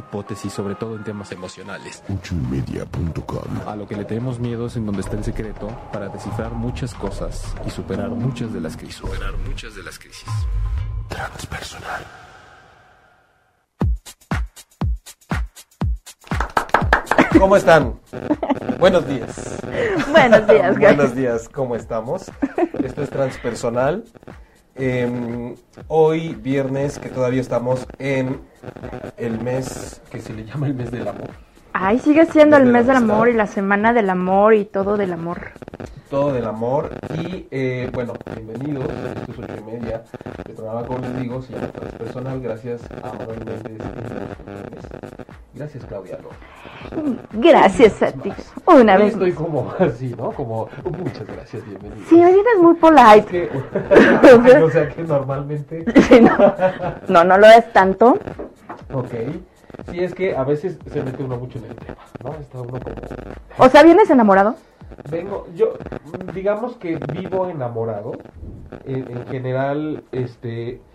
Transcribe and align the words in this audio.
hipótesis, 0.00 0.52
sobre 0.52 0.74
todo 0.74 0.96
en 0.96 1.04
temas 1.04 1.30
emocionales. 1.32 2.02
A 3.66 3.76
lo 3.76 3.86
que 3.86 3.96
le 3.96 4.04
tenemos 4.04 4.38
miedo 4.40 4.66
es 4.66 4.76
en 4.76 4.86
donde 4.86 5.00
está 5.02 5.16
el 5.16 5.24
secreto 5.24 5.68
para 5.92 6.08
descifrar 6.08 6.52
muchas 6.52 6.94
cosas 6.94 7.54
y 7.66 7.70
superar 7.70 8.10
muchas 8.10 8.52
de 8.52 8.60
las 8.60 8.76
crisis. 8.76 8.96
Superar 8.96 9.36
muchas 9.46 9.74
de 9.74 9.82
las 9.82 9.98
crisis. 9.98 10.28
Transpersonal. 11.08 12.04
¿Cómo 17.38 17.56
están? 17.56 17.98
Buenos 18.78 19.06
días. 19.06 19.60
Buenos 20.10 20.46
días. 20.46 20.78
Buenos 20.78 21.14
días, 21.14 21.48
¿cómo 21.48 21.76
estamos? 21.76 22.30
Esto 22.82 23.02
es 23.02 23.10
Transpersonal. 23.10 24.04
Eh, 24.82 25.54
hoy, 25.88 26.34
viernes, 26.36 26.98
que 26.98 27.10
todavía 27.10 27.42
estamos 27.42 27.86
en 27.98 28.40
el 29.18 29.38
mes 29.38 30.00
que 30.10 30.20
se 30.20 30.32
le 30.32 30.46
llama 30.46 30.68
el 30.68 30.74
mes 30.74 30.90
del 30.90 31.06
amor. 31.06 31.28
Ay, 31.74 31.98
sigue 31.98 32.24
siendo 32.24 32.56
el 32.56 32.64
mes 32.64 32.86
del 32.86 32.96
amor 32.96 33.28
y 33.28 33.34
la 33.34 33.46
semana 33.46 33.92
del 33.92 34.08
amor 34.08 34.54
y 34.54 34.64
todo 34.64 34.96
del 34.96 35.12
amor. 35.12 35.52
Todo 36.08 36.32
del 36.32 36.46
amor. 36.46 36.90
Y 37.14 37.46
eh, 37.50 37.90
bueno, 37.92 38.14
bienvenidos. 38.34 38.86
Esto 38.86 39.32
es 39.32 39.38
ocho 39.38 39.54
y 39.58 39.70
media. 39.70 40.02
El 40.48 40.54
programa, 40.54 40.86
como 40.86 40.98
les 41.00 41.20
digo, 41.20 41.42
se 41.42 41.52
llama 41.52 41.68
Transpersonal. 41.68 42.40
Gracias 42.40 42.80
a 43.02 43.12
Manuel 43.12 43.44
Méndez. 43.44 43.86
Gracias, 45.52 45.84
Claudia. 45.84 46.18
Gracias 47.32 48.02
a 48.02 48.12
ti. 48.12 48.32
Una 48.66 48.94
Hoy 48.94 49.02
vez 49.02 49.12
estoy 49.14 49.32
como 49.32 49.72
así, 49.78 50.14
¿no? 50.16 50.30
Como 50.30 50.68
muchas 50.84 51.26
gracias, 51.26 51.64
bienvenidos. 51.66 52.08
Sí, 52.08 52.14
hoy 52.16 52.32
vienes 52.32 52.58
muy 52.60 52.74
Es 52.74 52.78
polite. 52.80 53.26
que, 53.26 54.56
o 54.62 54.70
sea 54.70 54.88
que 54.88 55.02
normalmente, 55.02 55.84
Sí, 56.02 56.20
no. 56.20 56.54
no, 57.08 57.24
no 57.24 57.38
lo 57.38 57.46
es 57.48 57.72
tanto. 57.72 58.18
ok, 58.92 59.10
sí 59.90 60.00
es 60.04 60.14
que 60.14 60.36
a 60.36 60.44
veces 60.44 60.78
se 60.92 61.02
mete 61.02 61.22
uno 61.24 61.36
mucho 61.36 61.58
en 61.58 61.64
el 61.64 61.74
tema, 61.74 61.96
¿no? 62.22 62.34
Está 62.34 62.60
uno 62.60 62.78
como, 62.78 62.94
O 63.58 63.68
sea, 63.68 63.82
¿vienes 63.82 64.08
enamorado? 64.08 64.54
Vengo, 65.04 65.46
yo, 65.54 65.74
digamos 66.34 66.76
que 66.78 66.96
vivo 66.96 67.48
enamorado, 67.48 68.26
en, 68.84 69.10
en 69.10 69.26
general, 69.26 70.04
este, 70.12 70.86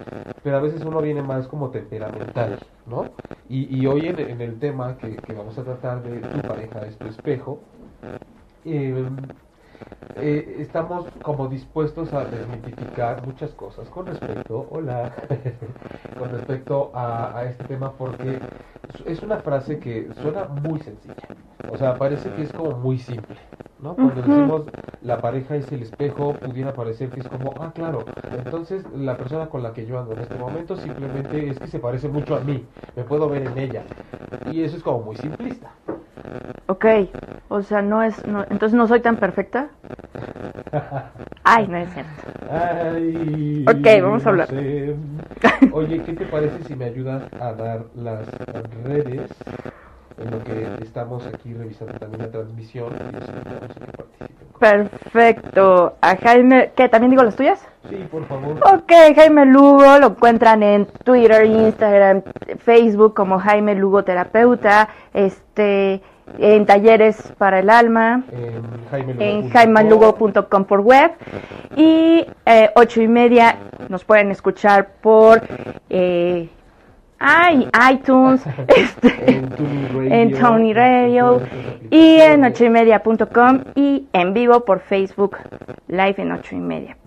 pero 0.42 0.58
a 0.58 0.62
veces 0.62 0.84
uno 0.86 1.02
viene 1.02 1.22
más 1.22 1.48
como 1.48 1.72
temperamental, 1.72 2.60
¿no? 2.86 3.16
Y, 3.48 3.76
y 3.76 3.88
hoy 3.88 4.08
en, 4.08 4.20
en 4.20 4.42
el 4.42 4.60
tema 4.60 4.98
que, 4.98 5.18
que 5.18 5.34
vamos 5.34 5.58
a 5.58 5.64
tratar 5.64 6.04
de 6.04 6.26
tu 6.28 6.42
pareja 6.42 6.86
es 6.88 6.98
tu 6.98 7.08
espejo, 7.08 7.68
eh, 8.64 9.10
eh, 10.16 10.58
estamos 10.60 11.06
como 11.22 11.48
dispuestos 11.48 12.14
a 12.14 12.26
desmitificar 12.26 13.26
muchas 13.26 13.54
cosas 13.54 13.90
con 13.90 14.06
respecto, 14.06 14.68
hola, 14.72 15.14
con 16.18 16.32
respecto 16.32 16.92
a, 16.94 17.38
a 17.38 17.46
este 17.46 17.64
tema 17.66 17.94
porque 17.94 18.40
es 19.06 19.22
una 19.24 19.38
frase 19.38 19.80
que 19.80 20.10
suena 20.22 20.46
muy 20.46 20.80
sencilla, 20.80 21.28
o 21.72 21.78
sea, 21.78 21.98
parece 21.98 22.32
que 22.32 22.44
es 22.44 22.54
como 22.54 22.78
muy 22.78 22.98
simple, 22.98 23.38
¿no? 23.80 23.98
Cuando 23.98 24.22
decimos 24.22 24.64
la 25.02 25.20
pareja 25.20 25.56
es 25.56 25.72
el 25.72 25.84
espejo, 25.84 26.34
pudiera 26.34 26.74
parecer 26.74 27.10
que 27.10 27.20
es 27.20 27.28
como, 27.28 27.54
ah, 27.60 27.72
claro, 27.74 28.06
entonces 28.32 28.86
la 28.94 29.18
persona 29.18 29.48
con 29.48 29.64
la 29.64 29.74
que 29.74 29.86
yo 29.86 30.00
ando 30.00 30.14
en 30.14 30.20
este 30.20 30.38
momento 30.38 30.76
simplemente 30.78 31.50
es 31.50 31.60
que 31.60 31.68
se 31.68 31.80
parece 31.80 32.08
mucho 32.08 32.36
a 32.36 32.40
mí, 32.40 32.66
me 32.96 33.04
puedo 33.04 33.30
ver 33.30 33.44
en 33.44 33.58
ella, 33.58 33.84
y 34.52 34.64
eso 34.64 34.78
es 34.78 34.84
como 34.84 35.02
muy 35.02 35.16
simplista. 35.18 35.72
Ok. 36.68 36.86
O 37.50 37.62
sea, 37.62 37.82
no 37.82 38.02
es. 38.04 38.26
No, 38.26 38.44
entonces 38.50 38.74
no 38.74 38.88
soy 38.88 39.02
tan 39.02 39.18
perfecta. 39.18 39.65
Ay, 41.44 41.68
no 41.68 41.78
es 41.78 41.94
cierto. 41.94 42.12
Ay, 42.52 43.66
Ok, 43.68 44.02
vamos 44.02 44.26
a 44.26 44.30
hablar. 44.30 44.52
no 44.52 44.60
sé. 44.60 44.96
Oye, 45.74 46.02
¿qué 46.04 46.14
te 46.14 46.26
parece 46.26 46.64
si 46.64 46.76
me 46.76 46.86
ayudas 46.86 47.24
a 47.40 47.54
dar 47.54 47.86
las 47.96 48.26
redes 48.84 49.32
en 50.18 50.32
lo 50.32 50.44
que 50.44 50.68
estamos 50.82 51.26
aquí 51.28 51.54
revisando 51.54 51.94
también 52.00 52.22
la 52.24 52.32
transmisión 52.32 52.94
y 52.94 53.12
que? 53.12 54.30
Perfecto. 54.60 55.96
A 56.02 56.16
Jaime. 56.16 56.72
¿Qué? 56.76 56.88
¿También 56.90 57.12
digo 57.12 57.24
las 57.24 57.36
tuyas? 57.36 57.66
Sí, 57.90 57.98
por 58.10 58.26
favor. 58.26 58.58
Ok, 58.74 58.92
Jaime 59.16 59.46
Lugo 59.46 59.98
lo 60.00 60.08
encuentran 60.08 60.64
en 60.64 60.88
Twitter, 61.04 61.46
Instagram, 61.46 62.24
Facebook 62.60 63.14
como 63.14 63.38
Jaime 63.40 63.76
Lugo 63.76 64.04
Terapeuta, 64.04 64.90
este, 65.14 66.02
en 66.40 66.66
talleres 66.66 67.34
para 67.38 67.60
el 67.60 67.70
alma, 67.70 68.24
En 69.20 69.50
jaimelugo.com 69.50 70.66
por 70.66 70.82
web 70.82 71.12
y 71.76 72.26
eh, 72.46 72.70
ocho 72.76 73.02
y 73.02 73.08
media 73.08 73.58
nos 73.90 74.04
pueden 74.04 74.32
escuchar 74.32 74.88
por 75.02 75.42
eh, 75.90 76.50
ay, 77.20 77.70
iTunes, 77.92 78.44
este, 78.68 79.32
En 79.32 79.50
Tuning 79.50 79.94
Radio. 79.94 80.14
en 80.14 80.40
Tony 80.40 80.74
Radio 80.74 81.42
y 81.90 82.16
en 82.20 82.44
aplicaciones. 82.44 82.52
ocho 82.54 82.66
y 82.66 82.70
media.com 82.70 83.60
y 83.76 84.08
en 84.14 84.34
vivo 84.34 84.66
por 84.66 84.80
Facebook 84.80 85.38
Live 85.88 86.16
en 86.18 86.32
ocho 86.32 86.56
y 86.56 86.60
media. 86.60 86.98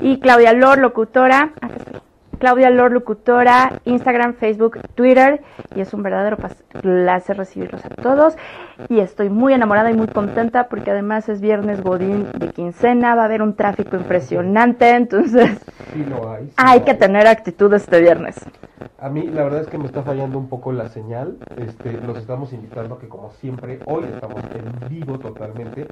Y 0.00 0.18
Claudia 0.18 0.52
Lor, 0.52 0.78
locutora, 0.78 1.52
acá 1.60 1.76
estoy. 1.76 2.00
Claudia 2.38 2.70
Lor, 2.70 2.92
locutora, 2.92 3.80
Instagram, 3.84 4.34
Facebook, 4.34 4.78
Twitter 4.94 5.42
y 5.74 5.80
es 5.80 5.92
un 5.94 6.02
verdadero 6.02 6.36
placer 6.82 7.36
recibirlos 7.36 7.84
a 7.84 7.88
todos 7.90 8.36
y 8.88 9.00
estoy 9.00 9.28
muy 9.30 9.52
enamorada 9.52 9.90
y 9.90 9.94
muy 9.94 10.08
contenta 10.08 10.68
porque 10.68 10.90
además 10.90 11.28
es 11.28 11.40
viernes 11.40 11.82
Godín 11.82 12.26
de 12.38 12.48
quincena, 12.48 13.14
va 13.14 13.22
a 13.22 13.24
haber 13.26 13.42
un 13.42 13.54
tráfico 13.54 13.96
impresionante, 13.96 14.90
entonces 14.90 15.58
Sí 15.92 16.04
lo 16.04 16.30
hay. 16.30 16.46
sí 16.46 16.54
hay 16.56 16.80
lo 16.80 16.84
que 16.84 16.94
tener 16.94 17.26
actitud 17.26 17.72
este 17.72 18.00
viernes. 18.00 18.36
A 18.98 19.10
mí 19.10 19.22
la 19.22 19.44
verdad 19.44 19.60
es 19.60 19.68
que 19.68 19.76
me 19.76 19.84
está 19.84 20.02
fallando 20.02 20.38
un 20.38 20.48
poco 20.48 20.72
la 20.72 20.88
señal. 20.88 21.36
Este, 21.56 21.92
los 21.92 22.16
estamos 22.16 22.52
invitando 22.52 22.94
a 22.94 22.98
que 22.98 23.08
como 23.08 23.30
siempre, 23.32 23.80
hoy 23.84 24.04
estamos 24.04 24.42
en 24.54 24.88
vivo 24.88 25.18
totalmente, 25.18 25.86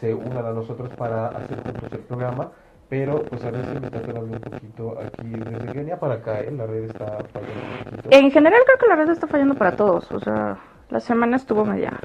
se 0.00 0.14
unan 0.14 0.44
a 0.44 0.52
nosotros 0.52 0.90
para 0.90 1.28
hacer 1.28 1.62
juntos 1.62 1.92
el 1.92 2.00
programa. 2.00 2.50
Pero 2.92 3.22
pues 3.22 3.42
a 3.42 3.50
veces 3.50 3.80
me 3.80 3.88
quedando 3.88 4.20
un 4.20 4.38
poquito 4.38 4.98
aquí 5.00 5.26
desde 5.26 5.72
Kenia 5.72 5.98
para 5.98 6.16
acá, 6.16 6.40
¿eh? 6.40 6.50
la 6.50 6.66
red 6.66 6.84
está 6.84 7.06
fallando. 7.32 8.10
En 8.10 8.30
general 8.30 8.60
creo 8.66 8.76
que 8.76 8.86
la 8.86 8.96
red 8.96 9.08
está 9.08 9.26
fallando 9.26 9.54
para 9.54 9.76
todos. 9.76 10.12
O 10.12 10.20
sea, 10.20 10.58
la 10.90 11.00
semana 11.00 11.36
estuvo 11.36 11.64
media, 11.64 11.98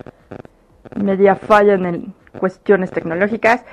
media 0.96 1.36
falla 1.36 1.74
en 1.74 2.14
cuestiones 2.40 2.92
tecnológicas. 2.92 3.66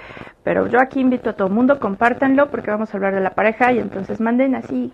Pero 0.42 0.66
yo 0.66 0.80
aquí 0.80 0.98
invito 0.98 1.30
a 1.30 1.32
todo 1.34 1.46
el 1.46 1.54
mundo, 1.54 1.78
compártanlo 1.78 2.50
porque 2.50 2.72
vamos 2.72 2.92
a 2.92 2.96
hablar 2.96 3.14
de 3.14 3.20
la 3.20 3.30
pareja 3.30 3.70
y 3.70 3.78
entonces 3.78 4.20
manden 4.20 4.56
así, 4.56 4.92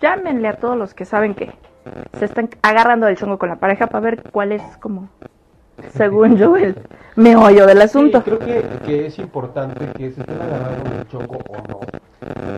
llámenle 0.00 0.48
a 0.48 0.56
todos 0.56 0.76
los 0.76 0.92
que 0.92 1.04
saben 1.04 1.36
que 1.36 1.52
se 2.14 2.24
están 2.24 2.48
agarrando 2.62 3.06
del 3.06 3.16
chongo 3.16 3.38
con 3.38 3.48
la 3.48 3.60
pareja 3.60 3.86
para 3.86 4.00
ver 4.00 4.24
cuál 4.32 4.50
es 4.50 4.62
como, 4.78 5.08
según 5.92 6.36
yo, 6.36 6.56
el 6.56 6.76
meollo 7.16 7.66
del 7.66 7.82
asunto. 7.82 8.18
Sí, 8.18 8.24
creo 8.24 8.38
que, 8.38 8.64
que 8.84 9.06
es 9.06 9.18
importante 9.18 9.86
que 9.96 10.10
se 10.10 10.20
estén 10.20 10.40
agarrando 10.40 10.90
el 10.98 11.08
choco 11.08 11.38
o 11.48 11.56
no, 11.68 11.80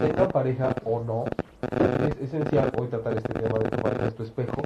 tengan 0.06 0.28
pareja 0.28 0.74
o 0.84 1.02
no. 1.04 1.24
Es 2.08 2.28
esencial 2.28 2.70
hoy 2.78 2.88
tratar 2.88 3.16
este 3.16 3.32
tema 3.32 3.58
de 3.58 3.68
tu 3.68 3.82
pareja 3.82 4.06
es 4.08 4.14
tu 4.14 4.22
espejo, 4.22 4.62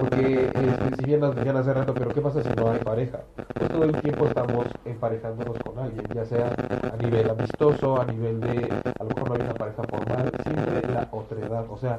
porque 0.00 0.50
este, 0.54 0.96
si 0.98 1.04
bien 1.04 1.20
nos 1.20 1.34
decían 1.36 1.56
hace 1.56 1.72
rato, 1.72 1.94
pero 1.94 2.10
¿qué 2.10 2.20
pasa 2.20 2.42
si 2.42 2.48
no 2.50 2.70
hay 2.70 2.78
pareja? 2.80 3.20
Pues 3.54 3.70
todo 3.70 3.84
el 3.84 4.00
tiempo 4.00 4.26
estamos 4.26 4.66
emparejándonos 4.84 5.56
con 5.64 5.78
alguien, 5.78 6.04
ya 6.12 6.24
sea 6.24 6.52
a 6.92 6.96
nivel 6.96 7.30
amistoso, 7.30 8.00
a 8.00 8.04
nivel 8.06 8.40
de, 8.40 8.68
a 8.98 9.04
lo 9.04 9.10
mejor 9.10 9.28
no 9.28 9.34
hay 9.34 9.40
una 9.42 9.54
pareja 9.54 9.82
formal, 9.84 10.32
siempre 10.42 10.82
la 10.92 11.08
otredad, 11.12 11.66
o 11.70 11.76
sea, 11.78 11.98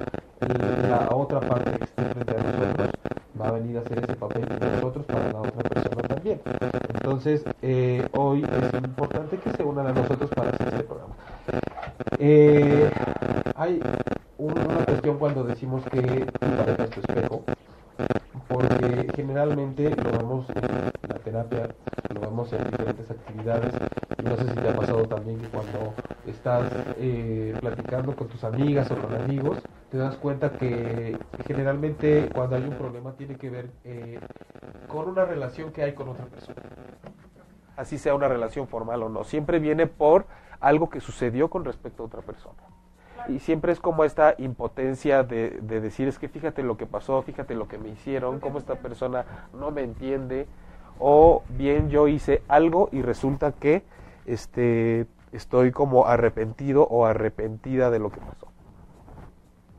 la 0.89 1.07
otra 1.15 1.39
parte 1.39 1.71
que 1.77 1.83
esté 1.85 2.03
frente 2.03 2.35
a 2.35 2.43
nosotros 2.43 2.89
va 3.39 3.47
a 3.47 3.51
venir 3.51 3.77
a 3.77 3.81
hacer 3.81 3.99
ese 4.03 4.15
papel 4.15 4.45
de 4.59 4.69
nosotros 4.71 5.05
para 5.05 5.31
la 5.31 5.39
otra 5.39 5.63
persona 5.63 6.01
también. 6.07 6.41
Entonces, 6.93 7.43
eh, 7.61 8.05
hoy 8.13 8.43
es 8.43 8.73
importante 8.83 9.37
que 9.39 9.51
se 9.51 9.63
unan 9.63 9.87
a 9.87 9.93
nosotros 9.93 10.29
para 10.35 10.49
hacer 10.49 10.67
este 10.67 10.83
programa. 10.83 11.15
Eh, 12.19 12.89
hay 13.55 13.79
un- 14.37 14.57
una 14.59 14.85
cuestión 14.85 15.17
cuando 15.17 15.43
decimos 15.43 15.83
que 15.91 16.01
tu 16.01 16.47
pareja 16.57 16.83
es 16.83 16.89
tu 16.91 16.99
espejo. 17.01 17.43
Porque 18.47 19.07
generalmente 19.15 19.89
lo 19.95 20.11
vemos 20.11 20.49
en 20.49 20.91
la 21.09 21.19
terapia, 21.19 21.69
lo 22.13 22.21
vemos 22.21 22.51
en 22.53 22.63
diferentes 22.69 23.09
actividades, 23.11 23.73
y 24.19 24.23
no 24.23 24.37
sé 24.37 24.47
si 24.49 24.55
te 24.55 24.69
ha 24.69 24.75
pasado 24.75 25.07
también 25.07 25.39
que 25.39 25.47
cuando 25.47 25.93
estás 26.25 26.71
eh, 26.97 27.55
platicando 27.59 28.15
con 28.15 28.27
tus 28.27 28.43
amigas 28.43 28.89
o 28.91 28.95
con 28.95 29.13
amigos, 29.13 29.61
te 29.89 29.97
das 29.97 30.15
cuenta 30.17 30.51
que 30.51 31.17
generalmente 31.47 32.29
cuando 32.33 32.55
hay 32.55 32.63
un 32.63 32.75
problema 32.75 33.13
tiene 33.13 33.35
que 33.35 33.49
ver 33.49 33.71
eh, 33.83 34.19
con 34.87 35.09
una 35.09 35.25
relación 35.25 35.71
que 35.71 35.83
hay 35.83 35.93
con 35.93 36.09
otra 36.09 36.25
persona. 36.25 36.61
Así 37.75 37.97
sea 37.97 38.15
una 38.15 38.27
relación 38.27 38.67
formal 38.67 39.03
o 39.03 39.09
no, 39.09 39.23
siempre 39.23 39.59
viene 39.59 39.87
por 39.87 40.27
algo 40.59 40.89
que 40.89 41.01
sucedió 41.01 41.49
con 41.49 41.65
respecto 41.65 42.03
a 42.03 42.05
otra 42.05 42.21
persona 42.21 42.63
y 43.27 43.39
siempre 43.39 43.71
es 43.71 43.79
como 43.79 44.03
esta 44.03 44.35
impotencia 44.37 45.23
de, 45.23 45.59
de, 45.61 45.81
decir 45.81 46.07
es 46.07 46.19
que 46.19 46.29
fíjate 46.29 46.63
lo 46.63 46.77
que 46.77 46.85
pasó, 46.85 47.21
fíjate 47.21 47.55
lo 47.55 47.67
que 47.67 47.77
me 47.77 47.89
hicieron, 47.89 48.39
cómo 48.39 48.59
esta 48.59 48.75
persona 48.75 49.25
no 49.53 49.71
me 49.71 49.81
entiende, 49.81 50.47
o 50.99 51.43
bien 51.49 51.89
yo 51.89 52.07
hice 52.07 52.41
algo 52.47 52.89
y 52.91 53.01
resulta 53.01 53.51
que 53.51 53.83
este, 54.25 55.07
estoy 55.31 55.71
como 55.71 56.07
arrepentido 56.07 56.83
o 56.83 57.05
arrepentida 57.05 57.91
de 57.91 57.99
lo 57.99 58.11
que 58.11 58.19
pasó. 58.19 58.47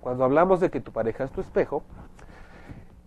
Cuando 0.00 0.24
hablamos 0.24 0.60
de 0.60 0.70
que 0.70 0.80
tu 0.80 0.92
pareja 0.92 1.24
es 1.24 1.32
tu 1.32 1.40
espejo, 1.40 1.82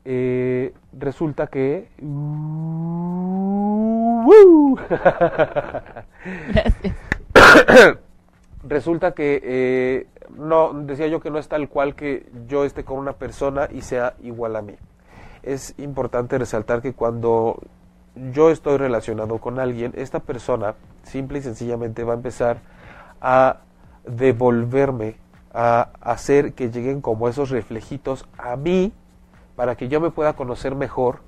eh, 0.05 0.73
resulta 0.93 1.47
que... 1.47 1.89
resulta 8.67 9.13
que 9.13 9.41
eh, 9.43 10.07
no, 10.39 10.73
decía 10.73 11.07
yo 11.07 11.19
que 11.19 11.29
no 11.29 11.37
es 11.37 11.47
tal 11.47 11.69
cual 11.69 11.95
que 11.95 12.29
yo 12.47 12.63
esté 12.63 12.83
con 12.83 12.97
una 12.97 13.13
persona 13.13 13.67
y 13.71 13.81
sea 13.81 14.15
igual 14.21 14.55
a 14.55 14.61
mí. 14.61 14.75
Es 15.43 15.73
importante 15.77 16.37
resaltar 16.37 16.81
que 16.81 16.93
cuando 16.93 17.59
yo 18.31 18.49
estoy 18.49 18.77
relacionado 18.77 19.37
con 19.39 19.59
alguien, 19.59 19.93
esta 19.95 20.19
persona 20.19 20.75
simple 21.03 21.39
y 21.39 21.41
sencillamente 21.41 22.03
va 22.03 22.13
a 22.13 22.17
empezar 22.17 22.57
a 23.21 23.59
devolverme, 24.05 25.17
a 25.53 25.89
hacer 26.01 26.53
que 26.53 26.69
lleguen 26.69 27.01
como 27.01 27.27
esos 27.27 27.49
reflejitos 27.49 28.25
a 28.37 28.55
mí 28.55 28.93
para 29.55 29.75
que 29.75 29.89
yo 29.89 29.99
me 29.99 30.09
pueda 30.09 30.33
conocer 30.33 30.75
mejor 30.75 31.19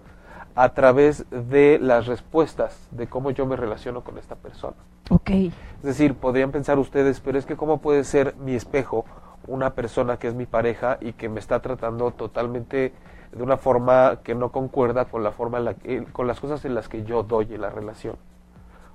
a 0.55 0.69
través 0.69 1.25
de 1.29 1.79
las 1.79 2.07
respuestas 2.07 2.87
de 2.91 3.07
cómo 3.07 3.31
yo 3.31 3.45
me 3.45 3.55
relaciono 3.55 4.01
con 4.01 4.17
esta 4.17 4.35
persona. 4.35 4.75
Ok. 5.09 5.29
Es 5.29 5.83
decir, 5.83 6.15
podrían 6.15 6.51
pensar 6.51 6.79
ustedes, 6.79 7.19
pero 7.19 7.37
es 7.37 7.45
que 7.45 7.55
cómo 7.55 7.79
puede 7.79 8.03
ser 8.03 8.35
mi 8.37 8.55
espejo 8.55 9.05
una 9.47 9.71
persona 9.73 10.17
que 10.17 10.27
es 10.27 10.35
mi 10.35 10.45
pareja 10.45 10.97
y 11.01 11.13
que 11.13 11.29
me 11.29 11.39
está 11.39 11.59
tratando 11.61 12.11
totalmente 12.11 12.93
de 13.31 13.43
una 13.43 13.57
forma 13.57 14.19
que 14.23 14.35
no 14.35 14.51
concuerda 14.51 15.05
con 15.05 15.23
la 15.23 15.31
forma 15.31 15.59
la, 15.59 15.75
con 16.11 16.27
las 16.27 16.39
cosas 16.39 16.63
en 16.65 16.75
las 16.75 16.89
que 16.89 17.03
yo 17.03 17.23
doy 17.23 17.53
en 17.53 17.61
la 17.61 17.69
relación. 17.69 18.15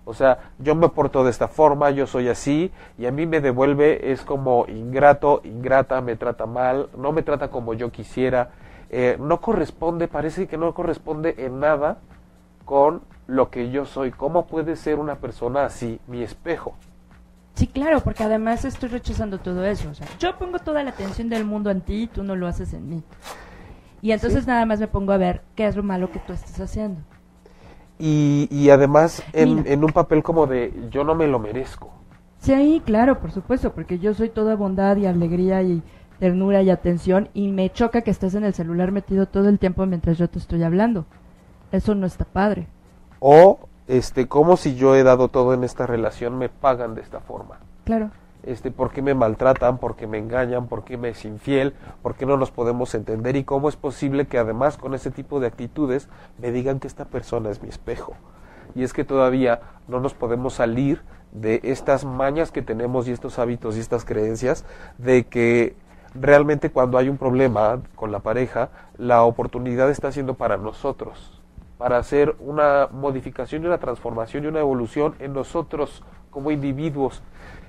O 0.04 0.14
sea, 0.14 0.52
yo 0.60 0.76
me 0.76 0.88
porto 0.88 1.24
de 1.24 1.30
esta 1.30 1.48
forma, 1.48 1.90
yo 1.90 2.06
soy 2.06 2.28
así 2.28 2.70
y 2.96 3.06
a 3.06 3.10
mí 3.10 3.26
me 3.26 3.40
devuelve 3.40 4.12
es 4.12 4.22
como 4.22 4.64
ingrato, 4.68 5.40
ingrata, 5.42 6.00
me 6.00 6.14
trata 6.14 6.46
mal, 6.46 6.88
no 6.96 7.10
me 7.10 7.22
trata 7.22 7.48
como 7.48 7.74
yo 7.74 7.90
quisiera, 7.90 8.50
eh, 8.90 9.16
no 9.18 9.40
corresponde, 9.40 10.08
parece 10.08 10.46
que 10.46 10.56
no 10.56 10.72
corresponde 10.74 11.34
en 11.38 11.60
nada 11.60 11.98
con 12.64 13.02
lo 13.26 13.50
que 13.50 13.70
yo 13.70 13.84
soy. 13.84 14.10
¿Cómo 14.12 14.46
puede 14.46 14.76
ser 14.76 14.98
una 14.98 15.16
persona 15.16 15.64
así, 15.64 16.00
mi 16.06 16.22
espejo? 16.22 16.74
Sí, 17.54 17.66
claro, 17.66 18.00
porque 18.00 18.22
además 18.22 18.64
estoy 18.64 18.90
rechazando 18.90 19.38
todo 19.38 19.64
eso. 19.64 19.88
O 19.90 19.94
sea, 19.94 20.06
yo 20.18 20.36
pongo 20.38 20.58
toda 20.58 20.82
la 20.84 20.90
atención 20.90 21.28
del 21.28 21.44
mundo 21.44 21.70
en 21.70 21.80
ti 21.80 22.02
y 22.02 22.06
tú 22.06 22.22
no 22.22 22.36
lo 22.36 22.46
haces 22.46 22.74
en 22.74 22.88
mí. 22.88 23.02
Y 24.02 24.12
entonces 24.12 24.46
nada 24.46 24.66
más 24.66 24.78
me 24.78 24.88
pongo 24.88 25.12
a 25.12 25.16
ver 25.16 25.42
qué 25.54 25.66
es 25.66 25.74
lo 25.74 25.82
malo 25.82 26.10
que 26.10 26.18
tú 26.18 26.32
estás 26.32 26.60
haciendo. 26.60 27.00
Y, 27.98 28.46
y 28.50 28.68
además 28.68 29.22
en, 29.32 29.66
en, 29.66 29.82
un 29.82 29.90
papel 29.90 30.22
como 30.22 30.46
de 30.46 30.72
yo 30.90 31.02
no 31.02 31.14
me 31.14 31.26
lo 31.26 31.38
merezco. 31.38 31.90
Sí, 32.40 32.82
claro, 32.84 33.18
por 33.20 33.32
supuesto, 33.32 33.72
porque 33.72 33.98
yo 33.98 34.12
soy 34.12 34.28
toda 34.28 34.54
bondad 34.54 34.98
y 34.98 35.06
alegría 35.06 35.62
y 35.62 35.82
ternura 36.18 36.62
y 36.62 36.70
atención 36.70 37.28
y 37.34 37.48
me 37.48 37.70
choca 37.70 38.02
que 38.02 38.10
estés 38.10 38.34
en 38.34 38.44
el 38.44 38.54
celular 38.54 38.92
metido 38.92 39.26
todo 39.26 39.48
el 39.48 39.58
tiempo 39.58 39.86
mientras 39.86 40.18
yo 40.18 40.28
te 40.28 40.38
estoy 40.38 40.62
hablando. 40.62 41.06
Eso 41.72 41.94
no 41.94 42.06
está 42.06 42.24
padre. 42.24 42.68
O 43.20 43.58
este 43.88 44.26
como 44.28 44.56
si 44.56 44.74
yo 44.74 44.94
he 44.94 45.02
dado 45.02 45.28
todo 45.28 45.54
en 45.54 45.64
esta 45.64 45.86
relación 45.86 46.38
me 46.38 46.48
pagan 46.48 46.94
de 46.94 47.02
esta 47.02 47.20
forma. 47.20 47.58
Claro. 47.84 48.10
Este, 48.42 48.70
por 48.70 48.92
qué 48.92 49.02
me 49.02 49.14
maltratan, 49.14 49.78
por 49.78 49.96
qué 49.96 50.06
me 50.06 50.18
engañan, 50.18 50.68
por 50.68 50.84
qué 50.84 50.96
me 50.96 51.08
es 51.08 51.24
infiel, 51.24 51.74
por 52.00 52.14
qué 52.14 52.26
no 52.26 52.36
nos 52.36 52.52
podemos 52.52 52.94
entender 52.94 53.34
y 53.34 53.42
cómo 53.42 53.68
es 53.68 53.74
posible 53.74 54.26
que 54.26 54.38
además 54.38 54.76
con 54.76 54.94
ese 54.94 55.10
tipo 55.10 55.40
de 55.40 55.48
actitudes 55.48 56.08
me 56.38 56.52
digan 56.52 56.78
que 56.78 56.86
esta 56.86 57.06
persona 57.06 57.50
es 57.50 57.60
mi 57.60 57.68
espejo. 57.68 58.14
Y 58.76 58.84
es 58.84 58.92
que 58.92 59.04
todavía 59.04 59.62
no 59.88 59.98
nos 59.98 60.14
podemos 60.14 60.54
salir 60.54 61.02
de 61.32 61.60
estas 61.64 62.04
mañas 62.04 62.52
que 62.52 62.62
tenemos 62.62 63.08
y 63.08 63.12
estos 63.12 63.40
hábitos 63.40 63.76
y 63.76 63.80
estas 63.80 64.04
creencias 64.04 64.64
de 64.96 65.26
que 65.26 65.74
realmente 66.14 66.70
cuando 66.70 66.98
hay 66.98 67.08
un 67.08 67.18
problema 67.18 67.80
con 67.94 68.12
la 68.12 68.20
pareja, 68.20 68.70
la 68.98 69.22
oportunidad 69.22 69.90
está 69.90 70.12
siendo 70.12 70.34
para 70.34 70.56
nosotros, 70.56 71.40
para 71.78 71.98
hacer 71.98 72.36
una 72.40 72.88
modificación 72.90 73.62
y 73.62 73.66
una 73.66 73.78
transformación 73.78 74.44
y 74.44 74.46
una 74.46 74.60
evolución 74.60 75.14
en 75.18 75.32
nosotros 75.32 76.02
como 76.30 76.50
individuos. 76.50 77.22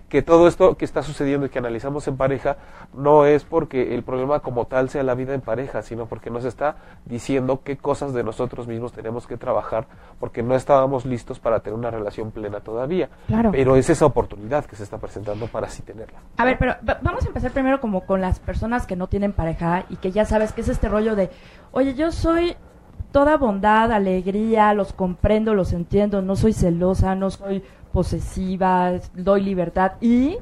Que 0.10 0.22
todo 0.22 0.48
esto 0.48 0.78
que 0.78 0.86
está 0.86 1.04
sucediendo 1.04 1.46
y 1.46 1.50
que 1.50 1.60
analizamos 1.60 2.08
en 2.08 2.16
pareja 2.16 2.58
no 2.94 3.26
es 3.26 3.44
porque 3.44 3.94
el 3.94 4.04
problema 4.04 4.40
como 4.40 4.66
tal 4.66 4.90
sea 4.90 5.04
la 5.04 5.16
vida 5.16 5.34
en 5.34 5.42
pareja, 5.42 5.82
sino 5.82 6.06
porque 6.06 6.30
nos 6.30 6.46
está 6.46 6.78
diciendo 7.06 7.62
qué 7.64 7.78
cosas 7.78 8.14
de 8.14 8.24
nosotros 8.24 8.68
mismos 8.68 8.94
tenemos 8.94 9.28
que 9.28 9.36
trabajar 9.36 9.86
porque 10.20 10.44
no 10.44 10.56
estábamos 10.56 11.06
listos 11.06 11.40
para 11.40 11.60
tener 11.60 11.78
una 11.78 11.92
relación 11.92 12.32
plena 12.32 12.62
todavía. 12.62 13.10
Claro. 13.28 13.52
Pero 13.52 13.76
es 13.76 13.90
esa 13.90 14.06
oportunidad 14.06 14.66
que 14.66 14.76
se 14.76 14.84
está 14.84 14.98
presentando 14.98 15.48
para 15.48 15.68
así 15.68 15.82
tenerla. 15.82 16.20
A 16.38 16.46
ver, 16.46 16.58
pero 16.58 16.76
vamos 17.02 17.26
a 17.26 17.28
empezar 17.28 17.52
primero 17.52 17.82
como 17.82 18.06
con 18.06 18.22
las 18.22 18.40
personas 18.40 18.88
que 18.88 18.96
no 18.96 19.08
tienen 19.08 19.34
pareja 19.34 19.86
y 19.90 19.98
que 19.98 20.12
ya 20.12 20.26
sabes 20.26 20.54
que 20.54 20.62
es 20.62 20.70
este 20.70 20.88
rollo 20.88 21.16
de, 21.16 21.30
oye, 21.72 21.94
yo 21.96 22.12
soy 22.12 22.56
toda 23.12 23.38
bondad, 23.38 23.92
alegría, 23.92 24.74
los 24.74 24.94
comprendo, 24.94 25.54
los 25.54 25.74
entiendo, 25.74 26.22
no 26.22 26.36
soy 26.36 26.54
celosa, 26.54 27.16
no 27.16 27.30
soy 27.32 27.64
posesiva, 27.98 28.92
doy 29.16 29.42
libertad 29.42 29.94
y, 30.02 30.38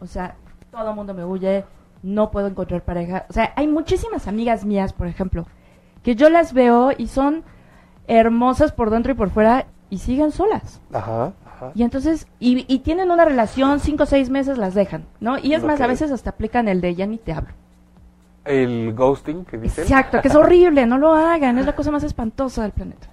o 0.00 0.06
sea, 0.06 0.36
todo 0.70 0.90
el 0.90 0.94
mundo 0.94 1.14
me 1.14 1.24
huye, 1.24 1.64
no 2.02 2.30
puedo 2.30 2.46
encontrar 2.46 2.84
pareja. 2.84 3.24
O 3.30 3.32
sea, 3.32 3.54
hay 3.56 3.68
muchísimas 3.68 4.28
amigas 4.28 4.66
mías, 4.66 4.92
por 4.92 5.06
ejemplo, 5.06 5.46
que 6.02 6.14
yo 6.14 6.28
las 6.28 6.52
veo 6.52 6.90
y 6.94 7.06
son 7.06 7.42
hermosas 8.06 8.72
por 8.72 8.90
dentro 8.90 9.12
y 9.12 9.14
por 9.14 9.30
fuera 9.30 9.64
y 9.88 9.96
siguen 9.96 10.30
solas. 10.30 10.82
Ajá. 10.92 11.32
Ajá. 11.46 11.72
Y 11.74 11.84
entonces, 11.84 12.26
y, 12.38 12.66
y, 12.68 12.80
tienen 12.80 13.10
una 13.10 13.24
relación, 13.24 13.80
cinco 13.80 14.02
o 14.02 14.06
seis 14.06 14.28
meses 14.28 14.58
las 14.58 14.74
dejan, 14.74 15.06
¿no? 15.20 15.38
Y 15.38 15.54
es 15.54 15.64
más, 15.64 15.80
a 15.80 15.86
veces 15.86 16.12
hasta 16.12 16.28
aplican 16.28 16.68
el 16.68 16.82
de 16.82 16.96
ya 16.96 17.06
ni 17.06 17.16
te 17.16 17.32
hablo. 17.32 17.54
El 18.44 18.92
ghosting 18.92 19.46
que 19.46 19.56
dicen. 19.56 19.84
Exacto, 19.84 20.20
que 20.20 20.28
es 20.28 20.34
horrible, 20.34 20.84
no 20.84 20.98
lo 20.98 21.14
hagan, 21.14 21.56
es 21.56 21.64
la 21.64 21.74
cosa 21.74 21.90
más 21.90 22.04
espantosa 22.04 22.60
del 22.60 22.72
planeta. 22.72 23.08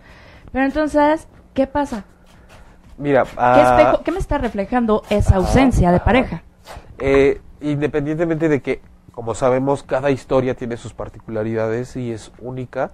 Pero 0.51 0.65
entonces, 0.65 1.29
¿qué 1.53 1.67
pasa? 1.67 2.03
Mira, 2.97 3.23
¿Qué, 3.23 3.31
ah, 3.37 3.77
espejo, 3.79 4.03
¿Qué 4.03 4.11
me 4.11 4.19
está 4.19 4.37
reflejando 4.37 5.03
esa 5.09 5.35
ausencia 5.35 5.91
de 5.91 5.99
pareja? 5.99 6.43
eh, 6.99 7.41
independientemente 7.61 8.49
de 8.49 8.61
que, 8.61 8.81
como 9.11 9.35
sabemos, 9.35 9.83
cada 9.83 10.09
historia 10.11 10.55
tiene 10.55 10.77
sus 10.77 10.93
particularidades 10.93 11.95
y 11.95 12.11
es 12.11 12.31
única, 12.39 12.91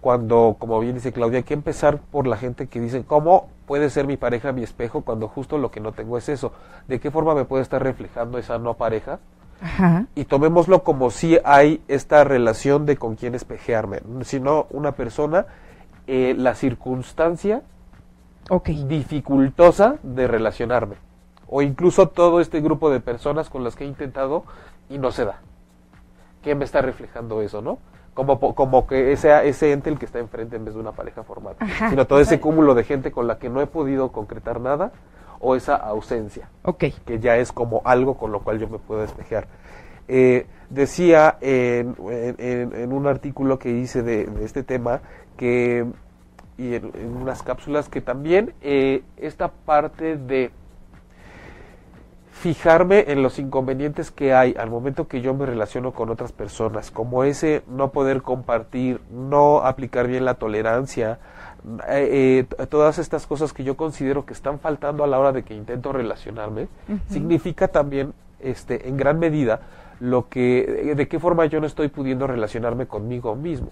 cuando, 0.00 0.56
como 0.58 0.78
bien 0.78 0.94
dice 0.94 1.12
Claudia, 1.12 1.38
hay 1.38 1.42
que 1.44 1.54
empezar 1.54 1.98
por 1.98 2.26
la 2.26 2.36
gente 2.36 2.66
que 2.68 2.80
dice, 2.80 3.04
¿cómo 3.04 3.48
puede 3.66 3.90
ser 3.90 4.06
mi 4.06 4.16
pareja 4.16 4.52
mi 4.52 4.62
espejo 4.62 5.00
cuando 5.00 5.26
justo 5.26 5.58
lo 5.58 5.70
que 5.70 5.80
no 5.80 5.92
tengo 5.92 6.16
es 6.18 6.28
eso? 6.28 6.52
¿De 6.86 7.00
qué 7.00 7.10
forma 7.10 7.34
me 7.34 7.44
puede 7.44 7.62
estar 7.62 7.82
reflejando 7.82 8.38
esa 8.38 8.58
no 8.58 8.74
pareja? 8.74 9.18
Ajá. 9.58 10.04
y 10.14 10.26
tomémoslo 10.26 10.82
como 10.82 11.10
si 11.10 11.38
hay 11.42 11.80
esta 11.88 12.24
relación 12.24 12.84
de 12.84 12.98
con 12.98 13.16
quién 13.16 13.34
espejearme, 13.34 14.00
sino 14.22 14.66
una 14.68 14.92
persona, 14.92 15.46
eh, 16.06 16.34
la 16.36 16.54
circunstancia 16.54 17.62
Ok. 18.50 18.68
dificultosa 18.68 19.96
de 20.02 20.26
relacionarme, 20.28 20.96
o 21.48 21.62
incluso 21.62 22.08
todo 22.08 22.40
este 22.40 22.60
grupo 22.60 22.90
de 22.90 23.00
personas 23.00 23.50
con 23.50 23.64
las 23.64 23.74
que 23.76 23.84
he 23.84 23.86
intentado 23.86 24.44
y 24.88 24.98
no 24.98 25.10
se 25.12 25.24
da. 25.24 25.40
¿Qué 26.42 26.54
me 26.54 26.64
está 26.64 26.80
reflejando 26.80 27.42
eso, 27.42 27.60
no? 27.62 27.78
Como, 28.14 28.38
como 28.54 28.86
que 28.86 29.14
sea 29.16 29.44
ese 29.44 29.72
ente 29.72 29.90
el 29.90 29.98
que 29.98 30.06
está 30.06 30.18
enfrente 30.20 30.56
en 30.56 30.64
vez 30.64 30.74
de 30.74 30.80
una 30.80 30.92
pareja 30.92 31.22
formal, 31.22 31.56
Ajá. 31.58 31.90
sino 31.90 32.06
todo 32.06 32.20
ese 32.20 32.40
cúmulo 32.40 32.74
de 32.74 32.84
gente 32.84 33.10
con 33.12 33.26
la 33.26 33.38
que 33.38 33.50
no 33.50 33.60
he 33.60 33.66
podido 33.66 34.10
concretar 34.12 34.60
nada 34.60 34.92
o 35.38 35.54
esa 35.54 35.76
ausencia 35.76 36.48
Ok. 36.62 36.84
que 37.04 37.18
ya 37.20 37.36
es 37.36 37.52
como 37.52 37.82
algo 37.84 38.16
con 38.16 38.32
lo 38.32 38.40
cual 38.40 38.58
yo 38.58 38.68
me 38.68 38.78
puedo 38.78 39.02
despejar. 39.02 39.48
Eh, 40.08 40.46
decía 40.70 41.36
en, 41.42 41.94
en- 42.38 42.74
en 42.74 42.92
un 42.92 43.06
artículo 43.06 43.58
que 43.58 43.70
hice 43.70 44.02
de, 44.02 44.24
de 44.24 44.44
este 44.46 44.62
tema 44.62 45.00
que 45.36 45.84
y 46.58 46.74
en, 46.74 46.90
en 46.94 47.16
unas 47.16 47.42
cápsulas 47.42 47.88
que 47.88 48.00
también 48.00 48.54
eh, 48.62 49.02
esta 49.16 49.48
parte 49.48 50.16
de 50.16 50.50
fijarme 52.30 53.06
en 53.08 53.22
los 53.22 53.38
inconvenientes 53.38 54.10
que 54.10 54.34
hay 54.34 54.54
al 54.58 54.68
momento 54.68 55.08
que 55.08 55.20
yo 55.20 55.34
me 55.34 55.46
relaciono 55.46 55.92
con 55.92 56.10
otras 56.10 56.32
personas, 56.32 56.90
como 56.90 57.24
ese 57.24 57.62
no 57.66 57.92
poder 57.92 58.22
compartir, 58.22 59.00
no 59.10 59.60
aplicar 59.60 60.06
bien 60.06 60.24
la 60.24 60.34
tolerancia, 60.34 61.18
eh, 61.88 62.46
eh, 62.58 62.66
todas 62.66 62.98
estas 62.98 63.26
cosas 63.26 63.52
que 63.52 63.64
yo 63.64 63.76
considero 63.76 64.26
que 64.26 64.34
están 64.34 64.60
faltando 64.60 65.02
a 65.02 65.06
la 65.06 65.18
hora 65.18 65.32
de 65.32 65.44
que 65.44 65.54
intento 65.54 65.92
relacionarme, 65.92 66.68
significa 67.08 67.68
también, 67.68 68.12
este, 68.38 68.86
en 68.88 68.98
gran 68.98 69.18
medida, 69.18 69.60
lo 69.98 70.28
que, 70.28 70.92
de 70.94 71.08
qué 71.08 71.18
forma 71.18 71.46
yo 71.46 71.58
no 71.60 71.66
estoy 71.66 71.88
pudiendo 71.88 72.26
relacionarme 72.26 72.86
conmigo 72.86 73.34
mismo. 73.34 73.70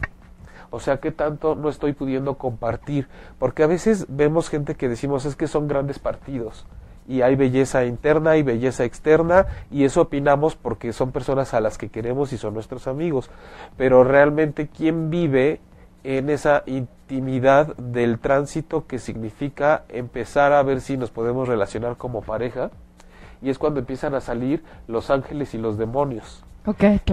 O 0.74 0.80
sea, 0.80 0.98
qué 0.98 1.12
tanto 1.12 1.54
no 1.54 1.68
estoy 1.68 1.92
pudiendo 1.92 2.34
compartir. 2.34 3.08
Porque 3.38 3.62
a 3.62 3.68
veces 3.68 4.06
vemos 4.08 4.48
gente 4.48 4.74
que 4.74 4.88
decimos 4.88 5.24
es 5.24 5.36
que 5.36 5.46
son 5.46 5.68
grandes 5.68 5.98
partidos 5.98 6.66
y 7.06 7.22
hay 7.22 7.36
belleza 7.36 7.84
interna 7.84 8.36
y 8.36 8.42
belleza 8.42 8.84
externa 8.84 9.46
y 9.70 9.84
eso 9.84 10.02
opinamos 10.02 10.56
porque 10.56 10.92
son 10.92 11.12
personas 11.12 11.54
a 11.54 11.60
las 11.60 11.76
que 11.78 11.90
queremos 11.90 12.32
y 12.32 12.38
son 12.38 12.54
nuestros 12.54 12.86
amigos. 12.88 13.30
Pero 13.76 14.04
realmente 14.04 14.68
quién 14.68 15.10
vive 15.10 15.60
en 16.02 16.28
esa 16.28 16.62
intimidad 16.66 17.76
del 17.76 18.18
tránsito 18.18 18.86
que 18.86 18.98
significa 18.98 19.84
empezar 19.88 20.52
a 20.52 20.62
ver 20.62 20.80
si 20.80 20.96
nos 20.96 21.10
podemos 21.10 21.48
relacionar 21.48 21.96
como 21.96 22.22
pareja 22.22 22.70
y 23.40 23.50
es 23.50 23.58
cuando 23.58 23.80
empiezan 23.80 24.14
a 24.14 24.20
salir 24.20 24.64
los 24.88 25.10
ángeles 25.10 25.54
y 25.54 25.58
los 25.58 25.78
demonios. 25.78 26.44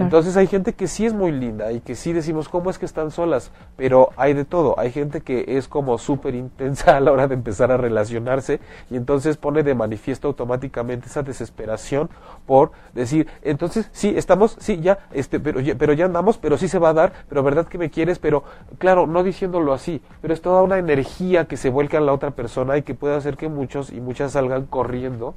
Entonces 0.00 0.36
hay 0.38 0.46
gente 0.46 0.72
que 0.72 0.88
sí 0.88 1.04
es 1.04 1.12
muy 1.12 1.30
linda 1.30 1.72
y 1.72 1.80
que 1.80 1.94
sí 1.94 2.14
decimos 2.14 2.48
cómo 2.48 2.70
es 2.70 2.78
que 2.78 2.86
están 2.86 3.10
solas, 3.10 3.50
pero 3.76 4.10
hay 4.16 4.32
de 4.32 4.46
todo. 4.46 4.78
Hay 4.78 4.90
gente 4.90 5.20
que 5.20 5.44
es 5.46 5.68
como 5.68 5.98
súper 5.98 6.34
intensa 6.34 6.96
a 6.96 7.00
la 7.00 7.12
hora 7.12 7.28
de 7.28 7.34
empezar 7.34 7.70
a 7.70 7.76
relacionarse 7.76 8.60
y 8.90 8.96
entonces 8.96 9.36
pone 9.36 9.62
de 9.62 9.74
manifiesto 9.74 10.28
automáticamente 10.28 11.08
esa 11.08 11.22
desesperación 11.22 12.08
por 12.46 12.72
decir, 12.94 13.28
entonces 13.42 13.90
sí, 13.92 14.14
estamos, 14.16 14.56
sí, 14.58 14.80
ya, 14.80 15.00
este, 15.12 15.38
pero, 15.38 15.60
pero 15.78 15.92
ya 15.92 16.06
andamos, 16.06 16.38
pero 16.38 16.56
sí 16.56 16.66
se 16.66 16.78
va 16.78 16.90
a 16.90 16.94
dar, 16.94 17.12
pero 17.28 17.42
verdad 17.42 17.66
que 17.66 17.78
me 17.78 17.90
quieres, 17.90 18.18
pero 18.18 18.44
claro, 18.78 19.06
no 19.06 19.22
diciéndolo 19.22 19.74
así, 19.74 20.00
pero 20.22 20.32
es 20.32 20.40
toda 20.40 20.62
una 20.62 20.78
energía 20.78 21.44
que 21.44 21.58
se 21.58 21.68
vuelca 21.68 21.98
en 21.98 22.06
la 22.06 22.12
otra 22.12 22.30
persona 22.30 22.78
y 22.78 22.82
que 22.82 22.94
puede 22.94 23.16
hacer 23.16 23.36
que 23.36 23.48
muchos 23.48 23.92
y 23.92 24.00
muchas 24.00 24.32
salgan 24.32 24.64
corriendo 24.64 25.34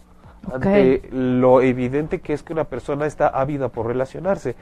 ante 0.54 1.08
lo 1.12 1.62
evidente 1.62 2.22
que 2.22 2.34
es 2.34 2.44
que 2.44 2.54
una 2.54 2.66
persona 2.66 3.06
está 3.06 3.28
ávida 3.28 3.70
por 3.70 3.88
relacionarse. 3.88 4.56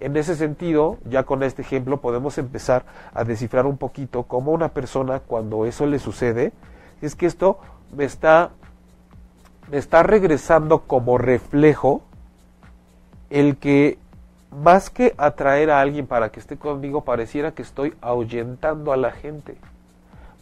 En 0.00 0.16
ese 0.16 0.36
sentido, 0.36 0.98
ya 1.08 1.22
con 1.22 1.42
este 1.42 1.62
ejemplo 1.62 2.00
podemos 2.00 2.36
empezar 2.38 2.84
a 3.14 3.24
descifrar 3.24 3.66
un 3.66 3.78
poquito 3.78 4.24
cómo 4.24 4.52
una 4.52 4.68
persona 4.68 5.20
cuando 5.20 5.66
eso 5.66 5.86
le 5.86 5.98
sucede, 5.98 6.52
es 7.00 7.14
que 7.14 7.26
esto 7.26 7.58
me 7.96 8.04
está, 8.04 8.50
me 9.70 9.78
está 9.78 10.02
regresando 10.02 10.80
como 10.82 11.16
reflejo 11.18 12.02
el 13.30 13.56
que 13.56 13.98
más 14.50 14.90
que 14.90 15.14
atraer 15.16 15.70
a 15.70 15.80
alguien 15.80 16.06
para 16.06 16.30
que 16.30 16.38
esté 16.38 16.56
conmigo, 16.56 17.02
pareciera 17.02 17.52
que 17.52 17.62
estoy 17.62 17.94
ahuyentando 18.00 18.92
a 18.92 18.96
la 18.96 19.10
gente. 19.10 19.56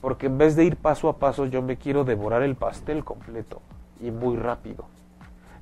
Porque 0.00 0.26
en 0.26 0.36
vez 0.36 0.56
de 0.56 0.64
ir 0.64 0.76
paso 0.76 1.08
a 1.08 1.16
paso, 1.16 1.46
yo 1.46 1.62
me 1.62 1.76
quiero 1.76 2.04
devorar 2.04 2.42
el 2.42 2.56
pastel 2.56 3.04
completo 3.04 3.62
y 4.02 4.10
muy 4.10 4.36
rápido. 4.36 4.84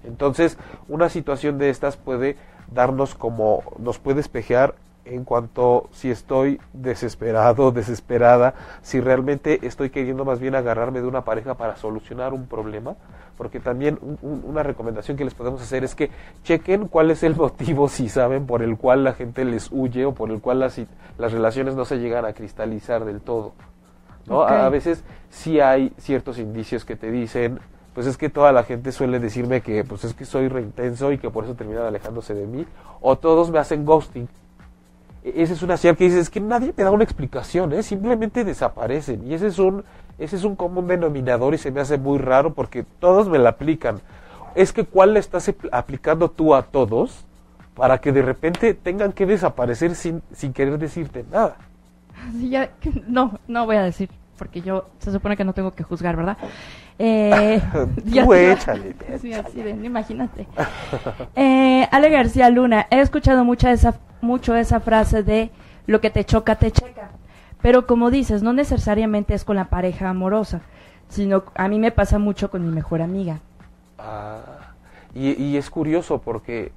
Entonces, 0.05 0.59
una 0.89 1.09
situación 1.09 1.59
de 1.59 1.71
estas 1.71 1.97
puede 1.97 2.37
darnos 2.73 3.15
como, 3.15 3.63
nos 3.79 3.99
puede 3.99 4.21
espejear 4.21 4.75
en 5.05 5.25
cuanto 5.25 5.89
si 5.93 6.11
estoy 6.11 6.61
desesperado, 6.73 7.73
desesperada, 7.73 8.55
si 8.83 9.01
realmente 9.01 9.67
estoy 9.67 9.91
queriendo 9.91 10.25
más 10.25 10.41
bien 10.41 10.55
agarrarme 10.55 11.01
de 11.01 11.09
una 11.09 11.25
pareja 11.25 11.55
para 11.55 11.77
solucionar 11.77 12.33
un 12.33 12.47
problema, 12.47 12.97
porque 13.37 13.61
también 13.61 13.99
una 14.23 14.63
recomendación 14.63 15.17
que 15.17 15.25
les 15.25 15.35
podemos 15.35 15.63
hacer 15.63 15.83
es 15.85 15.95
que 15.95 16.11
chequen 16.45 16.87
cuál 16.87 17.11
es 17.11 17.23
el 17.23 17.35
motivo, 17.37 17.89
si 17.89 18.09
saben, 18.09 18.47
por 18.47 18.63
el 18.63 18.77
cual 18.77 19.03
la 19.05 19.15
gente 19.15 19.45
les 19.45 19.71
huye 19.73 20.05
o 20.05 20.13
por 20.13 20.31
el 20.31 20.41
cual 20.41 20.61
las, 20.61 20.81
las 21.19 21.33
relaciones 21.33 21.75
no 21.75 21.85
se 21.85 21.99
llegan 21.99 22.25
a 22.25 22.33
cristalizar 22.33 23.05
del 23.05 23.21
todo. 23.21 23.53
¿no? 24.27 24.43
A, 24.43 24.67
a 24.67 24.69
veces 24.69 25.03
sí 25.31 25.61
hay 25.61 25.93
ciertos 25.99 26.39
indicios 26.39 26.85
que 26.85 26.95
te 26.95 27.11
dicen, 27.11 27.59
pues 27.95 28.07
es 28.07 28.17
que 28.17 28.29
toda 28.29 28.53
la 28.53 28.63
gente 28.63 28.93
suele 28.93 29.19
decirme 29.19 29.61
que 29.61 29.85
pues 29.85 30.05
es 30.05 30.15
que 30.15 30.25
soy 30.25 30.49
reintenso 30.49 31.13
y 31.13 31.19
que 31.19 31.31
por 31.31 31.45
eso 31.45 31.55
terminan 31.55 31.85
alejándose 31.85 32.35
de 32.35 32.47
mí, 32.47 32.67
o 33.01 33.17
todos 33.17 33.51
me 33.51 33.59
hacen 33.59 33.85
ghosting. 33.85 34.29
E-, 35.25 35.43
esa 35.43 35.53
es 35.53 35.63
una 35.63 35.77
señal 35.77 35.97
que 35.97 36.05
dice, 36.05 36.21
es 36.21 36.31
que 36.31 36.41
nadie 36.41 36.73
me 36.77 36.85
da 36.85 36.91
una 36.91 37.05
explicación, 37.05 37.73
¿eh? 37.73 37.83
simplemente 37.83 38.45
desaparecen. 38.45 39.27
Y 39.27 39.35
ese 39.35 39.49
es, 39.49 39.59
un, 39.59 39.85
ese 40.19 40.37
es 40.37 40.45
un 40.45 40.57
común 40.57 40.87
denominador 40.87 41.55
y 41.55 41.59
se 41.59 41.71
me 41.71 41.81
hace 41.81 41.99
muy 41.99 42.19
raro 42.19 42.55
porque 42.55 42.85
todos 42.99 43.29
me 43.29 43.39
la 43.39 43.51
aplican. 43.51 44.01
Es 44.55 44.73
que 44.73 44.85
¿cuál 44.85 45.15
le 45.15 45.21
estás 45.21 45.53
aplicando 45.73 46.31
tú 46.31 46.55
a 46.55 46.63
todos 46.63 47.25
para 47.75 47.99
que 47.99 48.13
de 48.13 48.23
repente 48.23 48.75
tengan 48.75 49.13
que 49.13 49.27
desaparecer 49.27 49.95
sin, 49.95 50.23
sin 50.33 50.53
querer 50.53 50.79
decirte 50.79 51.25
nada? 51.31 51.57
ya, 52.41 52.71
no, 53.07 53.39
no 53.47 53.67
voy 53.67 53.77
a 53.77 53.83
decir, 53.83 54.11
porque 54.39 54.61
yo 54.61 54.89
se 54.99 55.13
supone 55.13 55.37
que 55.37 55.45
no 55.45 55.53
tengo 55.53 55.73
que 55.73 55.83
juzgar, 55.83 56.17
¿verdad? 56.17 56.37
Eh, 57.03 57.63
Tú 58.13 58.35
échale. 58.35 58.95
imagínate. 59.83 60.47
Eh, 61.35 61.89
Ale 61.91 62.11
García 62.11 62.51
Luna, 62.51 62.87
he 62.91 63.01
escuchado 63.01 63.43
mucha 63.43 63.73
esa, 63.73 63.95
mucho 64.21 64.55
esa 64.55 64.81
frase 64.81 65.23
de 65.23 65.51
lo 65.87 66.03
que 66.03 66.11
te 66.11 66.25
choca, 66.25 66.57
te 66.57 66.71
checa. 66.71 67.09
Pero 67.63 67.87
como 67.87 68.11
dices, 68.11 68.43
no 68.43 68.53
necesariamente 68.53 69.33
es 69.33 69.45
con 69.45 69.57
la 69.57 69.67
pareja 69.71 70.11
amorosa, 70.11 70.61
sino 71.09 71.45
a 71.55 71.69
mí 71.69 71.79
me 71.79 71.91
pasa 71.91 72.19
mucho 72.19 72.51
con 72.51 72.67
mi 72.67 72.71
mejor 72.71 73.01
amiga. 73.01 73.41
Ah, 73.99 74.73
y, 75.15 75.43
y 75.43 75.57
es 75.57 75.71
curioso 75.71 76.21
porque 76.21 76.71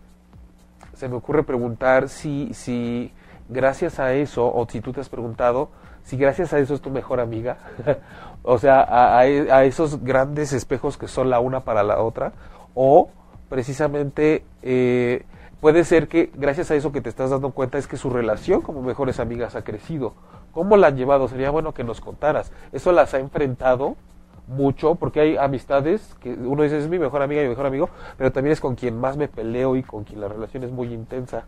se 0.94 1.10
me 1.10 1.16
ocurre 1.16 1.44
preguntar 1.44 2.08
si, 2.08 2.54
si 2.54 3.12
gracias 3.50 4.00
a 4.00 4.14
eso, 4.14 4.46
o 4.54 4.66
si 4.70 4.80
tú 4.80 4.94
te 4.94 5.02
has 5.02 5.10
preguntado, 5.10 5.70
si 6.04 6.16
gracias 6.16 6.54
a 6.54 6.60
eso 6.60 6.74
es 6.76 6.82
tu 6.82 6.90
mejor 6.92 7.20
amiga, 7.20 7.58
o 8.44 8.58
sea, 8.58 8.86
a, 9.18 9.26
esos 9.66 10.04
grandes 10.04 10.54
espejos 10.54 10.98
que 10.98 11.08
son 11.08 11.30
la 11.30 11.40
una 11.40 11.62
para 11.62 11.84
la 11.84 12.02
otra, 12.02 12.34
o 12.76 13.10
precisamente 13.50 14.44
eh, 14.62 15.26
puede 15.60 15.84
ser 15.84 16.08
que 16.08 16.32
gracias 16.34 16.72
a 16.72 16.76
eso 16.76 16.92
que 16.92 17.02
te 17.02 17.10
estás 17.10 17.30
dando 17.30 17.52
cuenta 17.52 17.78
es 17.78 17.88
que 17.88 17.98
su 17.98 18.10
relación 18.10 18.62
como 18.62 18.82
mejores 18.82 19.20
amigas 19.20 19.56
ha 19.56 19.64
crecido. 19.64 20.14
¿Cómo 20.52 20.78
la 20.78 20.88
han 20.88 20.98
llevado? 20.98 21.28
Sería 21.28 21.50
bueno 21.50 21.74
que 21.74 21.84
nos 21.84 22.00
contaras. 22.00 22.52
¿Eso 22.72 22.92
las 22.92 23.14
ha 23.14 23.20
enfrentado? 23.20 23.96
mucho, 24.48 24.96
porque 24.96 25.22
hay 25.22 25.38
amistades 25.38 26.16
que 26.22 26.34
uno 26.34 26.64
dice 26.64 26.78
es 26.78 26.90
mi 26.90 27.00
mejor 27.00 27.22
amiga 27.22 27.42
y 27.42 27.46
mi 27.46 27.50
mejor 27.52 27.66
amigo, 27.66 27.90
pero 28.18 28.32
también 28.32 28.54
es 28.54 28.60
con 28.60 28.76
quien 28.76 29.00
más 29.00 29.18
me 29.18 29.28
peleo 29.28 29.76
y 29.76 29.84
con 29.84 30.04
quien 30.04 30.22
la 30.22 30.28
relación 30.28 30.64
es 30.64 30.72
muy 30.72 30.94
intensa. 30.94 31.46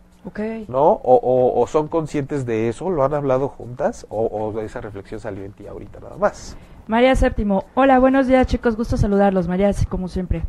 ¿No? 0.68 1.00
O, 1.04 1.66
son 1.68 1.88
conscientes 1.88 2.46
de 2.46 2.68
eso, 2.68 2.90
lo 2.90 3.04
han 3.04 3.14
hablado 3.14 3.48
juntas, 3.48 4.06
o, 4.08 4.58
esa 4.60 4.80
reflexión 4.80 5.20
salió 5.20 5.44
en 5.44 5.52
ti 5.52 5.66
ahorita 5.66 6.00
nada 6.00 6.16
más. 6.16 6.56
María 6.86 7.16
Séptimo, 7.16 7.64
hola, 7.74 7.98
buenos 7.98 8.28
días 8.28 8.46
chicos, 8.46 8.76
gusto 8.76 8.96
saludarlos, 8.96 9.48
María, 9.48 9.72
como 9.88 10.06
siempre. 10.06 10.44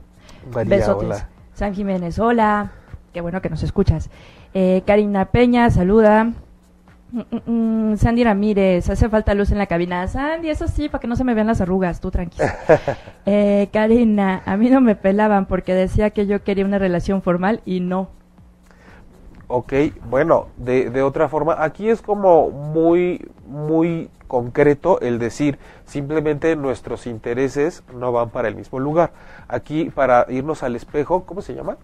María, 0.53 0.95
Hola. 0.95 1.27
San 1.53 1.73
Jiménez, 1.73 2.19
hola, 2.19 2.71
qué 3.11 3.21
bueno 3.21 3.41
que 3.41 3.49
nos 3.49 3.63
escuchas. 3.63 4.11
Eh, 4.53 4.83
Karina 4.85 5.25
Peña, 5.25 5.71
saluda. 5.71 6.25
Mm, 7.11 7.21
mm, 7.31 7.91
mm, 7.91 7.97
Sandy 7.97 8.23
Ramírez, 8.23 8.87
hace 8.87 9.09
falta 9.09 9.33
luz 9.33 9.49
en 9.49 9.57
la 9.57 9.65
cabina. 9.65 10.07
Sandy, 10.07 10.51
eso 10.51 10.67
sí, 10.67 10.89
para 10.89 11.01
que 11.01 11.07
no 11.07 11.15
se 11.15 11.23
me 11.23 11.33
vean 11.33 11.47
las 11.47 11.59
arrugas, 11.59 11.99
tú 11.99 12.11
tranquila. 12.11 12.55
eh, 13.25 13.69
Karina, 13.73 14.43
a 14.45 14.57
mí 14.57 14.69
no 14.69 14.79
me 14.79 14.95
pelaban 14.95 15.47
porque 15.47 15.73
decía 15.73 16.11
que 16.11 16.27
yo 16.27 16.43
quería 16.43 16.65
una 16.65 16.77
relación 16.77 17.23
formal 17.23 17.61
y 17.65 17.79
no. 17.79 18.09
Ok, 19.49 19.73
bueno, 20.09 20.47
de, 20.57 20.89
de 20.89 21.01
otra 21.01 21.29
forma, 21.29 21.55
aquí 21.63 21.89
es 21.89 22.01
como 22.01 22.49
muy, 22.49 23.25
muy 23.47 24.09
concreto 24.27 24.99
el 24.99 25.19
decir, 25.19 25.57
simplemente 25.85 26.55
nuestros 26.57 27.07
intereses 27.07 27.83
no 27.93 28.11
van 28.11 28.29
para 28.29 28.49
el 28.49 28.55
mismo 28.55 28.79
lugar. 28.79 29.11
Aquí, 29.47 29.89
para 29.89 30.25
irnos 30.29 30.63
al 30.63 30.75
espejo, 30.75 31.23
¿cómo 31.23 31.41
se 31.41 31.55
llama? 31.55 31.77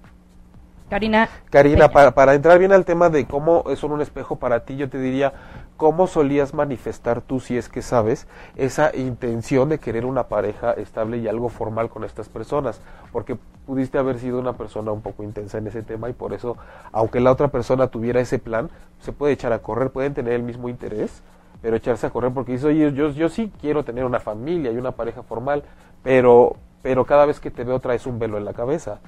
Karina. 0.90 1.30
Karina, 1.50 1.90
para, 1.90 2.14
para, 2.14 2.34
entrar 2.36 2.60
bien 2.60 2.72
al 2.72 2.86
tema 2.86 3.10
de 3.10 3.26
cómo 3.26 3.64
son 3.76 3.94
un 3.94 4.02
espejo 4.02 4.36
para 4.36 4.66
ti, 4.66 4.76
yo 4.76 4.90
te 4.90 5.00
diría, 5.00 5.34
¿cómo 5.78 6.08
solías 6.08 6.54
manifestar 6.54 7.22
tú, 7.22 7.40
si 7.40 7.58
es 7.58 7.70
que 7.70 7.82
sabes, 7.82 8.28
esa 8.56 8.96
intención 8.96 9.70
de 9.70 9.80
querer 9.80 10.06
una 10.06 10.28
pareja 10.28 10.72
estable 10.74 11.18
y 11.18 11.28
algo 11.28 11.50
formal 11.50 11.90
con 11.90 12.04
estas 12.04 12.30
personas? 12.30 12.82
Porque 13.12 13.38
pudiste 13.66 13.98
haber 13.98 14.20
sido 14.20 14.40
una 14.40 14.54
persona 14.54 14.92
un 14.92 15.02
poco 15.02 15.24
intensa 15.24 15.58
en 15.58 15.68
ese 15.68 15.84
tema 15.84 16.10
y 16.10 16.14
por 16.14 16.34
eso, 16.34 16.58
aunque 16.92 17.20
la 17.20 17.32
otra 17.32 17.50
persona 17.50 17.88
tuviera 17.88 18.20
ese 18.22 18.40
plan, 18.40 18.70
se 19.00 19.12
puede 19.12 19.34
echar 19.34 19.54
a 19.54 19.60
correr, 19.60 19.92
pueden 19.92 20.14
tener 20.14 20.34
el 20.34 20.44
mismo 20.44 20.70
interés, 20.70 21.22
pero 21.62 21.76
echarse 21.76 22.08
a 22.08 22.10
correr 22.10 22.34
porque 22.34 22.54
dice, 22.54 22.68
oye, 22.68 22.92
yo, 22.94 23.10
yo 23.10 23.30
sí 23.30 23.52
quiero 23.62 23.84
tener 23.84 24.06
una 24.06 24.20
familia 24.20 24.72
y 24.72 24.78
una 24.78 24.92
pareja 24.92 25.24
formal, 25.24 25.64
pero, 26.04 26.58
pero 26.82 27.06
cada 27.06 27.26
vez 27.26 27.40
que 27.40 27.52
te 27.52 27.64
veo 27.64 27.80
traes 27.80 28.06
un 28.06 28.20
velo 28.20 28.38
en 28.38 28.46
la 28.46 28.54
cabeza. 28.54 29.00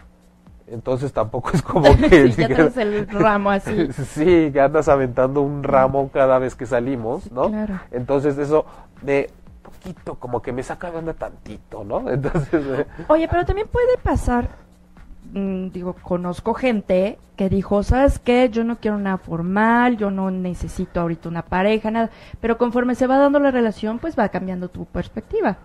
Entonces 0.68 1.14
tampoco 1.14 1.52
es 1.54 1.62
como 1.62 1.96
que... 2.10 2.32
sí, 2.32 2.42
ya 2.48 2.82
el 2.82 3.08
ramo 3.08 3.52
así. 3.52 3.92
sí, 3.94 4.50
que 4.52 4.60
andas 4.60 4.88
aventando 4.88 5.42
un 5.42 5.64
ramo 5.64 6.10
cada 6.12 6.40
vez 6.40 6.56
que 6.56 6.66
salimos, 6.66 7.32
¿no? 7.32 7.50
Claro. 7.50 7.80
Entonces 7.92 8.38
eso 8.38 8.66
de 9.02 9.30
poquito, 9.62 10.16
como 10.16 10.42
que 10.42 10.52
me 10.52 10.64
saca 10.64 10.92
de 10.92 10.98
onda 10.98 11.14
tantito, 11.14 11.84
¿no? 11.84 12.10
Entonces... 12.12 12.86
Oye, 13.08 13.28
pero 13.28 13.46
también 13.46 13.68
puede 13.68 13.98
pasar 13.98 14.50
mm, 15.34 15.68
digo, 15.70 15.94
conozco 16.02 16.54
gente 16.56 17.20
que 17.36 17.50
dijo, 17.50 17.84
¿sabes 17.84 18.18
qué? 18.18 18.50
Yo 18.50 18.64
no 18.64 18.78
quiero 18.78 18.98
nada 18.98 19.18
formal, 19.18 19.98
yo 19.98 20.10
no 20.10 20.32
necesito 20.32 21.02
ahorita 21.02 21.30
una 21.30 21.44
pareja, 21.44 21.92
nada. 21.92 22.10
Pero 22.40 22.58
conforme 22.58 22.96
se 22.96 23.08
va 23.08 23.18
dando 23.18 23.40
la 23.40 23.52
relación, 23.52 24.00
pues 24.00 24.18
va 24.18 24.30
cambiando 24.30 24.70
tu 24.70 24.86
perspectiva. 24.86 25.58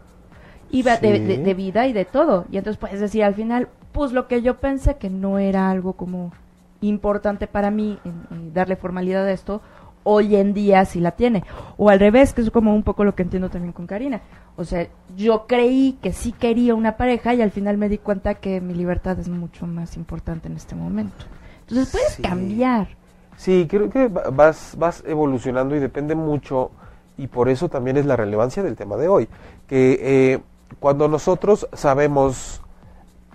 Y 0.70 0.82
de, 0.82 0.96
Sí. 0.96 1.06
de- 1.06 1.38
de 1.38 1.54
vida 1.54 1.86
y 1.86 1.92
de 1.92 2.04
todo. 2.04 2.44
Y 2.50 2.56
entonces 2.58 2.78
puedes 2.78 3.00
decir 3.00 3.24
al 3.24 3.34
final, 3.34 3.68
pues 3.92 4.12
lo 4.12 4.28
que 4.28 4.40
yo 4.42 4.58
pensé 4.58 4.96
que 4.96 5.10
no 5.10 5.38
era 5.38 5.70
algo 5.70 5.94
como 5.94 6.32
importante 6.80 7.46
para 7.46 7.70
mí 7.70 7.98
en- 8.04 8.22
en 8.30 8.54
darle 8.54 8.76
formalidad 8.76 9.26
a 9.26 9.32
esto, 9.32 9.60
hoy 10.02 10.36
en 10.36 10.54
día 10.54 10.84
sí 10.86 11.00
la 11.00 11.10
tiene. 11.10 11.44
O 11.76 11.90
al 11.90 11.98
revés, 12.00 12.32
que 12.32 12.40
es 12.40 12.50
como 12.50 12.74
un 12.74 12.82
poco 12.82 13.04
lo 13.04 13.14
que 13.14 13.22
entiendo 13.22 13.50
también 13.50 13.72
con 13.72 13.86
Karina. 13.86 14.20
O 14.56 14.64
sea, 14.64 14.86
yo 15.16 15.46
creí 15.46 15.98
que 16.02 16.12
sí 16.12 16.32
quería 16.32 16.74
una 16.74 16.96
pareja 16.96 17.34
y 17.34 17.42
al 17.42 17.50
final 17.50 17.76
me 17.76 17.88
di 17.88 17.98
cuenta 17.98 18.34
que 18.36 18.60
mi 18.60 18.74
libertad 18.74 19.18
es 19.18 19.28
mucho 19.28 19.66
más 19.66 19.96
importante 19.96 20.48
en 20.48 20.56
este 20.56 20.74
momento. 20.74 21.24
Entonces 21.62 21.90
puedes 21.92 22.12
Sí. 22.14 22.22
cambiar. 22.22 22.88
Sí, 23.36 23.66
creo 23.68 23.90
que 23.90 24.08
va- 24.08 24.30
vas, 24.30 24.74
vas 24.78 25.02
evolucionando 25.06 25.74
y 25.76 25.80
depende 25.80 26.14
mucho, 26.14 26.70
y 27.16 27.26
por 27.26 27.48
eso 27.48 27.68
también 27.68 27.96
es 27.96 28.06
la 28.06 28.16
relevancia 28.16 28.62
del 28.62 28.76
tema 28.76 28.96
de 28.96 29.08
hoy, 29.08 29.28
que 29.66 29.98
eh, 30.00 30.40
cuando 30.78 31.08
nosotros 31.08 31.68
sabemos 31.72 32.62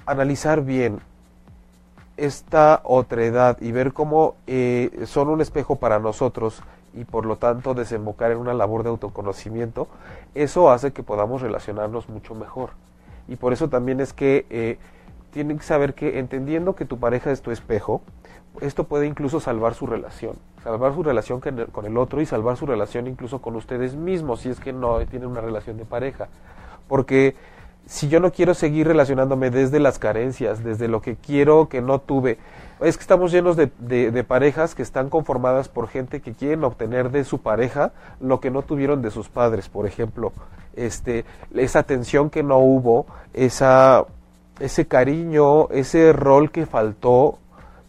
analizar 0.05 0.61
bien 0.61 0.99
esta 2.17 2.81
otredad 2.83 3.57
y 3.61 3.71
ver 3.71 3.91
cómo 3.91 4.35
eh, 4.47 5.03
son 5.05 5.27
un 5.27 5.41
espejo 5.41 5.75
para 5.75 5.99
nosotros 5.99 6.63
y 6.93 7.03
por 7.03 7.25
lo 7.25 7.35
tanto 7.37 7.73
desembocar 7.73 8.31
en 8.31 8.37
una 8.37 8.53
labor 8.53 8.83
de 8.83 8.89
autoconocimiento, 8.89 9.87
eso 10.33 10.71
hace 10.71 10.93
que 10.93 11.03
podamos 11.03 11.41
relacionarnos 11.41 12.07
mucho 12.07 12.35
mejor. 12.35 12.69
Y 13.27 13.35
por 13.35 13.51
eso 13.51 13.67
también 13.67 13.99
es 13.99 14.13
que 14.13 14.45
eh, 14.49 14.77
tienen 15.31 15.57
que 15.57 15.65
saber 15.65 15.93
que 15.93 16.19
entendiendo 16.19 16.75
que 16.75 16.85
tu 16.85 16.97
pareja 16.97 17.31
es 17.31 17.41
tu 17.41 17.51
espejo, 17.51 18.01
esto 18.61 18.85
puede 18.85 19.07
incluso 19.07 19.41
salvar 19.41 19.73
su 19.73 19.85
relación, 19.85 20.37
salvar 20.63 20.93
su 20.93 21.03
relación 21.03 21.41
con 21.41 21.59
el, 21.59 21.67
con 21.67 21.85
el 21.85 21.97
otro 21.97 22.21
y 22.21 22.25
salvar 22.25 22.55
su 22.55 22.65
relación 22.65 23.07
incluso 23.07 23.41
con 23.41 23.57
ustedes 23.57 23.95
mismos, 23.95 24.41
si 24.41 24.49
es 24.49 24.61
que 24.61 24.71
no 24.71 24.99
tienen 25.07 25.27
una 25.27 25.41
relación 25.41 25.75
de 25.75 25.83
pareja. 25.83 26.29
Porque 26.87 27.35
si 27.87 28.07
yo 28.07 28.19
no 28.19 28.31
quiero 28.31 28.53
seguir 28.53 28.87
relacionándome 28.87 29.51
desde 29.51 29.79
las 29.79 29.99
carencias, 29.99 30.63
desde 30.63 30.87
lo 30.87 31.01
que 31.01 31.15
quiero 31.15 31.69
que 31.69 31.81
no 31.81 31.99
tuve, 31.99 32.37
es 32.81 32.97
que 32.97 33.01
estamos 33.01 33.31
llenos 33.31 33.55
de, 33.55 34.25
parejas 34.27 34.75
que 34.75 34.81
están 34.81 35.09
conformadas 35.09 35.69
por 35.69 35.87
gente 35.87 36.21
que 36.21 36.33
quieren 36.33 36.63
obtener 36.63 37.11
de 37.11 37.23
su 37.23 37.39
pareja 37.39 37.93
lo 38.19 38.39
que 38.39 38.51
no 38.51 38.63
tuvieron 38.63 39.01
de 39.01 39.11
sus 39.11 39.29
padres, 39.29 39.69
por 39.69 39.85
ejemplo, 39.85 40.33
este, 40.75 41.25
esa 41.53 41.79
atención 41.79 42.29
que 42.29 42.43
no 42.43 42.57
hubo, 42.57 43.05
esa, 43.33 44.05
ese 44.59 44.87
cariño, 44.87 45.69
ese 45.69 46.11
rol 46.11 46.51
que 46.51 46.65
faltó, 46.65 47.39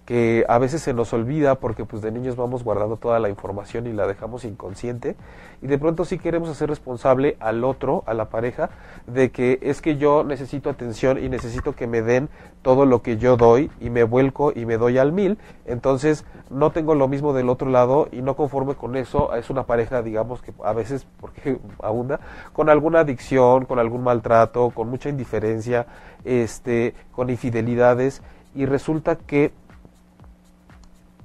que 0.07 0.47
a 0.49 0.59
veces 0.59 0.83
se 0.83 0.95
nos 0.95 1.13
olvida 1.13 1.57
porque 1.57 1.85
pues 1.85 2.01
de 2.01 2.13
niños 2.13 2.37
vamos 2.37 2.63
guardando 2.63 2.97
toda 2.97 3.19
la 3.19 3.29
información 3.29 3.87
y 3.87 3.93
la 3.93 4.07
dejamos 4.07 4.45
inconsciente. 4.45 5.17
Y 5.63 5.67
de 5.67 5.79
pronto 5.79 6.05
sí 6.05 6.19
queremos 6.19 6.49
hacer 6.49 6.69
responsable 6.69 7.37
al 7.41 7.65
otro, 7.65 8.05
a 8.07 8.15
la 8.15 8.27
pareja, 8.27 8.71
de 9.07 9.31
que 9.31 9.59
es 9.63 9.83
que 9.83 9.97
yo 9.97 10.23
necesito 10.23 10.71
atención 10.71 11.23
y 11.23 11.29
necesito 11.29 11.75
que 11.75 11.87
me 11.87 12.03
den 12.03 12.29
todo 12.63 12.87
lo 12.87 13.03
que 13.03 13.17
yo 13.17 13.37
doy 13.37 13.71
y 13.81 13.91
me 13.91 14.05
vuelco 14.05 14.53
y 14.55 14.65
me 14.65 14.77
doy 14.77 14.99
al 14.99 15.13
mil, 15.13 15.39
entonces 15.65 16.25
no 16.51 16.71
tengo 16.71 16.95
lo 16.95 17.09
mismo 17.09 17.33
del 17.33 17.49
otro 17.49 17.71
lado 17.71 18.09
y 18.13 18.23
no 18.23 18.37
conforme 18.37 18.75
con 18.75 18.97
eso, 18.97 19.35
es 19.35 19.51
una 19.51 19.65
pareja 19.65 20.03
digamos 20.03 20.43
que 20.43 20.53
a 20.65 20.73
veces, 20.73 21.07
porque 21.21 21.59
abunda, 21.83 22.21
con 22.53 22.69
alguna 22.71 23.01
adicción, 23.01 23.65
con 23.65 23.79
algún 23.79 24.03
maltrato, 24.03 24.71
con 24.71 24.89
mucha 24.89 25.09
indiferencia, 25.09 25.87
este, 26.25 26.95
con 27.13 27.31
infidelidades. 27.31 28.23
Y 28.55 28.65
resulta 28.65 29.17
que 29.17 29.53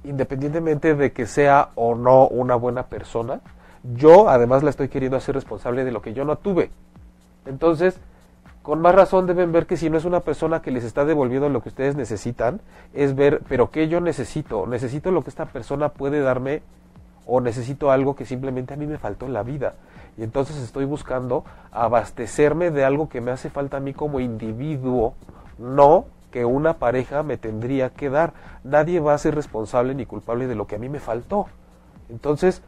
independientemente 0.04 0.94
de 0.94 1.12
que 1.12 1.26
sea 1.26 1.70
o 1.74 1.94
no 1.94 2.26
una 2.28 2.54
buena 2.54 2.84
persona, 2.84 3.40
yo 3.94 4.28
además 4.28 4.62
la 4.62 4.70
estoy 4.70 4.88
queriendo 4.88 5.16
hacer 5.16 5.34
responsable 5.34 5.84
de 5.84 5.92
lo 5.92 6.02
que 6.02 6.14
yo 6.14 6.24
no 6.24 6.36
tuve. 6.36 6.70
Entonces, 7.46 7.98
con 8.62 8.80
más 8.80 8.94
razón 8.94 9.26
deben 9.26 9.50
ver 9.50 9.66
que 9.66 9.76
si 9.76 9.90
no 9.90 9.98
es 9.98 10.04
una 10.04 10.20
persona 10.20 10.62
que 10.62 10.70
les 10.70 10.84
está 10.84 11.04
devolviendo 11.04 11.48
lo 11.48 11.62
que 11.62 11.70
ustedes 11.70 11.96
necesitan, 11.96 12.60
es 12.94 13.16
ver, 13.16 13.40
pero 13.48 13.70
¿qué 13.70 13.88
yo 13.88 14.00
necesito? 14.00 14.66
Necesito 14.66 15.10
lo 15.10 15.22
que 15.22 15.30
esta 15.30 15.46
persona 15.46 15.88
puede 15.88 16.20
darme 16.20 16.62
o 17.26 17.40
necesito 17.40 17.90
algo 17.90 18.14
que 18.14 18.24
simplemente 18.24 18.74
a 18.74 18.76
mí 18.76 18.86
me 18.86 18.98
faltó 18.98 19.26
en 19.26 19.32
la 19.32 19.42
vida. 19.42 19.74
Y 20.16 20.22
entonces 20.22 20.56
estoy 20.58 20.84
buscando 20.84 21.44
abastecerme 21.72 22.70
de 22.70 22.84
algo 22.84 23.08
que 23.08 23.20
me 23.20 23.30
hace 23.30 23.50
falta 23.50 23.78
a 23.78 23.80
mí 23.80 23.94
como 23.94 24.20
individuo, 24.20 25.14
no 25.58 26.04
que 26.32 26.44
una 26.44 26.78
pareja 26.78 27.22
me 27.22 27.36
tendría 27.36 27.90
que 27.90 28.10
dar. 28.10 28.32
Nadie 28.64 28.98
va 28.98 29.14
a 29.14 29.18
ser 29.18 29.36
responsable 29.36 29.94
ni 29.94 30.06
culpable 30.06 30.48
de 30.48 30.56
lo 30.56 30.66
que 30.66 30.74
a 30.74 30.78
mí 30.78 30.88
me 30.88 30.98
faltó. 30.98 31.46
Entonces, 32.08 32.62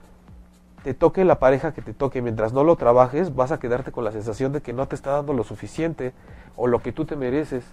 te 0.84 0.94
toque 0.94 1.24
la 1.24 1.40
pareja 1.40 1.74
que 1.74 1.82
te 1.82 1.94
toque, 1.94 2.22
mientras 2.22 2.52
no 2.52 2.62
lo 2.62 2.76
trabajes, 2.76 3.34
vas 3.34 3.50
a 3.50 3.58
quedarte 3.58 3.90
con 3.90 4.04
la 4.04 4.12
sensación 4.12 4.52
de 4.52 4.60
que 4.60 4.72
no 4.72 4.86
te 4.86 4.94
está 4.94 5.10
dando 5.10 5.32
lo 5.32 5.42
suficiente 5.42 6.12
o 6.56 6.68
lo 6.68 6.80
que 6.80 6.92
tú 6.92 7.04
te 7.06 7.16
mereces. 7.16 7.64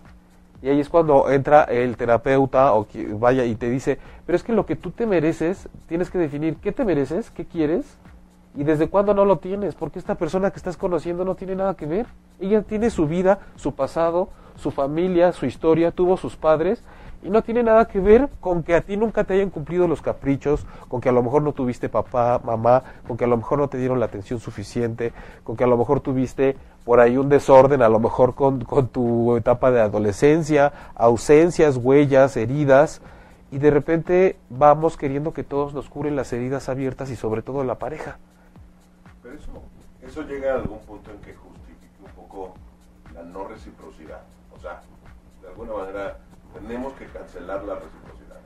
Y 0.64 0.70
ahí 0.70 0.80
es 0.80 0.90
cuando 0.90 1.30
entra 1.30 1.64
el 1.64 1.98
terapeuta 1.98 2.74
o 2.74 2.88
que 2.88 3.14
vaya 3.14 3.46
y 3.46 3.56
te 3.56 3.70
dice, 3.70 4.00
pero 4.26 4.36
es 4.36 4.44
que 4.44 4.54
lo 4.54 4.66
que 4.66 4.76
tú 4.76 4.92
te 4.92 5.06
mereces, 5.06 5.70
tienes 5.88 6.10
que 6.10 6.18
definir 6.18 6.56
qué 6.56 6.72
te 6.72 6.86
mereces, 6.86 7.32
qué 7.32 7.46
quieres 7.46 7.98
y 8.56 8.64
desde 8.64 8.90
cuándo 8.90 9.14
no 9.14 9.26
lo 9.26 9.38
tienes, 9.38 9.76
porque 9.76 10.00
esta 10.00 10.16
persona 10.16 10.52
que 10.52 10.58
estás 10.58 10.78
conociendo 10.78 11.24
no 11.24 11.36
tiene 11.36 11.56
nada 11.56 11.76
que 11.76 11.86
ver. 11.86 12.08
Ella 12.40 12.62
tiene 12.64 12.90
su 12.90 13.08
vida, 13.08 13.40
su 13.56 13.74
pasado, 13.74 14.30
su 14.56 14.72
familia, 14.72 15.32
su 15.32 15.46
historia, 15.46 15.92
tuvo 15.92 16.18
sus 16.18 16.36
padres 16.36 16.84
y 17.24 17.30
no 17.30 17.44
tiene 17.44 17.64
nada 17.64 17.86
que 17.86 18.00
ver 18.00 18.30
con 18.40 18.64
que 18.64 18.76
a 18.76 18.82
ti 18.82 18.98
nunca 18.98 19.24
te 19.24 19.36
hayan 19.36 19.50
cumplido 19.50 19.88
los 19.88 20.02
caprichos, 20.02 20.66
con 20.88 21.02
que 21.02 21.10
a 21.10 21.12
lo 21.12 21.22
mejor 21.22 21.44
no 21.44 21.54
tuviste 21.54 21.88
papá, 21.88 22.42
mamá, 22.44 22.84
con 23.08 23.16
que 23.16 23.26
a 23.26 23.28
lo 23.28 23.38
mejor 23.38 23.60
no 23.60 23.68
te 23.68 23.78
dieron 23.78 24.00
la 24.00 24.08
atención 24.08 24.40
suficiente, 24.40 25.14
con 25.44 25.56
que 25.56 25.64
a 25.64 25.68
lo 25.68 25.78
mejor 25.78 26.00
tuviste 26.00 26.58
por 26.84 27.00
ahí 27.00 27.18
un 27.18 27.30
desorden, 27.30 27.82
a 27.84 27.90
lo 27.90 28.00
mejor 28.00 28.34
con, 28.34 28.66
tu 28.92 29.38
etapa 29.38 29.72
de 29.72 29.82
adolescencia, 29.82 30.74
ausencias, 30.96 31.78
huellas, 31.78 32.36
heridas, 32.38 33.02
y 33.52 33.60
de 33.60 33.70
repente 33.70 34.38
vamos 34.50 34.98
queriendo 34.98 35.34
que 35.34 35.44
todos 35.44 35.74
nos 35.74 35.90
curen 35.90 36.16
las 36.16 36.34
heridas 36.34 36.70
abiertas 36.70 37.12
y 37.12 37.16
sobre 37.16 37.42
todo 37.42 37.64
la 37.64 37.76
pareja. 37.76 38.18
Pero 39.22 39.36
eso, 39.36 39.52
eso 40.02 40.22
llega 40.24 40.54
a 40.54 40.56
algún 40.56 40.80
punto 40.80 41.12
en 41.12 41.18
que 41.20 41.34
justifique 41.34 41.98
un 42.04 42.12
poco 42.12 42.54
la 43.14 43.24
no 43.24 43.48
reciprocidad. 43.48 44.22
O 44.56 44.60
sea, 44.60 44.82
de 45.42 45.48
alguna 45.48 45.74
manera 45.74 46.18
tenemos 46.54 46.94
que 46.94 47.06
cancelar 47.06 47.64
la 47.64 47.76
reciprocidad. 47.76 48.38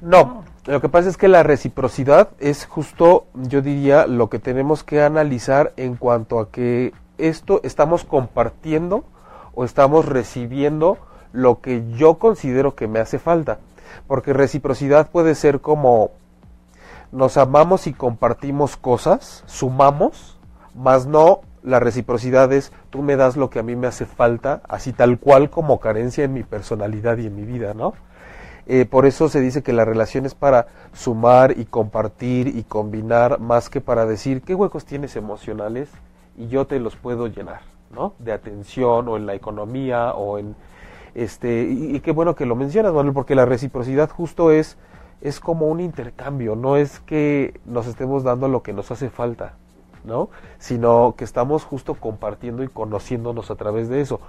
No, 0.00 0.44
lo 0.66 0.80
que 0.80 0.88
pasa 0.88 1.08
es 1.08 1.16
que 1.16 1.28
la 1.28 1.42
reciprocidad 1.42 2.30
es 2.38 2.66
justo, 2.66 3.26
yo 3.34 3.62
diría, 3.62 4.06
lo 4.06 4.30
que 4.30 4.38
tenemos 4.38 4.84
que 4.84 5.02
analizar 5.02 5.72
en 5.76 5.96
cuanto 5.96 6.38
a 6.38 6.50
que 6.50 6.92
esto 7.18 7.60
estamos 7.64 8.04
compartiendo 8.04 9.04
o 9.54 9.64
estamos 9.64 10.06
recibiendo 10.06 10.98
lo 11.32 11.60
que 11.60 11.84
yo 11.92 12.18
considero 12.18 12.76
que 12.76 12.86
me 12.86 13.00
hace 13.00 13.18
falta. 13.18 13.58
Porque 14.06 14.32
reciprocidad 14.32 15.10
puede 15.10 15.34
ser 15.34 15.60
como 15.60 16.12
nos 17.12 17.36
amamos 17.36 17.86
y 17.86 17.92
compartimos 17.92 18.76
cosas, 18.76 19.42
sumamos, 19.46 20.38
más 20.74 21.06
no 21.06 21.40
la 21.62 21.80
reciprocidad 21.80 22.52
es 22.52 22.72
tú 22.90 23.02
me 23.02 23.16
das 23.16 23.36
lo 23.36 23.50
que 23.50 23.58
a 23.58 23.62
mí 23.62 23.76
me 23.76 23.86
hace 23.86 24.06
falta, 24.06 24.62
así 24.68 24.92
tal 24.92 25.18
cual 25.18 25.50
como 25.50 25.80
carencia 25.80 26.24
en 26.24 26.32
mi 26.32 26.42
personalidad 26.42 27.18
y 27.18 27.26
en 27.26 27.36
mi 27.36 27.42
vida, 27.42 27.74
¿no? 27.74 27.94
Eh, 28.66 28.84
por 28.84 29.06
eso 29.06 29.28
se 29.28 29.40
dice 29.40 29.62
que 29.62 29.72
la 29.72 29.84
relación 29.84 30.26
es 30.26 30.34
para 30.34 30.66
sumar 30.92 31.58
y 31.58 31.64
compartir 31.64 32.48
y 32.48 32.64
combinar 32.64 33.40
más 33.40 33.70
que 33.70 33.80
para 33.80 34.04
decir 34.04 34.42
qué 34.42 34.54
huecos 34.54 34.84
tienes 34.84 35.16
emocionales 35.16 35.88
y 36.36 36.48
yo 36.48 36.66
te 36.66 36.78
los 36.78 36.94
puedo 36.96 37.28
llenar, 37.28 37.60
¿no? 37.90 38.14
De 38.18 38.32
atención 38.32 39.08
o 39.08 39.16
en 39.16 39.26
la 39.26 39.34
economía 39.34 40.12
o 40.12 40.38
en 40.38 40.54
este 41.14 41.62
y, 41.62 41.96
y 41.96 42.00
qué 42.00 42.12
bueno 42.12 42.34
que 42.34 42.46
lo 42.46 42.56
mencionas, 42.56 42.92
Manuel, 42.92 43.14
porque 43.14 43.34
la 43.34 43.46
reciprocidad 43.46 44.10
justo 44.10 44.50
es 44.50 44.76
es 45.20 45.40
como 45.40 45.66
un 45.66 45.80
intercambio, 45.80 46.56
no 46.56 46.76
es 46.76 47.00
que 47.00 47.60
nos 47.64 47.86
estemos 47.86 48.22
dando 48.22 48.48
lo 48.48 48.62
que 48.62 48.72
nos 48.72 48.90
hace 48.90 49.10
falta, 49.10 49.54
¿no? 50.04 50.30
Sino 50.58 51.14
que 51.16 51.24
estamos 51.24 51.64
justo 51.64 51.94
compartiendo 51.94 52.62
y 52.62 52.68
conociéndonos 52.68 53.50
a 53.50 53.56
través 53.56 53.88
de 53.88 54.00
eso. 54.00 54.20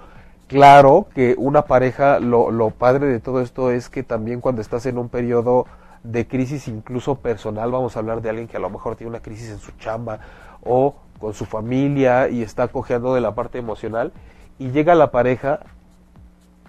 Claro 0.48 1.06
que 1.14 1.36
una 1.38 1.62
pareja, 1.62 2.18
lo, 2.18 2.50
lo 2.50 2.70
padre 2.70 3.06
de 3.06 3.20
todo 3.20 3.40
esto 3.40 3.70
es 3.70 3.88
que 3.88 4.02
también 4.02 4.40
cuando 4.40 4.60
estás 4.60 4.84
en 4.86 4.98
un 4.98 5.08
periodo 5.08 5.66
de 6.02 6.26
crisis 6.26 6.66
incluso 6.66 7.16
personal, 7.16 7.70
vamos 7.70 7.94
a 7.94 8.00
hablar 8.00 8.20
de 8.20 8.30
alguien 8.30 8.48
que 8.48 8.56
a 8.56 8.60
lo 8.60 8.70
mejor 8.70 8.96
tiene 8.96 9.10
una 9.10 9.20
crisis 9.20 9.50
en 9.50 9.58
su 9.58 9.72
chamba 9.72 10.18
o 10.62 10.96
con 11.20 11.34
su 11.34 11.44
familia 11.44 12.28
y 12.28 12.42
está 12.42 12.68
cojeando 12.68 13.14
de 13.14 13.20
la 13.20 13.34
parte 13.34 13.58
emocional 13.58 14.12
y 14.58 14.70
llega 14.70 14.94
la 14.94 15.10
pareja, 15.10 15.60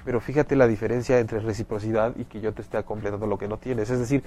pero 0.03 0.19
fíjate 0.19 0.55
la 0.55 0.67
diferencia 0.67 1.19
entre 1.19 1.39
reciprocidad 1.39 2.13
y 2.15 2.25
que 2.25 2.41
yo 2.41 2.53
te 2.53 2.61
esté 2.61 2.81
completando 2.83 3.27
lo 3.27 3.37
que 3.37 3.47
no 3.47 3.57
tienes, 3.57 3.89
es 3.89 3.99
decir, 3.99 4.23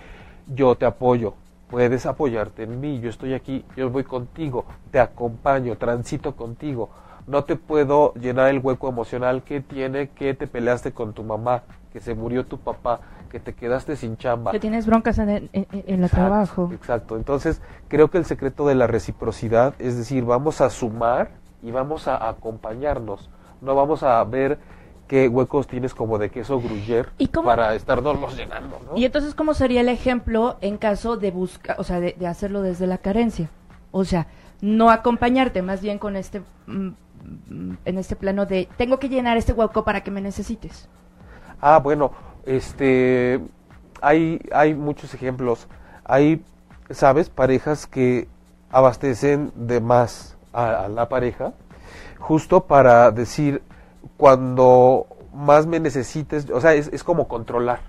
yo 0.47 0.75
te 0.77 0.87
apoyo, 0.87 1.35
puedes 1.69 2.07
apoyarte 2.07 2.65
en 2.65 2.81
mí, 2.81 3.01
yo 3.01 3.11
estoy 3.11 3.35
aquí, 3.35 3.65
yo 3.77 3.91
voy 3.91 4.05
contigo, 4.05 4.65
te 4.91 5.01
acompaño, 5.01 5.77
transito 5.77 6.37
contigo, 6.37 6.91
no 7.27 7.45
te 7.45 7.57
puedo 7.57 8.13
llenar 8.15 8.49
el 8.49 8.59
hueco 8.59 8.89
emocional 8.89 9.43
que 9.43 9.61
tiene 9.61 10.09
que 10.11 10.35
te 10.35 10.47
peleaste 10.47 10.93
con 10.93 11.15
tu 11.15 11.25
mamá, 11.25 11.63
que 11.93 12.01
se 12.01 12.15
murió 12.15 12.45
tu 12.45 12.59
papá, 12.59 13.01
que 13.31 13.41
te 13.41 13.55
quedaste 13.55 13.97
sin 13.97 14.17
chamba. 14.17 14.53
Que 14.53 14.61
tienes 14.61 14.87
broncas 14.87 15.19
en 15.19 15.29
el, 15.31 15.51
en, 15.53 15.67
en 15.73 16.05
el 16.05 16.11
trabajo. 16.11 16.71
Exacto. 16.73 17.17
Entonces, 17.17 17.63
creo 17.89 18.11
que 18.11 18.19
el 18.19 18.25
secreto 18.27 18.67
de 18.69 18.75
la 18.75 18.87
reciprocidad 18.87 19.75
es 19.79 19.97
decir, 19.97 20.25
vamos 20.25 20.61
a 20.61 20.71
sumar 20.71 21.31
y 21.63 21.71
vamos 21.71 22.07
a 22.07 22.29
acompañarnos. 22.29 23.31
No 23.61 23.75
vamos 23.75 24.03
a 24.03 24.23
ver 24.25 24.59
qué 25.09 25.29
huecos 25.29 25.67
tienes 25.67 25.95
como 25.95 26.19
de 26.19 26.31
queso 26.31 26.61
gruyere 26.61 27.09
¿Y 27.19 27.29
cómo- 27.29 27.49
para 27.49 27.75
estarnos 27.75 28.37
llenando, 28.37 28.81
¿no? 28.87 28.97
Y 28.97 29.05
entonces, 29.05 29.35
¿cómo 29.35 29.55
sería 29.55 29.81
el 29.83 29.89
ejemplo 29.89 30.57
en 30.61 30.79
caso 30.79 31.17
de 31.17 31.31
buscar, 31.31 31.77
o 31.79 31.85
sea, 31.85 32.01
de, 32.01 32.15
de 32.19 32.27
hacerlo 32.27 32.63
desde 32.63 32.87
la 32.87 32.99
carencia? 32.99 33.51
O 33.91 34.05
sea, 34.05 34.27
no 34.61 34.91
acompañarte, 34.91 35.63
más 35.63 35.81
bien 35.83 35.99
con 35.99 36.17
este, 36.17 36.43
mm, 36.67 36.89
en 37.85 37.99
este 37.99 38.17
plano 38.17 38.47
de, 38.47 38.69
tengo 38.77 38.99
que 38.99 39.09
llenar 39.09 39.37
este 39.37 39.53
hueco 39.53 39.85
para 39.85 40.03
que 40.03 40.11
me 40.11 40.21
necesites. 40.21 40.89
Ah, 41.61 41.79
bueno, 41.79 42.13
este, 42.45 43.41
hay, 44.01 44.41
hay 44.53 44.75
muchos 44.75 45.15
ejemplos. 45.15 45.67
Hay, 46.05 46.43
¿sabes? 46.91 47.31
Parejas 47.31 47.87
que 47.87 48.29
abastecen 48.71 49.53
de 49.55 49.81
más 49.81 50.37
a, 50.53 50.85
a 50.85 50.89
la 50.89 51.09
pareja, 51.09 51.53
justo 52.19 52.65
para 52.65 53.11
decir, 53.11 53.63
cuando 54.17 55.07
más 55.35 55.67
me 55.67 55.81
necesites, 55.81 56.49
o 56.51 56.61
sea, 56.61 56.75
es, 56.75 56.89
es 56.93 57.03
como 57.03 57.27
controlar, 57.29 57.81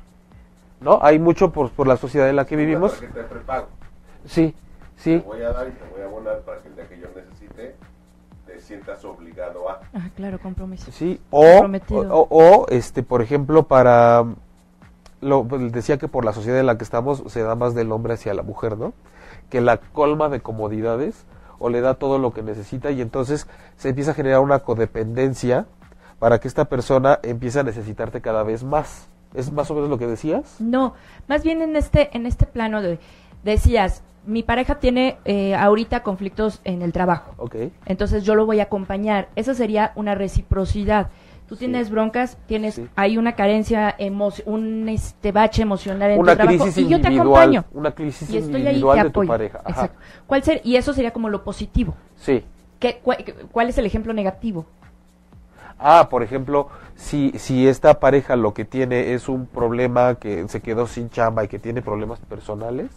¿no? 0.81 0.99
Hay 1.01 1.19
mucho 1.19 1.51
por, 1.51 1.69
por 1.71 1.87
la 1.87 1.97
sociedad 1.97 2.29
en 2.29 2.35
la 2.35 2.45
que 2.45 2.55
vivimos. 2.55 2.91
Una 2.91 2.99
tarjeta 2.99 3.19
de 3.19 3.25
prepago. 3.25 3.67
Sí, 4.25 4.55
sí. 4.97 5.19
Te 5.19 5.25
voy 5.25 5.41
a 5.41 5.51
dar 5.51 5.67
y 5.67 5.71
te 5.71 5.85
voy 5.91 6.01
a 6.01 6.05
abonar 6.05 6.39
para 6.41 6.61
que 6.61 6.69
el 6.69 6.75
día 6.75 6.87
que 6.87 6.99
yo 6.99 7.07
necesite 7.15 7.75
te 8.47 8.59
sientas 8.59 9.03
obligado 9.05 9.69
a. 9.69 9.81
Ah, 9.93 10.09
claro, 10.15 10.39
compromiso. 10.39 10.91
Sí, 10.91 11.19
o, 11.29 11.43
o, 11.61 12.27
o, 12.29 12.67
este, 12.69 13.03
por 13.03 13.21
ejemplo, 13.21 13.63
para, 13.63 14.25
lo, 15.21 15.43
pues, 15.43 15.71
decía 15.71 15.97
que 15.97 16.07
por 16.07 16.25
la 16.25 16.33
sociedad 16.33 16.59
en 16.59 16.65
la 16.65 16.77
que 16.77 16.83
estamos 16.83 17.23
se 17.27 17.41
da 17.41 17.55
más 17.55 17.75
del 17.75 17.91
hombre 17.91 18.13
hacia 18.13 18.33
la 18.33 18.43
mujer, 18.43 18.77
¿no? 18.77 18.93
Que 19.49 19.61
la 19.61 19.77
colma 19.77 20.29
de 20.29 20.41
comodidades 20.41 21.25
o 21.59 21.69
le 21.69 21.81
da 21.81 21.93
todo 21.93 22.17
lo 22.17 22.33
que 22.33 22.41
necesita 22.41 22.91
y 22.91 23.01
entonces 23.01 23.47
se 23.77 23.89
empieza 23.89 24.11
a 24.11 24.13
generar 24.13 24.39
una 24.39 24.59
codependencia 24.59 25.67
para 26.25 26.39
que 26.39 26.47
esta 26.47 26.65
persona 26.65 27.19
empiece 27.21 27.59
a 27.59 27.63
necesitarte 27.63 28.19
cada 28.19 28.41
vez 28.41 28.63
más. 28.63 29.07
¿Es 29.35 29.51
más 29.51 29.69
o 29.69 29.75
menos 29.75 29.91
lo 29.91 29.99
que 29.99 30.07
decías? 30.07 30.55
No, 30.59 30.95
más 31.27 31.43
bien 31.43 31.61
en 31.61 31.75
este, 31.75 32.09
en 32.17 32.25
este 32.25 32.47
plano 32.47 32.81
de, 32.81 32.97
decías, 33.43 34.01
mi 34.25 34.41
pareja 34.41 34.79
tiene 34.79 35.19
eh, 35.25 35.53
ahorita 35.53 36.01
conflictos 36.01 36.61
en 36.63 36.81
el 36.81 36.93
trabajo. 36.93 37.35
Ok. 37.37 37.55
Entonces 37.85 38.23
yo 38.23 38.33
lo 38.33 38.47
voy 38.47 38.59
a 38.59 38.63
acompañar. 38.63 39.29
Esa 39.35 39.53
sería 39.53 39.91
una 39.93 40.15
reciprocidad. 40.15 41.09
Tú 41.47 41.57
tienes 41.57 41.91
broncas, 41.91 42.39
tienes 42.47 42.73
Sí. 42.73 42.87
hay 42.95 43.19
una 43.19 43.35
carencia, 43.35 43.95
emo- 43.99 44.33
un 44.47 44.89
este 44.89 45.31
bache 45.31 45.61
emocional 45.61 46.09
en 46.09 46.19
Una 46.19 46.31
tu 46.31 46.37
trabajo 46.37 46.63
crisis 46.63 46.77
y 46.85 46.89
yo 46.89 46.99
te 47.01 47.07
acompaño. 47.09 47.65
Una 47.71 47.91
crisis 47.91 48.27
Y 48.31 48.37
estoy 48.37 48.61
ahí 48.61 48.67
individual 48.69 48.97
te 48.97 49.03
de 49.03 49.09
tu 49.11 49.19
apoyo. 49.19 49.27
pareja. 49.29 49.59
Ajá. 49.59 49.69
Exacto. 49.69 49.99
¿Cuál 50.25 50.41
ser, 50.41 50.61
y 50.63 50.75
eso 50.75 50.91
sería 50.91 51.13
como 51.13 51.29
lo 51.29 51.43
positivo. 51.43 51.93
Sí. 52.15 52.43
¿Qué, 52.79 52.99
cuál, 53.03 53.23
cuál 53.51 53.69
es 53.69 53.77
el 53.77 53.85
ejemplo 53.85 54.11
negativo? 54.11 54.65
Ah, 55.79 56.07
por 56.09 56.23
ejemplo, 56.23 56.69
si, 56.95 57.31
si 57.37 57.67
esta 57.67 57.99
pareja 57.99 58.35
lo 58.35 58.53
que 58.53 58.65
tiene 58.65 59.13
es 59.13 59.27
un 59.27 59.45
problema 59.45 60.15
que 60.15 60.47
se 60.47 60.61
quedó 60.61 60.87
sin 60.87 61.09
chamba 61.09 61.43
y 61.43 61.47
que 61.47 61.59
tiene 61.59 61.81
problemas 61.81 62.19
personales, 62.19 62.89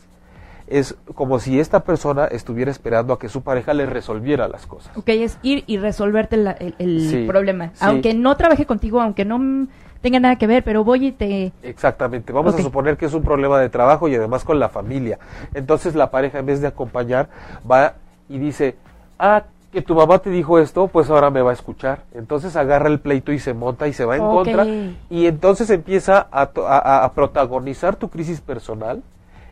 es 0.69 0.97
como 1.15 1.39
si 1.41 1.59
esta 1.59 1.81
persona 1.81 2.27
estuviera 2.27 2.71
esperando 2.71 3.15
a 3.15 3.19
que 3.19 3.29
su 3.29 3.43
pareja 3.43 3.73
le 3.75 3.87
resolviera 3.87 4.49
las 4.49 4.67
cosas. 4.67 4.97
Ok, 4.97 5.09
es 5.09 5.39
ir 5.43 5.65
y 5.67 5.79
resolverte 5.79 6.37
la- 6.37 6.53
el, 6.53 6.75
el 6.79 7.01
Sí, 7.11 7.25
problema. 7.27 7.71
sí. 7.73 7.79
Aunque 7.81 8.15
no 8.15 8.37
trabaje 8.37 8.67
contigo, 8.67 9.01
aunque 9.01 9.25
no 9.25 9.67
tenga 10.03 10.21
nada 10.21 10.37
que 10.37 10.47
ver, 10.47 10.63
pero 10.63 10.85
voy 10.85 11.07
y 11.09 11.13
te... 11.13 11.53
Exactamente, 11.63 12.33
vamos 12.33 12.55
a 12.55 12.63
suponer 12.63 12.97
que 12.97 13.07
es 13.07 13.15
un 13.15 13.23
problema 13.23 13.59
de 13.59 13.71
trabajo 13.71 14.09
y 14.09 14.15
además 14.15 14.45
con 14.45 14.61
la 14.61 14.69
familia. 14.69 15.19
Entonces 15.55 15.95
la 15.95 16.11
pareja 16.11 16.39
en 16.39 16.47
vez 16.47 16.61
de 16.61 16.69
acompañar 16.69 17.29
va 17.69 17.95
y 18.29 18.39
dice, 18.39 18.77
ah, 19.19 19.45
que 19.73 19.83
tu 19.83 19.95
mamá 19.95 20.19
te 20.19 20.31
dijo 20.31 20.59
esto, 20.59 20.89
pues 20.89 21.11
ahora 21.11 21.31
me 21.31 21.43
va 21.43 21.51
a 21.51 21.55
escuchar. 21.55 22.05
Entonces 22.15 22.57
agarra 22.57 22.89
el 22.89 23.01
pleito 23.01 23.33
y 23.33 23.39
se 23.39 23.53
monta 23.55 23.87
y 23.89 23.93
se 23.93 24.05
va 24.05 24.17
en 24.17 24.23
contra 24.35 24.65
y 25.11 25.27
entonces 25.27 25.69
empieza 25.71 26.27
a, 26.31 26.47
to- 26.47 26.67
a- 26.67 27.05
a 27.05 27.13
protagonizar 27.13 27.97
tu 27.97 28.09
crisis 28.09 28.41
personal 28.41 29.03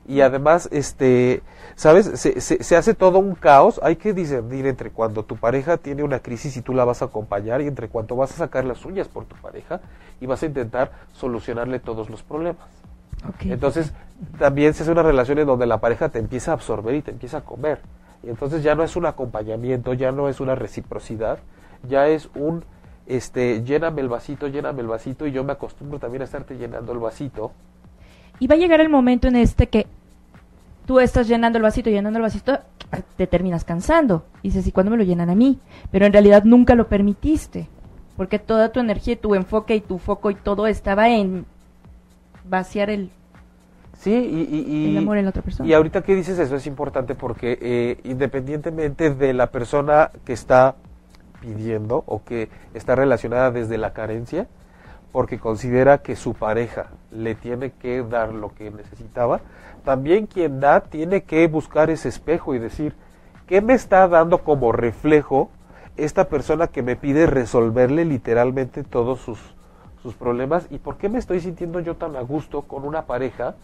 y 0.09 0.21
además, 0.21 0.69
este, 0.73 1.43
¿sabes? 1.75 2.07
Se, 2.15 2.41
se- 2.41 2.63
se 2.63 2.77
hace 2.77 2.95
todo 2.95 3.19
un 3.19 3.35
caos. 3.35 3.81
Hay 3.83 3.97
que 3.97 4.13
discernir 4.15 4.67
entre 4.67 4.91
cuando 4.91 5.25
tu 5.25 5.37
pareja 5.37 5.77
tiene 5.79 6.03
una 6.05 6.21
crisis 6.21 6.57
y 6.57 6.63
tú 6.63 6.73
la 6.73 6.85
vas 6.85 7.03
a 7.03 7.07
acompañar 7.07 7.61
y 7.61 7.67
entre 7.67 7.89
cuando 7.89 8.15
vas 8.17 8.31
a 8.33 8.37
sacar 8.37 8.65
las 8.65 8.85
uñas 8.85 9.09
por 9.09 9.25
tu 9.25 9.35
pareja 9.37 9.81
y 10.21 10.27
vas 10.27 10.43
a 10.43 10.47
intentar 10.47 10.93
solucionarle 11.13 11.81
todos 11.81 12.09
los 12.09 12.23
problemas. 12.23 12.65
Entonces, 13.51 13.93
también 14.39 14.73
se 14.75 14.83
hace 14.85 14.93
una 14.93 15.03
relación 15.03 15.39
en 15.41 15.47
donde 15.47 15.67
la 15.67 15.79
pareja 15.79 16.09
te 16.09 16.19
empieza 16.21 16.53
a 16.53 16.55
absorber 16.55 16.95
y 16.95 17.03
te 17.03 17.11
empieza 17.11 17.39
a 17.39 17.41
comer. 17.43 17.81
Entonces 18.27 18.62
ya 18.62 18.75
no 18.75 18.83
es 18.83 18.97
un 18.97 19.07
acompañamiento, 19.07 19.95
ya 19.95 20.12
no 20.12 20.29
es 20.29 20.41
una 20.41 20.55
reciprocidad, 20.55 21.39
ya 21.89 22.09
es 22.09 22.29
un, 22.35 22.65
este, 23.07 23.62
lléname 23.62 24.01
el 24.01 24.09
vasito, 24.09 24.49
lléname 24.49 24.83
el 24.83 24.89
vasito, 24.89 25.27
y 25.27 25.33
yo 25.33 25.45
me 25.45 25.53
acostumbro 25.53 25.99
también 25.99 26.23
a 26.23 26.25
estarte 26.25 26.57
llenando 26.57 26.93
el 26.93 26.99
vasito. 26.99 27.53
Y 28.39 28.47
va 28.47 28.55
a 28.55 28.59
llegar 28.59 28.81
el 28.81 28.89
momento 28.89 29.29
en 29.29 29.37
este 29.37 29.69
que 29.69 29.87
tú 30.87 31.01
estás 31.01 31.29
llenando 31.29 31.59
el 31.59 31.62
vasito, 31.62 31.91
llenando 31.91 32.19
el 32.19 32.23
vasito, 32.23 32.59
te 33.17 33.27
terminas 33.27 33.65
cansando. 33.65 34.25
Y 34.43 34.49
dices, 34.49 34.67
¿y 34.67 34.73
cuándo 34.73 34.91
me 34.91 34.97
lo 34.97 35.05
llenan 35.05 35.31
a 35.31 35.35
mí? 35.35 35.59
Pero 35.91 36.07
en 36.07 36.12
realidad 36.12 36.45
nunca 36.45 36.75
lo 36.75 36.89
permitiste. 36.89 37.69
Porque 38.17 38.39
toda 38.39 38.73
tu 38.73 38.81
energía, 38.81 39.21
tu 39.21 39.35
enfoque 39.35 39.77
y 39.77 39.81
tu 39.81 39.99
foco 39.99 40.31
y 40.31 40.35
todo 40.35 40.67
estaba 40.67 41.09
en 41.11 41.45
vaciar 42.49 42.89
el, 42.89 43.11
Sí, 43.99 44.13
y, 44.15 44.55
y, 44.57 44.77
y- 44.87 44.91
el 44.93 44.99
amor 44.99 45.17
en 45.19 45.25
la 45.25 45.31
otra 45.31 45.43
persona. 45.43 45.69
Y 45.69 45.73
ahorita 45.73 46.03
que 46.03 46.15
dices 46.15 46.39
eso 46.39 46.57
es 46.57 46.67
importante 46.67 47.15
porque 47.15 47.59
eh, 47.61 47.99
independientemente 48.05 49.11
de 49.15 49.33
la 49.33 49.49
persona 49.51 50.11
que 50.25 50.33
está 50.33 50.77
pidiendo 51.41 52.05
o 52.07 52.23
que 52.25 52.49
está 52.75 52.95
relacionada 52.95 53.51
desde 53.51 53.79
la 53.79 53.93
carencia, 53.93 54.47
porque 55.13 55.39
considera 55.39 55.99
que 55.99 56.15
su 56.17 56.35
pareja 56.35 56.89
le 57.11 57.35
tiene 57.35 57.71
que 57.73 58.03
dar 58.03 58.33
lo 58.35 58.55
que 58.55 58.71
necesitaba, 58.71 59.41
también 59.85 60.27
quien 60.27 60.61
da 60.61 60.81
tiene 60.81 61.23
que 61.23 61.47
buscar 61.47 61.91
ese 61.91 62.09
espejo 62.09 62.55
y 62.55 62.59
decir, 62.59 62.95
¿qué 63.47 63.61
me 63.61 63.75
está 63.75 64.07
dando 64.09 64.39
como 64.45 64.73
reflejo 64.73 65.51
esta 65.97 66.29
persona 66.29 66.67
que 66.67 66.83
me 66.83 66.97
pide 66.97 67.27
resolverle 67.27 68.05
literalmente 68.05 68.83
todos 68.85 69.21
sus, 69.21 69.39
sus 70.03 70.15
problemas? 70.15 70.67
¿Y 70.71 70.79
por 70.79 70.97
qué 70.99 71.09
me 71.09 71.19
estoy 71.19 71.41
sintiendo 71.41 71.81
yo 71.81 71.97
tan 71.97 72.15
a 72.17 72.21
gusto 72.21 72.63
con 72.63 72.85
una 72.85 73.07
pareja 73.07 73.55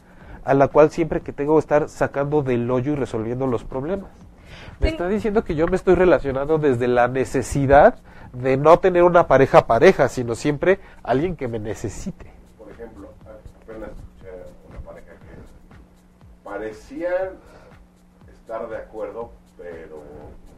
a 0.44 0.54
la 0.54 0.68
cual 0.68 0.90
siempre 0.90 1.20
que 1.20 1.32
tengo 1.32 1.54
que 1.54 1.60
estar 1.60 1.88
sacando 1.88 2.42
del 2.42 2.70
hoyo 2.70 2.92
y 2.92 2.96
resolviendo 2.96 3.46
los 3.46 3.64
problemas? 3.64 4.10
Me 4.80 4.88
está 4.88 5.08
diciendo 5.08 5.44
que 5.44 5.54
yo 5.54 5.66
me 5.68 5.76
estoy 5.76 5.94
relacionando 5.94 6.58
desde 6.58 6.88
la 6.88 7.08
necesidad 7.08 7.98
de 8.32 8.56
no 8.56 8.78
tener 8.78 9.04
una 9.04 9.26
pareja 9.26 9.66
pareja, 9.66 10.08
sino 10.08 10.34
siempre 10.34 10.80
alguien 11.02 11.36
que 11.36 11.48
me 11.48 11.58
necesite. 11.58 12.32
Por 12.58 12.70
ejemplo, 12.70 13.10
apenas 13.62 13.90
escuché 13.90 14.30
a 14.30 14.68
una 14.70 14.80
pareja 14.80 15.12
que 15.12 16.42
parecían 16.42 17.30
estar 18.32 18.68
de 18.68 18.76
acuerdo, 18.76 19.30
pero 19.56 20.02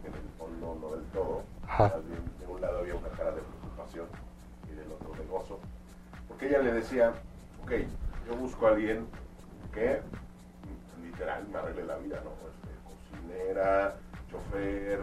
en 0.04 0.14
el 0.14 0.30
fondo 0.38 0.78
no 0.80 0.96
del 0.96 1.04
todo. 1.06 1.42
Ajá. 1.68 1.94
De 2.40 2.46
un 2.46 2.60
lado 2.60 2.78
había 2.78 2.94
una 2.94 3.08
cara 3.08 3.32
de 3.32 3.42
preocupación 3.42 4.06
y 4.72 4.76
del 4.76 4.90
otro 4.92 5.12
de 5.20 5.28
gozo. 5.28 5.58
Porque 6.28 6.48
ella 6.48 6.60
le 6.60 6.72
decía, 6.72 7.12
ok, 7.64 7.72
yo 8.26 8.36
busco 8.36 8.66
a 8.66 8.70
alguien 8.70 9.06
que 9.74 10.00
literal 11.02 11.46
me 11.48 11.58
arregle 11.58 11.84
la 11.84 11.96
vida, 11.96 12.20
¿no? 12.24 12.30
Este, 12.48 12.70
cocinera, 12.88 13.94
chofer, 14.30 15.00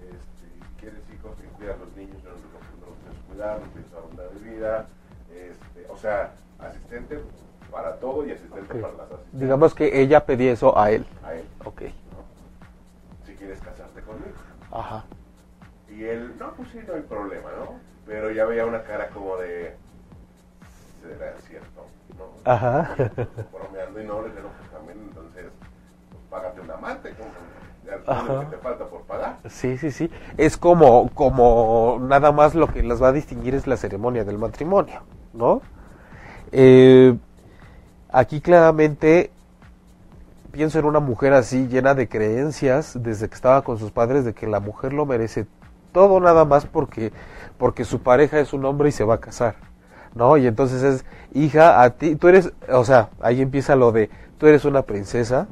este, 0.00 0.46
quieres 0.80 1.00
hijos 1.12 1.36
que 1.36 1.46
cuida 1.48 1.74
a 1.74 1.76
los 1.76 1.94
niños, 1.96 2.16
yo 2.22 2.30
no 2.30 2.36
los, 2.36 2.80
no 2.80 2.86
los 2.86 2.98
pienso 3.02 3.20
cuidar, 3.28 3.60
no 3.60 3.66
pienso 3.72 3.94
dar 3.96 4.04
una 4.30 4.40
vida, 4.40 4.86
este, 5.30 5.86
o 5.90 5.96
sea, 5.96 6.32
asistente 6.58 7.20
para 7.70 7.96
todo 7.96 8.26
y 8.26 8.32
asistente 8.32 8.74
para 8.74 8.92
las 8.94 9.06
asistentes. 9.06 9.40
Digamos 9.40 9.74
que 9.74 10.00
ella 10.00 10.24
pedía 10.24 10.52
eso 10.52 10.78
a 10.78 10.90
él. 10.90 11.06
a 11.24 11.34
él, 11.34 11.44
Ok. 11.64 11.82
¿no? 11.82 13.26
Si 13.26 13.34
quieres 13.34 13.60
casarte 13.60 14.02
conmigo. 14.02 14.36
Ajá. 14.70 15.04
Y 15.88 16.04
él, 16.04 16.34
no, 16.38 16.52
pues 16.54 16.70
sí, 16.70 16.80
no 16.86 16.94
hay 16.94 17.02
problema, 17.02 17.50
¿no? 17.58 17.78
Pero 18.06 18.30
ya 18.30 18.44
veía 18.46 18.66
una 18.66 18.82
cara 18.82 19.08
como 19.10 19.36
de, 19.36 19.76
¿será 21.02 21.34
cierto? 21.46 21.86
¿no? 22.16 22.50
Ajá. 22.50 22.94
bromeando 23.52 24.00
y 24.00 24.04
no, 24.04 24.22
le 24.22 24.28
dije, 24.28 24.42
no, 24.42 24.48
pues 24.58 24.70
también, 24.70 24.98
entonces, 25.08 25.46
pues 26.10 26.22
págate 26.30 26.60
un 26.60 26.70
amante, 26.70 27.14
como, 27.14 27.30
que 28.40 28.56
te 28.56 28.56
falta 28.58 28.86
por 28.86 29.02
pagar. 29.02 29.38
Sí, 29.48 29.76
sí, 29.76 29.90
sí. 29.90 30.10
Es 30.36 30.56
como, 30.56 31.10
como 31.10 31.98
nada 32.00 32.32
más 32.32 32.54
lo 32.54 32.68
que 32.68 32.82
las 32.82 33.02
va 33.02 33.08
a 33.08 33.12
distinguir 33.12 33.54
es 33.54 33.66
la 33.66 33.76
ceremonia 33.76 34.24
del 34.24 34.38
matrimonio, 34.38 35.02
¿no? 35.32 35.62
Eh, 36.52 37.16
aquí 38.10 38.40
claramente 38.40 39.30
pienso 40.52 40.78
en 40.78 40.84
una 40.84 41.00
mujer 41.00 41.32
así 41.32 41.66
llena 41.66 41.94
de 41.94 42.08
creencias 42.08 43.02
desde 43.02 43.28
que 43.28 43.34
estaba 43.34 43.62
con 43.62 43.78
sus 43.78 43.90
padres 43.90 44.24
de 44.24 44.34
que 44.34 44.46
la 44.46 44.60
mujer 44.60 44.92
lo 44.92 45.06
merece 45.06 45.46
todo 45.92 46.20
nada 46.20 46.44
más 46.44 46.66
porque 46.66 47.12
porque 47.58 47.84
su 47.84 48.02
pareja 48.02 48.38
es 48.38 48.52
un 48.52 48.64
hombre 48.64 48.88
y 48.88 48.92
se 48.92 49.04
va 49.04 49.14
a 49.14 49.20
casar. 49.20 49.56
¿No? 50.14 50.36
Y 50.36 50.46
entonces 50.46 50.82
es, 50.82 51.04
hija, 51.34 51.82
a 51.82 51.90
ti, 51.90 52.16
tú 52.16 52.28
eres, 52.28 52.52
o 52.68 52.84
sea, 52.84 53.10
ahí 53.20 53.40
empieza 53.40 53.76
lo 53.76 53.92
de, 53.92 54.10
tú 54.38 54.46
eres 54.46 54.64
una 54.64 54.82
princesa, 54.82 55.48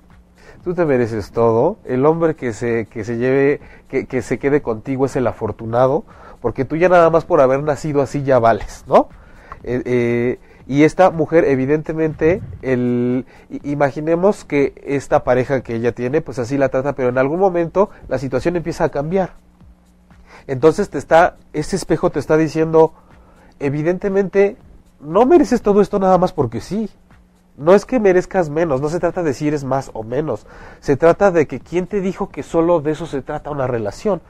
tú 0.65 0.75
te 0.75 0.85
mereces 0.85 1.33
todo, 1.33 1.79
el 1.85 2.05
hombre 2.07 2.35
que 2.35 2.53
se, 2.53 2.87
que 2.87 3.05
se 3.05 3.17
lleve, 3.17 3.61
que, 3.89 4.07
que 4.07 4.23
se 4.23 4.39
quede 4.39 4.63
contigo 4.63 5.07
es 5.07 5.17
el 5.17 5.27
afortunado, 5.27 6.05
porque 6.41 6.65
tú 6.65 6.77
ya 6.77 6.89
nada 6.89 7.11
más 7.11 7.25
por 7.25 7.41
haber 7.41 7.63
nacido 7.63 8.03
así 8.03 8.23
ya 8.23 8.39
vales, 8.39 8.85
¿no? 8.87 9.09
Eh, 9.63 9.83
eh, 9.85 10.39
y 10.67 10.85
esta 10.85 11.11
mujer, 11.11 11.45
evidentemente, 11.45 12.41
el, 12.63 13.27
imaginemos 13.65 14.45
que 14.45 14.73
esta 14.87 15.25
pareja 15.25 15.63
que 15.63 15.75
ella 15.75 15.93
tiene, 15.93 16.21
pues 16.21 16.39
así 16.39 16.57
la 16.57 16.69
trata, 16.69 16.95
pero 16.95 17.09
en 17.09 17.19
algún 17.19 17.41
momento 17.41 17.91
la 18.09 18.19
situación 18.19 18.57
empieza 18.57 18.85
a 18.85 18.89
cambiar. 18.91 19.35
Entonces 20.47 20.89
te 20.89 20.99
está, 20.99 21.37
ese 21.53 21.77
espejo 21.77 22.11
te 22.11 22.21
está 22.21 22.37
diciendo, 22.37 22.95
evidentemente, 23.61 24.57
no 25.01 25.25
mereces 25.27 25.63
todo 25.63 25.81
esto 25.81 25.99
nada 25.99 26.19
más 26.19 26.33
porque 26.33 26.61
sí. 26.61 26.91
No 27.57 27.75
es 27.75 27.85
que 27.85 28.01
merezcas 28.01 28.49
menos, 28.49 28.81
no 28.81 28.89
se 28.89 29.01
trata 29.01 29.23
de 29.23 29.35
si 29.35 29.47
eres 29.47 29.65
más 29.65 29.91
o 29.93 30.03
menos. 30.03 30.47
Se 30.81 30.97
trata 30.97 31.31
de 31.31 31.47
que 31.47 31.61
quién 31.61 31.87
te 31.87 32.01
dijo 32.01 32.31
que 32.31 32.43
solo 32.43 32.81
de 32.81 32.93
eso 32.93 33.07
se 33.07 33.23
trata 33.23 33.51
una 33.51 33.67
relación. 33.67 34.23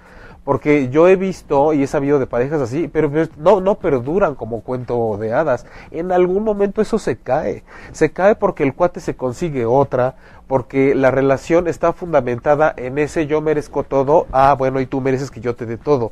Porque 0.43 0.89
yo 0.89 1.07
he 1.07 1.17
visto 1.17 1.75
y 1.75 1.83
he 1.83 1.87
sabido 1.87 2.19
de 2.19 2.27
parejas 2.27 2.63
así, 2.63 2.89
pero 2.89 3.11
no, 3.37 3.61
no 3.61 3.75
perduran 3.77 4.35
como 4.35 4.63
cuento 4.63 5.17
de 5.19 5.33
hadas. 5.35 5.67
En 5.91 6.13
algún 6.13 6.45
momento 6.45 6.81
eso 6.81 6.99
se 6.99 7.19
cae. 7.19 7.63
Se 7.93 8.11
cae 8.11 8.35
porque 8.35 8.63
el 8.63 8.75
cuate 8.75 9.01
se 9.01 9.17
consigue 9.17 9.67
otra, 9.67 10.17
porque 10.47 10.95
la 10.95 11.11
relación 11.11 11.69
está 11.69 11.93
fundamentada 11.93 12.75
en 12.77 12.99
ese 12.99 13.27
yo 13.27 13.43
merezco 13.43 13.85
todo, 13.85 14.27
ah, 14.33 14.55
bueno, 14.59 14.81
y 14.81 14.87
tú 14.87 15.01
mereces 15.01 15.31
que 15.31 15.41
yo 15.41 15.55
te 15.55 15.67
dé 15.67 15.77
todo. 15.77 16.11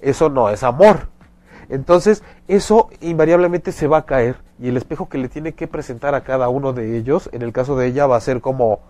Eso 0.00 0.28
no 0.28 0.50
es 0.50 0.62
amor. 0.62 1.08
Entonces, 1.70 2.24
eso 2.48 2.90
invariablemente 3.00 3.70
se 3.70 3.86
va 3.86 3.98
a 3.98 4.06
caer 4.06 4.36
y 4.60 4.68
el 4.68 4.76
espejo 4.76 5.08
que 5.08 5.18
le 5.18 5.28
tiene 5.28 5.52
que 5.52 5.68
presentar 5.68 6.16
a 6.16 6.22
cada 6.22 6.48
uno 6.48 6.72
de 6.72 6.98
ellos, 6.98 7.30
en 7.32 7.42
el 7.42 7.52
caso 7.52 7.76
de 7.76 7.86
ella, 7.86 8.08
va 8.08 8.16
a 8.16 8.20
ser 8.20 8.40
como 8.40 8.80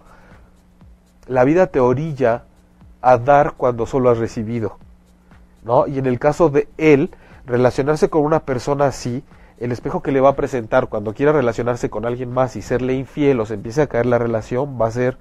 la 1.29 1.45
vida 1.45 1.67
te 1.67 1.79
orilla 1.79 2.45
a 3.03 3.19
dar 3.19 3.53
cuando 3.53 3.85
solo 3.85 4.09
has 4.09 4.17
recibido. 4.17 4.79
¿no? 5.63 5.87
Y 5.87 5.99
en 5.99 6.07
el 6.07 6.19
caso 6.19 6.49
de 6.49 6.69
él, 6.79 7.11
relacionarse 7.45 8.09
con 8.09 8.23
una 8.25 8.41
persona 8.41 8.87
así, 8.87 9.23
el 9.59 9.73
espejo 9.73 10.03
que 10.03 10.11
le 10.11 10.23
va 10.23 10.31
a 10.31 10.37
presentar 10.37 10.89
cuando 10.89 11.13
quiera 11.13 11.33
relacionarse 11.33 11.91
con 11.91 12.07
alguien 12.07 12.33
más 12.33 12.57
y 12.57 12.63
serle 12.63 12.95
infiel 12.95 13.41
o 13.41 13.47
se 13.47 13.55
empiece 13.55 13.83
a 13.83 13.89
caer 13.89 14.07
la 14.07 14.17
relación, 14.17 14.81
va 14.81 14.87
a 14.87 14.91
ser, 14.91 15.19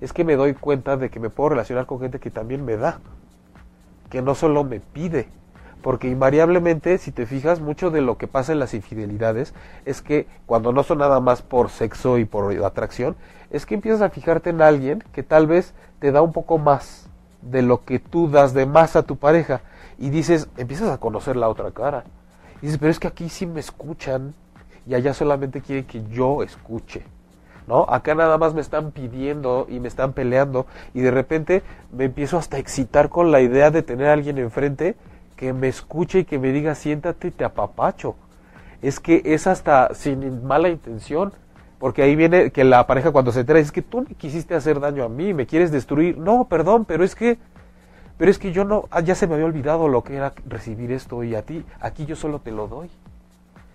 es 0.00 0.14
que 0.14 0.24
me 0.24 0.36
doy 0.36 0.54
cuenta 0.54 0.96
de 0.96 1.10
que 1.10 1.20
me 1.20 1.28
puedo 1.28 1.50
relacionar 1.50 1.84
con 1.84 2.00
gente 2.00 2.18
que 2.18 2.30
también 2.30 2.64
me 2.64 2.78
da, 2.78 3.00
que 4.08 4.22
no 4.22 4.34
solo 4.34 4.64
me 4.64 4.80
pide, 4.80 5.28
porque 5.84 6.08
invariablemente, 6.08 6.96
si 6.96 7.12
te 7.12 7.26
fijas, 7.26 7.60
mucho 7.60 7.90
de 7.90 8.00
lo 8.00 8.16
que 8.16 8.26
pasa 8.26 8.52
en 8.52 8.58
las 8.58 8.72
infidelidades 8.72 9.52
es 9.84 10.00
que 10.00 10.26
cuando 10.46 10.72
no 10.72 10.82
son 10.82 10.96
nada 10.96 11.20
más 11.20 11.42
por 11.42 11.68
sexo 11.68 12.16
y 12.16 12.24
por 12.24 12.50
atracción, 12.64 13.16
es 13.50 13.66
que 13.66 13.74
empiezas 13.74 14.00
a 14.00 14.08
fijarte 14.08 14.48
en 14.48 14.62
alguien 14.62 15.04
que 15.12 15.22
tal 15.22 15.46
vez 15.46 15.74
te 15.98 16.10
da 16.10 16.22
un 16.22 16.32
poco 16.32 16.56
más 16.56 17.10
de 17.42 17.60
lo 17.60 17.84
que 17.84 17.98
tú 17.98 18.30
das 18.30 18.54
de 18.54 18.64
más 18.64 18.96
a 18.96 19.02
tu 19.02 19.16
pareja 19.16 19.60
y 19.98 20.08
dices, 20.08 20.48
empiezas 20.56 20.88
a 20.88 20.96
conocer 20.96 21.36
la 21.36 21.50
otra 21.50 21.70
cara. 21.70 22.04
Y 22.62 22.66
dices, 22.66 22.78
pero 22.78 22.90
es 22.90 22.98
que 22.98 23.08
aquí 23.08 23.28
sí 23.28 23.44
me 23.44 23.60
escuchan 23.60 24.32
y 24.86 24.94
allá 24.94 25.12
solamente 25.12 25.60
quieren 25.60 25.84
que 25.84 26.02
yo 26.08 26.42
escuche. 26.42 27.02
¿No? 27.66 27.84
Acá 27.90 28.14
nada 28.14 28.38
más 28.38 28.54
me 28.54 28.62
están 28.62 28.90
pidiendo 28.90 29.66
y 29.68 29.80
me 29.80 29.88
están 29.88 30.14
peleando 30.14 30.66
y 30.94 31.00
de 31.00 31.10
repente 31.10 31.62
me 31.92 32.04
empiezo 32.04 32.38
hasta 32.38 32.56
a 32.56 32.60
excitar 32.60 33.10
con 33.10 33.30
la 33.30 33.42
idea 33.42 33.70
de 33.70 33.82
tener 33.82 34.06
a 34.06 34.14
alguien 34.14 34.38
enfrente 34.38 34.96
que 35.36 35.52
me 35.52 35.68
escuche 35.68 36.20
y 36.20 36.24
que 36.24 36.38
me 36.38 36.52
diga 36.52 36.74
siéntate 36.74 37.28
y 37.28 37.30
te 37.30 37.44
apapacho. 37.44 38.16
Es 38.82 39.00
que 39.00 39.22
es 39.24 39.46
hasta 39.46 39.94
sin 39.94 40.44
mala 40.44 40.68
intención, 40.68 41.32
porque 41.78 42.02
ahí 42.02 42.16
viene 42.16 42.50
que 42.50 42.64
la 42.64 42.86
pareja 42.86 43.12
cuando 43.12 43.32
se 43.32 43.40
entera 43.40 43.58
es 43.58 43.72
que 43.72 43.82
tú 43.82 44.06
me 44.08 44.14
quisiste 44.14 44.54
hacer 44.54 44.80
daño 44.80 45.04
a 45.04 45.08
mí, 45.08 45.34
me 45.34 45.46
quieres 45.46 45.70
destruir. 45.70 46.18
No, 46.18 46.46
perdón, 46.48 46.84
pero 46.84 47.04
es 47.04 47.14
que 47.14 47.38
pero 48.16 48.30
es 48.30 48.38
que 48.38 48.52
yo 48.52 48.64
no, 48.64 48.84
ah, 48.90 49.00
ya 49.00 49.14
se 49.14 49.26
me 49.26 49.34
había 49.34 49.46
olvidado 49.46 49.88
lo 49.88 50.04
que 50.04 50.16
era 50.16 50.32
recibir 50.46 50.92
esto 50.92 51.24
y 51.24 51.34
a 51.34 51.42
ti, 51.42 51.64
aquí 51.80 52.06
yo 52.06 52.14
solo 52.14 52.38
te 52.38 52.52
lo 52.52 52.68
doy. 52.68 52.88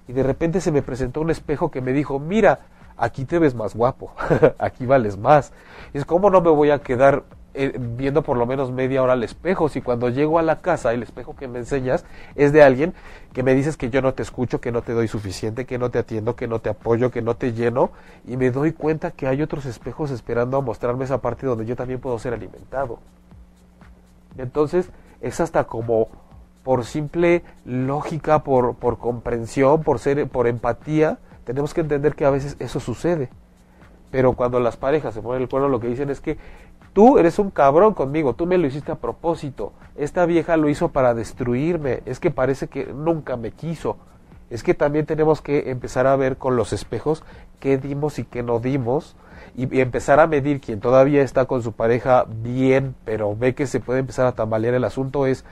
Y 0.08 0.14
de 0.14 0.24
repente 0.24 0.62
se 0.62 0.72
me 0.72 0.82
presentó 0.82 1.22
un 1.22 1.30
espejo 1.30 1.70
que 1.70 1.82
me 1.82 1.92
dijo, 1.92 2.20
mira, 2.20 2.60
aquí 2.98 3.26
te 3.26 3.38
ves 3.38 3.54
más 3.54 3.76
guapo, 3.76 4.14
aquí 4.58 4.86
vales 4.86 5.18
más. 5.18 5.52
Es 5.94 6.06
como 6.06 6.30
no 6.30 6.42
me 6.42 6.50
voy 6.50 6.72
a 6.72 6.80
quedar 6.80 7.24
eh, 7.54 7.74
viendo 7.80 8.22
por 8.22 8.38
lo 8.38 8.46
menos 8.46 8.72
media 8.72 9.02
hora 9.02 9.14
al 9.14 9.24
espejo 9.24 9.70
si 9.70 9.82
cuando 9.82 10.10
llego 10.10 10.38
a 10.38 10.44
la 10.44 10.60
casa 10.60 10.94
el 10.94 11.02
espejo 11.02 11.36
que 11.36 11.48
me 11.48 11.60
enseñas 11.60 12.06
es 12.36 12.54
de 12.54 12.62
alguien 12.62 12.94
que 13.34 13.42
me 13.42 13.56
dices 13.56 13.76
que 13.76 13.90
yo 13.90 14.02
no 14.02 14.14
te 14.14 14.22
escucho, 14.22 14.62
que 14.62 14.72
no 14.72 14.82
te 14.82 14.94
doy 14.94 15.08
suficiente, 15.08 15.66
que 15.66 15.78
no 15.78 15.90
te 15.90 16.00
atiendo, 16.00 16.36
que 16.36 16.48
no 16.48 16.60
te 16.60 16.70
apoyo, 16.70 17.10
que 17.10 17.22
no 17.22 17.36
te 17.36 17.54
lleno 17.54 17.90
y 18.28 18.38
me 18.38 18.52
doy 18.52 18.74
cuenta 18.74 19.12
que 19.12 19.28
hay 19.28 19.42
otros 19.42 19.66
espejos 19.66 20.12
esperando 20.12 20.58
a 20.58 20.62
mostrarme 20.62 21.06
esa 21.06 21.22
parte 21.22 21.48
donde 21.48 21.66
yo 21.66 21.76
también 21.76 22.00
puedo 22.00 22.20
ser 22.20 22.34
alimentado. 22.34 23.00
Entonces 24.38 24.90
es 25.22 25.40
hasta 25.40 25.64
como 25.64 26.08
por 26.64 26.86
simple 26.86 27.44
lógica, 27.66 28.44
por, 28.44 28.76
por 28.76 29.00
comprensión, 29.00 29.84
por, 29.84 30.00
ser, 30.00 30.28
por 30.28 30.48
empatía, 30.48 31.18
tenemos 31.46 31.74
que 31.74 31.82
entender 31.82 32.16
que 32.16 32.26
a 32.26 32.30
veces 32.30 32.56
eso 32.60 32.80
sucede. 32.80 33.30
Pero 34.12 34.34
cuando 34.34 34.60
las 34.60 34.78
parejas 34.78 35.14
se 35.14 35.22
ponen 35.22 35.44
el 35.44 35.50
cuerno, 35.50 35.70
lo 35.70 35.80
que 35.80 35.88
dicen 35.88 36.10
es 36.10 36.20
que 36.20 36.38
tú 36.94 37.18
eres 37.18 37.40
un 37.40 37.52
cabrón 37.52 37.94
conmigo, 37.94 38.34
tú 38.34 38.46
me 38.46 38.58
lo 38.58 38.68
hiciste 38.68 38.92
a 38.92 38.96
propósito, 38.96 39.74
esta 39.96 40.26
vieja 40.26 40.58
lo 40.58 40.70
hizo 40.70 40.90
para 40.90 41.14
destruirme, 41.14 42.02
es 42.06 42.20
que 42.20 42.32
parece 42.32 42.68
que 42.68 42.86
nunca 42.86 43.36
me 43.38 43.52
quiso. 43.52 43.98
Es 44.50 44.64
que 44.64 44.74
también 44.74 45.06
tenemos 45.06 45.42
que 45.42 45.70
empezar 45.70 46.08
a 46.08 46.16
ver 46.16 46.38
con 46.38 46.56
los 46.56 46.74
espejos 46.74 47.24
qué 47.60 47.78
dimos 47.78 48.18
y 48.18 48.24
qué 48.24 48.42
no 48.42 48.60
dimos, 48.60 49.16
y, 49.56 49.80
empezar 49.80 50.20
a 50.20 50.28
medir 50.28 50.62
quien 50.62 50.80
todavía 50.80 51.22
está 51.22 51.46
con 51.46 51.62
su 51.62 51.74
pareja 51.74 52.26
bien, 52.28 52.96
pero 53.06 53.36
ve 53.36 53.54
que 53.54 53.68
se 53.68 53.80
puede 53.80 54.00
empezar 54.00 54.26
a 54.26 54.32
tambalear 54.32 54.74
el 54.74 54.84
asunto 54.84 55.26
es 55.26 55.44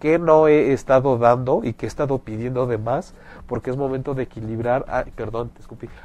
que 0.00 0.18
no 0.18 0.48
he 0.48 0.72
estado 0.72 1.16
dando 1.18 1.62
y 1.64 1.72
que 1.72 1.86
he 1.86 1.88
estado 1.88 2.18
pidiendo 2.18 2.66
de 2.66 2.78
más, 2.78 3.14
porque 3.46 3.70
es 3.70 3.76
momento 3.76 4.14
de 4.14 4.24
equilibrar, 4.24 4.84
ah, 4.88 5.04
perdón, 5.16 5.50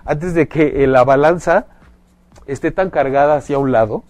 antes 0.06 0.34
de 0.34 0.48
que 0.48 0.88
la 0.88 1.04
balanza 1.04 1.66
esté 2.48 2.72
tan 2.72 2.92
cargada 2.92 3.36
hacia 3.36 3.58
un 3.58 3.72
lado, 3.72 4.04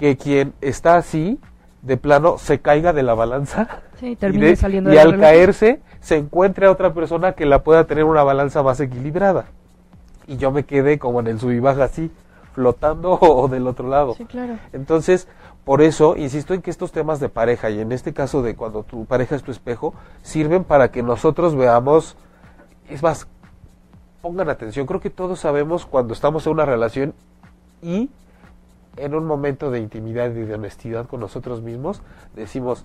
que 0.00 0.16
quien 0.16 0.54
está 0.62 0.96
así, 0.96 1.38
de 1.82 1.98
plano, 1.98 2.38
se 2.38 2.58
caiga 2.58 2.94
de 2.94 3.02
la 3.02 3.12
balanza 3.12 3.82
y, 4.00 4.16
saliendo 4.56 4.92
y 4.92 4.96
al 4.96 5.20
caerse 5.20 5.80
se 6.00 6.16
encuentre 6.16 6.66
a 6.66 6.70
otra 6.70 6.94
persona 6.94 7.32
que 7.32 7.44
la 7.44 7.62
pueda 7.62 7.84
tener 7.84 8.04
una 8.04 8.22
balanza 8.22 8.62
más 8.62 8.80
equilibrada 8.80 9.44
y 10.26 10.38
yo 10.38 10.52
me 10.52 10.64
quedé 10.64 10.98
como 10.98 11.20
en 11.20 11.26
el 11.26 11.38
sub 11.38 11.50
y 11.50 11.60
baja 11.60 11.84
así, 11.84 12.10
flotando 12.54 13.12
o, 13.20 13.48
del 13.48 13.66
otro 13.66 13.88
lado. 13.88 14.14
Sí, 14.14 14.24
claro. 14.24 14.58
Entonces, 14.72 15.28
por 15.64 15.82
eso, 15.82 16.16
insisto 16.16 16.54
en 16.54 16.62
que 16.62 16.70
estos 16.70 16.92
temas 16.92 17.20
de 17.20 17.28
pareja, 17.28 17.68
y 17.68 17.80
en 17.80 17.92
este 17.92 18.14
caso 18.14 18.40
de 18.40 18.56
cuando 18.56 18.84
tu 18.84 19.04
pareja 19.04 19.36
es 19.36 19.42
tu 19.42 19.50
espejo, 19.50 19.92
sirven 20.22 20.64
para 20.64 20.90
que 20.90 21.02
nosotros 21.02 21.56
veamos, 21.56 22.16
es 22.88 23.02
más, 23.02 23.26
pongan 24.22 24.48
atención, 24.48 24.86
creo 24.86 25.00
que 25.00 25.10
todos 25.10 25.40
sabemos 25.40 25.84
cuando 25.84 26.14
estamos 26.14 26.46
en 26.46 26.52
una 26.52 26.64
relación 26.64 27.12
y 27.82 28.08
en 28.96 29.14
un 29.14 29.26
momento 29.26 29.70
de 29.70 29.80
intimidad 29.80 30.30
y 30.30 30.42
de 30.42 30.54
honestidad 30.54 31.06
con 31.06 31.20
nosotros 31.20 31.62
mismos, 31.62 32.02
decimos, 32.34 32.84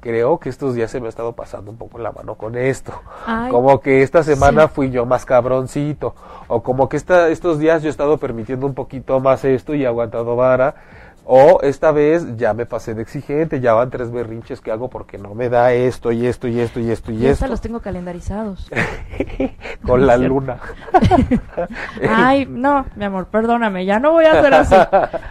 creo 0.00 0.38
que 0.38 0.48
estos 0.48 0.74
días 0.74 0.90
se 0.90 1.00
me 1.00 1.06
ha 1.06 1.08
estado 1.08 1.32
pasando 1.32 1.70
un 1.70 1.76
poco 1.76 1.98
la 1.98 2.12
mano 2.12 2.36
con 2.36 2.56
esto. 2.56 2.92
como 3.50 3.80
que 3.80 4.02
esta 4.02 4.22
semana 4.22 4.68
fui 4.68 4.90
yo 4.90 5.06
más 5.06 5.24
cabroncito. 5.24 6.14
O 6.46 6.62
como 6.62 6.88
que 6.88 6.96
esta, 6.96 7.28
estos 7.28 7.58
días 7.58 7.82
yo 7.82 7.88
he 7.88 7.90
estado 7.90 8.18
permitiendo 8.18 8.66
un 8.66 8.74
poquito 8.74 9.20
más 9.20 9.44
esto 9.44 9.74
y 9.74 9.84
he 9.84 9.86
aguantado 9.86 10.36
vara. 10.36 10.74
O 11.30 11.60
esta 11.60 11.92
vez 11.92 12.36
ya 12.36 12.54
me 12.54 12.64
pasé 12.64 12.94
de 12.94 13.02
exigente, 13.02 13.60
ya 13.60 13.74
van 13.74 13.90
tres 13.90 14.10
berrinches 14.10 14.62
que 14.62 14.70
hago 14.70 14.88
porque 14.88 15.18
no 15.18 15.34
me 15.34 15.50
da 15.50 15.74
esto 15.74 16.10
y 16.10 16.26
esto 16.26 16.48
y 16.48 16.58
esto 16.58 16.80
y 16.80 16.90
esto 16.90 17.12
y, 17.12 17.26
esto. 17.26 17.46
los 17.46 17.60
tengo 17.60 17.80
calendarizados. 17.80 18.70
Con 19.84 20.06
la 20.06 20.16
luna. 20.16 20.58
Ay, 22.08 22.46
no, 22.46 22.86
mi 22.96 23.04
amor, 23.04 23.26
perdóname, 23.26 23.84
ya 23.84 23.98
no 23.98 24.12
voy 24.12 24.24
a 24.24 24.38
hacer 24.38 24.54
así. 24.54 24.74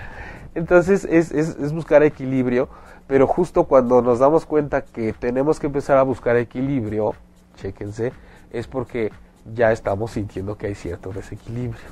Entonces 0.56 1.04
es, 1.06 1.32
es, 1.32 1.50
es 1.58 1.74
buscar 1.74 2.04
equilibrio 2.04 2.70
pero 3.08 3.26
justo 3.26 3.64
cuando 3.64 4.02
nos 4.02 4.20
damos 4.20 4.46
cuenta 4.46 4.84
que 4.84 5.14
tenemos 5.14 5.60
que 5.60 5.68
empezar 5.68 5.98
a 5.98 6.04
buscar 6.04 6.36
equilibrio, 6.36 7.16
chéquense, 7.56 8.12
es 8.52 8.68
porque 8.68 9.12
ya 9.56 9.72
estamos 9.72 10.12
sintiendo 10.12 10.58
que 10.58 10.68
hay 10.68 10.76
cierto 10.76 11.12
desequilibrio. 11.14 11.88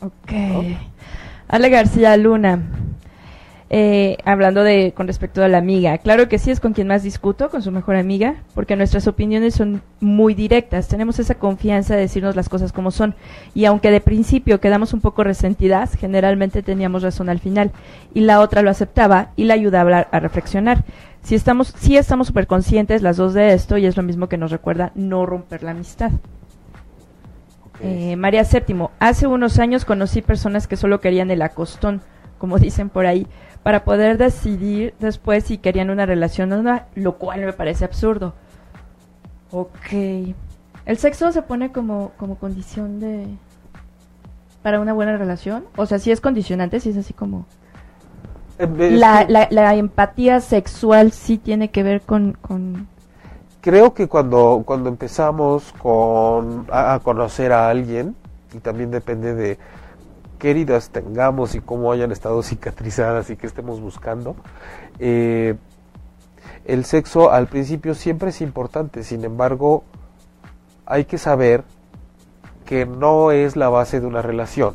Ok. 0.00 0.32
Ale 1.48 1.68
García 1.68 2.16
Luna. 2.16 2.62
Eh, 3.72 4.16
hablando 4.24 4.64
de 4.64 4.92
con 4.96 5.06
respecto 5.06 5.44
a 5.44 5.48
la 5.48 5.58
amiga. 5.58 5.98
Claro 5.98 6.28
que 6.28 6.40
sí 6.40 6.50
es 6.50 6.58
con 6.58 6.72
quien 6.72 6.88
más 6.88 7.04
discuto, 7.04 7.50
con 7.50 7.62
su 7.62 7.70
mejor 7.70 7.94
amiga, 7.94 8.42
porque 8.52 8.74
nuestras 8.74 9.06
opiniones 9.06 9.54
son 9.54 9.80
muy 10.00 10.34
directas. 10.34 10.88
Tenemos 10.88 11.20
esa 11.20 11.36
confianza 11.36 11.94
de 11.94 12.00
decirnos 12.00 12.34
las 12.34 12.48
cosas 12.48 12.72
como 12.72 12.90
son. 12.90 13.14
Y 13.54 13.66
aunque 13.66 13.92
de 13.92 14.00
principio 14.00 14.60
quedamos 14.60 14.92
un 14.92 15.00
poco 15.00 15.22
resentidas, 15.22 15.94
generalmente 15.94 16.64
teníamos 16.64 17.04
razón 17.04 17.28
al 17.28 17.38
final. 17.38 17.70
Y 18.12 18.20
la 18.20 18.40
otra 18.40 18.62
lo 18.62 18.70
aceptaba 18.70 19.30
y 19.36 19.44
la 19.44 19.54
ayudaba 19.54 20.08
a, 20.10 20.18
reflexionar. 20.18 20.82
Si 21.22 21.36
estamos, 21.36 21.72
sí 21.76 21.96
estamos 21.96 22.26
súper 22.26 22.48
conscientes 22.48 23.02
las 23.02 23.18
dos 23.18 23.34
de 23.34 23.52
esto 23.52 23.78
y 23.78 23.86
es 23.86 23.96
lo 23.96 24.02
mismo 24.02 24.28
que 24.28 24.36
nos 24.36 24.50
recuerda 24.50 24.90
no 24.96 25.26
romper 25.26 25.62
la 25.62 25.70
amistad. 25.70 26.10
Eh, 27.82 28.16
María 28.16 28.44
Séptimo, 28.44 28.90
hace 28.98 29.28
unos 29.28 29.60
años 29.60 29.84
conocí 29.84 30.22
personas 30.22 30.66
que 30.66 30.76
solo 30.76 31.00
querían 31.00 31.30
el 31.30 31.40
acostón, 31.40 32.02
como 32.36 32.58
dicen 32.58 32.88
por 32.90 33.06
ahí 33.06 33.26
para 33.62 33.84
poder 33.84 34.16
decidir 34.16 34.94
después 34.98 35.44
si 35.44 35.58
querían 35.58 35.90
una 35.90 36.06
relación 36.06 36.52
o 36.52 36.62
no, 36.62 36.80
lo 36.94 37.16
cual 37.16 37.40
me 37.40 37.52
parece 37.52 37.84
absurdo. 37.84 38.34
Ok. 39.50 39.92
¿El 40.86 40.96
sexo 40.96 41.30
se 41.32 41.42
pone 41.42 41.72
como, 41.72 42.12
como 42.16 42.36
condición 42.36 43.00
de... 43.00 43.26
para 44.62 44.80
una 44.80 44.92
buena 44.92 45.16
relación? 45.16 45.64
O 45.76 45.86
sea, 45.86 45.98
si 45.98 46.10
es 46.10 46.20
condicionante, 46.20 46.80
si 46.80 46.90
es 46.90 46.96
así 46.96 47.12
como... 47.12 47.46
Eh, 48.58 48.90
la, 48.90 49.26
la, 49.28 49.74
empatía 49.74 50.40
sexual 50.40 51.12
sí 51.12 51.38
tiene 51.38 51.70
que 51.70 51.82
ver 51.82 52.02
con, 52.02 52.32
con... 52.42 52.88
Creo 53.62 53.94
que 53.94 54.06
cuando, 54.06 54.62
cuando 54.66 54.90
empezamos 54.90 55.72
con, 55.78 56.66
a 56.70 57.00
conocer 57.02 57.52
a 57.52 57.70
alguien, 57.70 58.14
y 58.54 58.58
también 58.58 58.90
depende 58.90 59.34
de 59.34 59.58
qué 60.40 60.50
heridas 60.50 60.90
tengamos 60.90 61.54
y 61.54 61.60
cómo 61.60 61.92
hayan 61.92 62.10
estado 62.10 62.42
cicatrizadas 62.42 63.30
y 63.30 63.36
qué 63.36 63.46
estemos 63.46 63.80
buscando. 63.80 64.34
Eh, 64.98 65.54
el 66.64 66.84
sexo 66.84 67.30
al 67.30 67.46
principio 67.46 67.94
siempre 67.94 68.30
es 68.30 68.40
importante, 68.40 69.04
sin 69.04 69.24
embargo, 69.24 69.84
hay 70.86 71.04
que 71.04 71.18
saber 71.18 71.62
que 72.64 72.86
no 72.86 73.30
es 73.30 73.54
la 73.54 73.68
base 73.68 74.00
de 74.00 74.06
una 74.06 74.22
relación. 74.22 74.74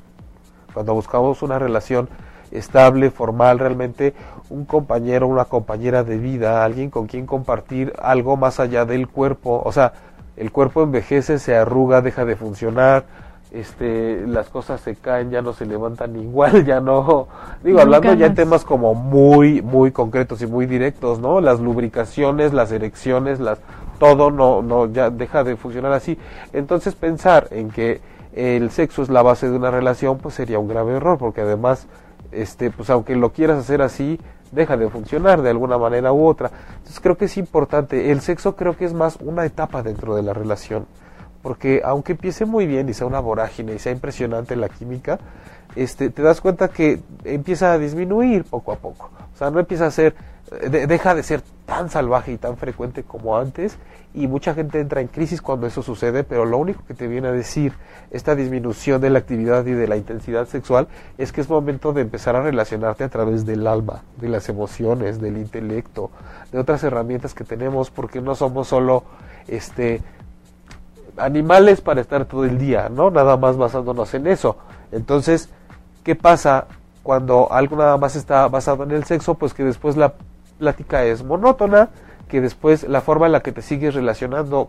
Cuando 0.74 0.94
buscamos 0.94 1.42
una 1.42 1.60
relación 1.60 2.10
estable, 2.52 3.12
formal, 3.12 3.60
realmente 3.60 4.14
un 4.50 4.66
compañero, 4.66 5.28
una 5.28 5.46
compañera 5.46 6.04
de 6.04 6.18
vida, 6.18 6.64
alguien 6.64 6.90
con 6.90 7.08
quien 7.08 7.26
compartir 7.26 7.94
algo 8.02 8.38
más 8.38 8.60
allá 8.60 8.86
del 8.86 9.08
cuerpo, 9.08 9.62
o 9.64 9.72
sea, 9.72 9.94
el 10.38 10.52
cuerpo 10.52 10.84
envejece, 10.84 11.40
se 11.40 11.56
arruga, 11.56 12.02
deja 12.02 12.26
de 12.26 12.36
funcionar, 12.36 13.06
este, 13.52 14.26
las 14.28 14.50
cosas 14.50 14.82
se 14.82 14.96
caen, 14.96 15.30
ya 15.30 15.42
no 15.42 15.54
se 15.54 15.66
levantan 15.66 16.16
igual, 16.16 16.66
ya 16.66 16.80
no, 16.80 17.28
digo, 17.64 17.80
hablando 17.80 18.14
ya 18.14 18.28
en 18.28 18.36
temas 18.36 18.66
como 18.66 18.94
muy, 18.94 19.62
muy 19.62 19.92
concretos 19.92 20.42
y 20.42 20.48
muy 20.48 20.66
directos, 20.66 21.20
¿no? 21.20 21.42
Las 21.42 21.60
lubricaciones, 21.60 22.54
las 22.54 22.72
erecciones, 22.72 23.40
las, 23.40 23.60
todo 24.00 24.32
no, 24.32 24.62
no, 24.62 24.92
ya 24.92 25.10
deja 25.10 25.44
de 25.44 25.56
funcionar 25.56 25.94
así. 25.94 26.18
Entonces 26.54 26.96
pensar 26.96 27.48
en 27.52 27.70
que 27.70 28.02
el 28.34 28.72
sexo 28.72 29.02
es 29.04 29.10
la 29.10 29.22
base 29.22 29.50
de 29.50 29.56
una 29.56 29.72
relación, 29.72 30.18
pues 30.18 30.36
sería 30.36 30.60
un 30.60 30.68
grave 30.68 30.98
error, 30.98 31.18
porque 31.18 31.42
además, 31.42 31.88
este, 32.32 32.72
pues 32.72 32.90
aunque 32.90 33.16
lo 33.16 33.32
quieras 33.32 33.60
hacer 33.60 33.82
así, 33.82 34.20
deja 34.52 34.76
de 34.76 34.90
funcionar 34.90 35.42
de 35.42 35.50
alguna 35.50 35.78
manera 35.78 36.12
u 36.12 36.26
otra. 36.26 36.52
Entonces 36.78 37.00
creo 37.00 37.18
que 37.18 37.26
es 37.26 37.38
importante, 37.38 38.12
el 38.12 38.22
sexo 38.22 38.56
creo 38.56 38.76
que 38.76 38.86
es 38.86 38.94
más 38.94 39.18
una 39.22 39.46
etapa 39.46 39.84
dentro 39.84 40.16
de 40.16 40.24
la 40.24 40.34
relación 40.34 40.86
porque 41.46 41.84
aunque 41.86 42.14
empiece 42.14 42.44
muy 42.44 42.66
bien 42.66 42.90
y 42.90 42.96
sea 42.96 43.06
una 43.06 43.20
vorágine 43.20 43.76
y 43.76 43.78
sea 43.78 43.92
impresionante 43.92 44.56
la 44.56 44.68
química, 44.68 45.20
este, 45.76 46.10
te 46.10 46.24
das 46.24 46.42
cuenta 46.42 46.70
que 46.70 47.02
empieza 47.24 47.72
a 47.72 47.78
disminuir 47.78 48.46
poco 48.46 48.72
a 48.72 48.78
poco. 48.78 49.12
O 49.32 49.38
sea, 49.38 49.52
no 49.52 49.60
empieza 49.60 49.86
a 49.86 49.92
ser, 49.92 50.16
deja 50.72 51.14
de 51.14 51.22
ser 51.22 51.44
tan 51.68 51.92
salvaje 51.92 52.32
y 52.32 52.40
tan 52.40 52.58
frecuente 52.58 53.04
como 53.04 53.38
antes 53.38 53.78
y 54.16 54.26
mucha 54.26 54.56
gente 54.56 54.80
entra 54.80 55.02
en 55.02 55.08
crisis 55.08 55.40
cuando 55.40 55.68
eso 55.68 55.84
sucede, 55.84 56.24
pero 56.24 56.46
lo 56.46 56.58
único 56.58 56.84
que 56.88 56.96
te 56.96 57.08
viene 57.08 57.28
a 57.28 57.32
decir 57.32 57.74
esta 58.10 58.34
disminución 58.34 59.00
de 59.00 59.12
la 59.12 59.20
actividad 59.20 59.68
y 59.68 59.74
de 59.74 59.88
la 59.88 59.98
intensidad 59.98 60.48
sexual 60.48 60.88
es 61.20 61.32
que 61.32 61.42
es 61.42 61.50
momento 61.50 61.94
de 61.94 62.02
empezar 62.02 62.36
a 62.36 62.42
relacionarte 62.42 63.04
a 63.04 63.10
través 63.10 63.46
del 63.46 63.68
alma, 63.68 64.02
de 64.20 64.30
las 64.30 64.50
emociones, 64.50 65.22
del 65.22 65.38
intelecto, 65.38 66.10
de 66.52 66.58
otras 66.58 66.84
herramientas 66.84 67.36
que 67.36 67.44
tenemos, 67.44 67.92
porque 67.92 68.20
no 68.20 68.34
somos 68.34 68.68
solo 68.70 69.04
este 69.48 70.02
animales 71.18 71.82
para 71.82 72.02
estar 72.02 72.26
todo 72.26 72.46
el 72.46 72.58
día, 72.58 72.90
¿no? 72.90 73.12
Nada 73.12 73.38
más 73.38 73.58
basándonos 73.58 74.14
en 74.14 74.28
eso. 74.28 74.58
Entonces, 74.92 75.50
¿qué 76.04 76.16
pasa 76.16 76.66
cuando 77.04 77.52
algo 77.52 77.76
nada 77.78 77.98
más 77.98 78.16
está 78.16 78.48
basado 78.48 78.84
en 78.84 78.92
el 78.92 79.04
sexo? 79.06 79.36
Pues 79.36 79.54
que 79.54 79.64
después 79.64 79.98
la 79.98 80.14
plática 80.60 81.04
es 81.04 81.24
monótona, 81.24 81.90
que 82.28 82.42
después 82.42 82.88
la 82.88 83.02
forma 83.02 83.28
en 83.28 83.34
la 83.34 83.42
que 83.42 83.52
te 83.52 83.62
sigues 83.62 83.94
relacionando 83.94 84.68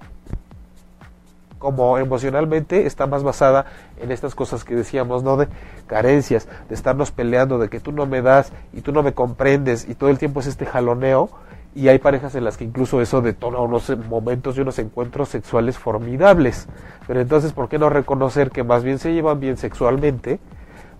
como 1.59 1.99
emocionalmente 1.99 2.87
está 2.87 3.07
más 3.07 3.23
basada 3.23 3.67
en 3.99 4.13
estas 4.13 4.35
cosas 4.35 4.63
que 4.63 4.75
decíamos, 4.75 5.23
¿no? 5.23 5.37
De 5.37 5.49
carencias, 5.87 6.49
de 6.69 6.75
estarnos 6.75 7.11
peleando, 7.11 7.59
de 7.59 7.69
que 7.69 7.81
tú 7.81 7.93
no 7.93 8.07
me 8.07 8.23
das 8.23 8.53
y 8.73 8.83
tú 8.83 8.93
no 8.93 9.03
me 9.03 9.15
comprendes 9.15 9.89
y 9.89 9.95
todo 9.95 10.11
el 10.11 10.19
tiempo 10.19 10.41
es 10.41 10.47
este 10.47 10.67
jaloneo 10.67 11.31
y 11.77 11.89
hay 11.89 11.99
parejas 11.99 12.35
en 12.35 12.45
las 12.45 12.57
que 12.57 12.65
incluso 12.65 13.03
eso 13.03 13.21
detona 13.21 13.59
unos 13.59 13.95
momentos 14.09 14.57
y 14.57 14.63
unos 14.63 14.79
encuentros 14.79 15.29
sexuales 15.29 15.77
formidables. 15.77 16.69
Pero 17.07 17.21
entonces, 17.21 17.53
¿por 17.53 17.69
qué 17.69 17.79
no 17.79 17.91
reconocer 17.91 18.51
que 18.51 18.65
más 18.65 18.83
bien 18.83 18.99
se 18.99 19.13
llevan 19.13 19.41
bien 19.41 19.59
sexualmente? 19.59 20.41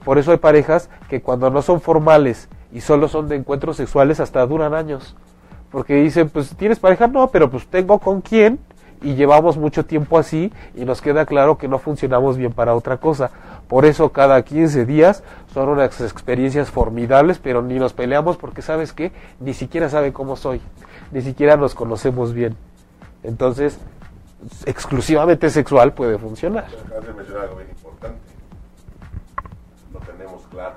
Por 0.05 0.19
eso 0.19 0.33
hay 0.33 0.37
parejas 0.37 0.91
que 1.09 1.23
cuando 1.23 1.49
no 1.49 1.63
son 1.63 1.81
formales 1.81 2.51
y 2.73 2.83
solo 2.83 3.09
son 3.09 3.27
de 3.27 3.37
encuentros 3.37 3.79
sexuales 3.79 4.21
hasta 4.21 4.47
duran 4.47 4.75
años. 4.75 5.17
Porque 5.71 5.95
dicen, 5.95 6.29
pues 6.29 6.55
tienes 6.57 6.79
pareja, 6.79 7.07
no, 7.07 7.29
pero 7.29 7.51
pues 7.51 7.67
tengo 7.69 7.99
con 7.99 8.21
quién 8.21 8.59
y 9.01 9.15
llevamos 9.15 9.57
mucho 9.57 9.87
tiempo 9.87 10.19
así 10.19 10.53
y 10.75 10.85
nos 10.85 11.01
queda 11.01 11.25
claro 11.25 11.57
que 11.57 11.69
no 11.69 11.79
funcionamos 11.79 12.37
bien 12.37 12.53
para 12.53 12.75
otra 12.75 12.99
cosa. 12.99 13.31
Por 13.69 13.85
eso 13.85 14.11
cada 14.11 14.43
15 14.43 14.87
días 14.87 15.23
son 15.53 15.69
unas 15.69 16.01
experiencias 16.01 16.71
formidables, 16.71 17.39
pero 17.39 17.63
ni 17.63 17.79
nos 17.79 17.93
peleamos 17.93 18.37
porque 18.37 18.63
sabes 18.63 18.93
que 18.93 19.13
ni 19.41 19.55
siquiera 19.55 19.89
sabe 19.89 20.13
cómo 20.13 20.37
soy, 20.37 20.61
ni 21.11 21.21
siquiera 21.23 21.57
nos 21.57 21.75
conocemos 21.75 22.33
bien. 22.33 22.57
Entonces, 23.25 23.79
exclusivamente 24.67 25.51
sexual 25.51 25.93
puede 25.93 26.19
funcionar. 26.19 26.67
Acabas 26.87 27.07
de 27.07 27.13
mencionar 27.13 27.43
algo 27.45 27.57
bien 27.57 27.71
importante. 27.71 28.21
Lo 29.93 30.01
tenemos 30.01 30.43
claro. 30.49 30.75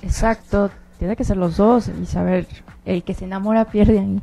Exacto, 0.00 0.70
tiene 0.98 1.16
que 1.16 1.24
ser 1.24 1.36
los 1.36 1.56
dos 1.56 1.88
y 1.88 2.06
saber, 2.06 2.46
el 2.84 3.02
que 3.04 3.12
se 3.12 3.26
enamora 3.26 3.66
pierde 3.66 3.98
ahí. 3.98 4.22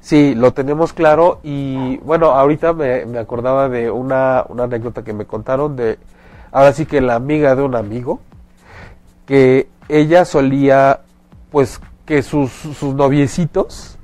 Sí, 0.00 0.34
lo 0.34 0.52
tenemos 0.52 0.92
claro 0.92 1.40
y 1.42 1.96
bueno, 1.98 2.26
ahorita 2.26 2.72
me, 2.72 3.18
acordaba 3.18 3.68
de 3.68 3.90
una, 3.90 4.44
una, 4.48 4.64
anécdota 4.64 5.02
que 5.02 5.12
me 5.12 5.24
contaron 5.24 5.74
de, 5.74 5.98
ahora 6.56 6.72
sí 6.72 6.86
que 6.86 7.02
la 7.02 7.16
amiga 7.16 7.54
de 7.54 7.60
un 7.60 7.74
amigo, 7.74 8.18
que 9.26 9.68
ella 9.90 10.24
solía, 10.24 11.00
pues 11.50 11.78
que 12.06 12.22
sus, 12.22 12.50
sus 12.50 12.94
noviecitos 12.94 13.98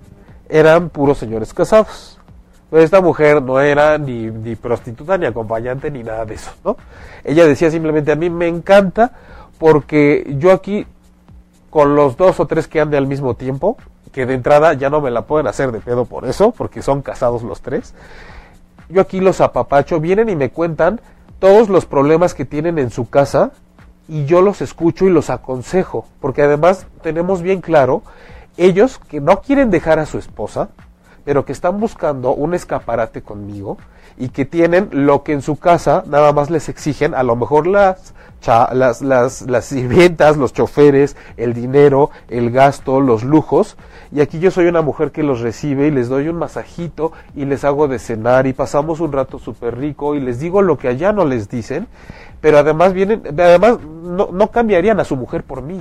eran 0.50 0.90
puros 0.90 1.16
señores 1.16 1.54
casados. 1.54 2.20
Pero 2.68 2.82
esta 2.82 3.00
mujer 3.00 3.40
no 3.40 3.58
era 3.58 3.96
ni, 3.96 4.26
ni 4.26 4.54
prostituta, 4.54 5.16
ni 5.16 5.24
acompañante, 5.24 5.90
ni 5.90 6.02
nada 6.02 6.26
de 6.26 6.34
eso, 6.34 6.50
¿no? 6.62 6.76
Ella 7.24 7.46
decía 7.46 7.70
simplemente, 7.70 8.12
a 8.12 8.16
mí 8.16 8.28
me 8.28 8.48
encanta 8.48 9.12
porque 9.58 10.36
yo 10.38 10.52
aquí, 10.52 10.86
con 11.70 11.96
los 11.96 12.18
dos 12.18 12.38
o 12.38 12.46
tres 12.46 12.68
que 12.68 12.82
ande 12.82 12.98
al 12.98 13.06
mismo 13.06 13.34
tiempo, 13.34 13.78
que 14.12 14.26
de 14.26 14.34
entrada 14.34 14.74
ya 14.74 14.90
no 14.90 15.00
me 15.00 15.10
la 15.10 15.22
pueden 15.22 15.46
hacer 15.46 15.72
de 15.72 15.80
pedo 15.80 16.04
por 16.04 16.26
eso, 16.26 16.50
porque 16.50 16.82
son 16.82 17.00
casados 17.00 17.42
los 17.44 17.62
tres. 17.62 17.94
Yo 18.90 19.00
aquí 19.00 19.20
los 19.20 19.40
apapacho, 19.40 20.00
vienen 20.00 20.28
y 20.28 20.36
me 20.36 20.50
cuentan 20.50 21.00
todos 21.42 21.68
los 21.68 21.86
problemas 21.86 22.34
que 22.34 22.44
tienen 22.44 22.78
en 22.78 22.90
su 22.90 23.10
casa 23.10 23.50
y 24.06 24.26
yo 24.26 24.42
los 24.42 24.62
escucho 24.62 25.06
y 25.06 25.10
los 25.10 25.28
aconsejo, 25.28 26.06
porque 26.20 26.42
además 26.42 26.86
tenemos 27.02 27.42
bien 27.42 27.60
claro 27.60 28.04
ellos 28.56 29.00
que 29.08 29.20
no 29.20 29.40
quieren 29.40 29.68
dejar 29.68 29.98
a 29.98 30.06
su 30.06 30.18
esposa, 30.18 30.68
pero 31.24 31.44
que 31.44 31.50
están 31.50 31.80
buscando 31.80 32.32
un 32.32 32.54
escaparate 32.54 33.22
conmigo 33.22 33.76
y 34.16 34.28
que 34.28 34.44
tienen 34.44 34.88
lo 34.92 35.24
que 35.24 35.32
en 35.32 35.42
su 35.42 35.58
casa 35.58 36.04
nada 36.06 36.32
más 36.32 36.48
les 36.48 36.68
exigen, 36.68 37.12
a 37.12 37.24
lo 37.24 37.34
mejor 37.34 37.66
las 37.66 38.14
las, 38.46 39.02
las, 39.02 39.42
las 39.42 39.64
sirvientas, 39.64 40.36
los 40.36 40.52
choferes, 40.52 41.16
el 41.36 41.54
dinero, 41.54 42.10
el 42.28 42.50
gasto, 42.50 43.00
los 43.00 43.22
lujos. 43.22 43.76
Y 44.12 44.20
aquí 44.20 44.38
yo 44.38 44.50
soy 44.50 44.66
una 44.66 44.82
mujer 44.82 45.10
que 45.10 45.22
los 45.22 45.40
recibe 45.40 45.86
y 45.86 45.90
les 45.90 46.08
doy 46.08 46.28
un 46.28 46.36
masajito 46.36 47.12
y 47.34 47.46
les 47.46 47.64
hago 47.64 47.88
de 47.88 47.98
cenar 47.98 48.46
y 48.46 48.52
pasamos 48.52 49.00
un 49.00 49.12
rato 49.12 49.38
súper 49.38 49.78
rico 49.78 50.14
y 50.14 50.20
les 50.20 50.38
digo 50.38 50.60
lo 50.60 50.76
que 50.76 50.88
allá 50.88 51.12
no 51.12 51.24
les 51.24 51.48
dicen. 51.48 51.88
Pero 52.40 52.58
además 52.58 52.92
vienen, 52.92 53.22
además 53.26 53.78
no, 53.80 54.28
no 54.30 54.50
cambiarían 54.50 55.00
a 55.00 55.04
su 55.04 55.16
mujer 55.16 55.44
por 55.44 55.62
mí. 55.62 55.80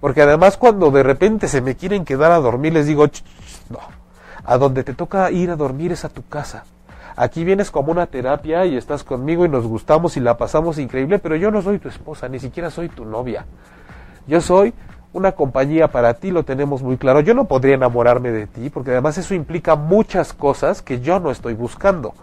Porque 0.00 0.22
además 0.22 0.56
cuando 0.56 0.90
de 0.90 1.04
repente 1.04 1.46
se 1.46 1.60
me 1.60 1.76
quieren 1.76 2.04
quedar 2.04 2.32
a 2.32 2.40
dormir 2.40 2.72
les 2.72 2.86
digo, 2.86 3.06
no, 3.70 3.78
a 4.44 4.58
donde 4.58 4.82
te 4.82 4.94
toca 4.94 5.30
ir 5.30 5.50
a 5.50 5.56
dormir 5.56 5.92
es 5.92 6.04
a 6.04 6.08
tu 6.08 6.26
casa 6.26 6.64
Aquí 7.16 7.44
vienes 7.44 7.70
como 7.70 7.92
una 7.92 8.06
terapia 8.06 8.64
y 8.64 8.76
estás 8.76 9.04
conmigo 9.04 9.44
y 9.44 9.48
nos 9.48 9.66
gustamos 9.66 10.16
y 10.16 10.20
la 10.20 10.36
pasamos 10.36 10.78
increíble, 10.78 11.18
pero 11.18 11.36
yo 11.36 11.50
no 11.50 11.60
soy 11.60 11.78
tu 11.78 11.88
esposa, 11.88 12.28
ni 12.28 12.38
siquiera 12.38 12.70
soy 12.70 12.88
tu 12.88 13.04
novia. 13.04 13.44
Yo 14.26 14.40
soy 14.40 14.72
una 15.12 15.32
compañía 15.32 15.88
para 15.88 16.14
ti, 16.14 16.30
lo 16.30 16.44
tenemos 16.44 16.82
muy 16.82 16.96
claro. 16.96 17.20
Yo 17.20 17.34
no 17.34 17.44
podría 17.44 17.74
enamorarme 17.74 18.30
de 18.30 18.46
ti, 18.46 18.70
porque 18.70 18.92
además 18.92 19.18
eso 19.18 19.34
implica 19.34 19.76
muchas 19.76 20.32
cosas 20.32 20.82
que 20.82 21.00
yo 21.00 21.20
no 21.20 21.30
estoy 21.30 21.54
buscando. 21.54 22.14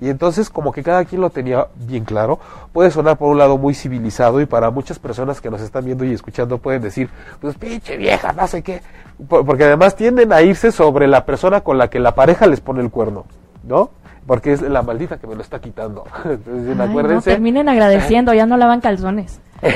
Y 0.00 0.10
entonces 0.10 0.48
como 0.48 0.72
que 0.72 0.82
cada 0.82 1.04
quien 1.04 1.20
lo 1.20 1.30
tenía 1.30 1.66
bien 1.74 2.04
claro, 2.04 2.38
puede 2.72 2.90
sonar 2.90 3.16
por 3.16 3.30
un 3.30 3.38
lado 3.38 3.58
muy 3.58 3.74
civilizado 3.74 4.40
y 4.40 4.46
para 4.46 4.70
muchas 4.70 4.98
personas 4.98 5.40
que 5.40 5.50
nos 5.50 5.60
están 5.60 5.84
viendo 5.84 6.04
y 6.04 6.12
escuchando 6.12 6.58
pueden 6.58 6.82
decir, 6.82 7.10
pues 7.40 7.56
pinche 7.56 7.96
vieja, 7.96 8.32
no 8.32 8.46
sé 8.46 8.62
qué, 8.62 8.80
porque 9.26 9.64
además 9.64 9.96
tienden 9.96 10.32
a 10.32 10.42
irse 10.42 10.70
sobre 10.70 11.08
la 11.08 11.24
persona 11.24 11.62
con 11.62 11.78
la 11.78 11.90
que 11.90 11.98
la 11.98 12.14
pareja 12.14 12.46
les 12.46 12.60
pone 12.60 12.80
el 12.80 12.90
cuerno, 12.90 13.24
¿no? 13.64 13.90
Porque 14.28 14.52
es 14.52 14.60
la 14.60 14.82
maldita 14.82 15.16
que 15.18 15.26
me 15.26 15.34
lo 15.34 15.40
está 15.40 15.58
quitando. 15.58 16.04
Entonces, 16.24 16.76
Ay, 16.78 16.88
acuérdense. 16.88 17.30
no, 17.30 17.34
terminen 17.34 17.68
agradeciendo, 17.68 18.32
ya 18.34 18.46
no 18.46 18.56
lavan 18.56 18.80
calzones. 18.80 19.40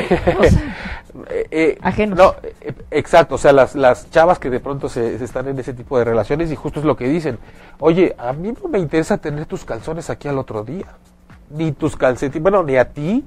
Eh, 1.28 1.46
eh, 1.50 1.78
Ajenos. 1.82 2.16
No, 2.18 2.34
eh, 2.42 2.72
exacto, 2.90 3.34
o 3.34 3.38
sea, 3.38 3.52
las, 3.52 3.74
las 3.74 4.10
chavas 4.10 4.38
que 4.38 4.48
de 4.48 4.60
pronto 4.60 4.88
se, 4.88 5.18
se 5.18 5.24
están 5.26 5.46
en 5.46 5.58
ese 5.58 5.74
tipo 5.74 5.98
de 5.98 6.04
relaciones 6.04 6.50
y 6.50 6.56
justo 6.56 6.80
es 6.80 6.86
lo 6.86 6.96
que 6.96 7.06
dicen, 7.06 7.38
oye, 7.80 8.14
a 8.16 8.32
mí 8.32 8.54
no 8.62 8.66
me 8.70 8.78
interesa 8.78 9.18
tener 9.18 9.44
tus 9.44 9.62
calzones 9.66 10.08
aquí 10.08 10.28
al 10.28 10.38
otro 10.38 10.64
día, 10.64 10.86
ni 11.50 11.72
tus 11.72 11.96
calcetines, 11.96 12.42
bueno, 12.42 12.62
ni 12.62 12.78
a 12.78 12.88
ti, 12.88 13.26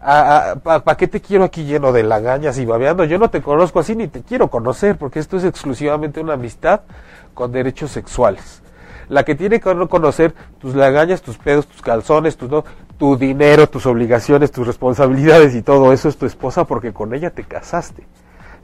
¿para 0.00 0.96
qué 0.96 1.06
te 1.06 1.20
quiero 1.20 1.44
aquí 1.44 1.62
lleno 1.62 1.92
de 1.92 2.02
lagañas 2.02 2.58
y 2.58 2.64
babeando? 2.64 3.04
Yo 3.04 3.18
no 3.18 3.30
te 3.30 3.40
conozco 3.40 3.78
así 3.78 3.94
ni 3.94 4.08
te 4.08 4.22
quiero 4.22 4.48
conocer, 4.48 4.96
porque 4.96 5.20
esto 5.20 5.36
es 5.36 5.44
exclusivamente 5.44 6.20
una 6.20 6.32
amistad 6.32 6.80
con 7.34 7.52
derechos 7.52 7.92
sexuales. 7.92 8.62
La 9.08 9.24
que 9.24 9.34
tiene 9.34 9.60
que 9.60 9.88
conocer 9.88 10.34
tus 10.58 10.74
lagañas, 10.74 11.22
tus 11.22 11.38
pedos, 11.38 11.66
tus 11.66 11.82
calzones, 11.82 12.36
tus, 12.36 12.50
no, 12.50 12.64
tu 12.98 13.16
dinero, 13.16 13.68
tus 13.68 13.86
obligaciones, 13.86 14.52
tus 14.52 14.66
responsabilidades 14.66 15.54
y 15.54 15.62
todo 15.62 15.92
eso 15.92 16.08
es 16.08 16.16
tu 16.16 16.26
esposa 16.26 16.64
porque 16.64 16.92
con 16.92 17.14
ella 17.14 17.30
te 17.30 17.44
casaste. 17.44 18.06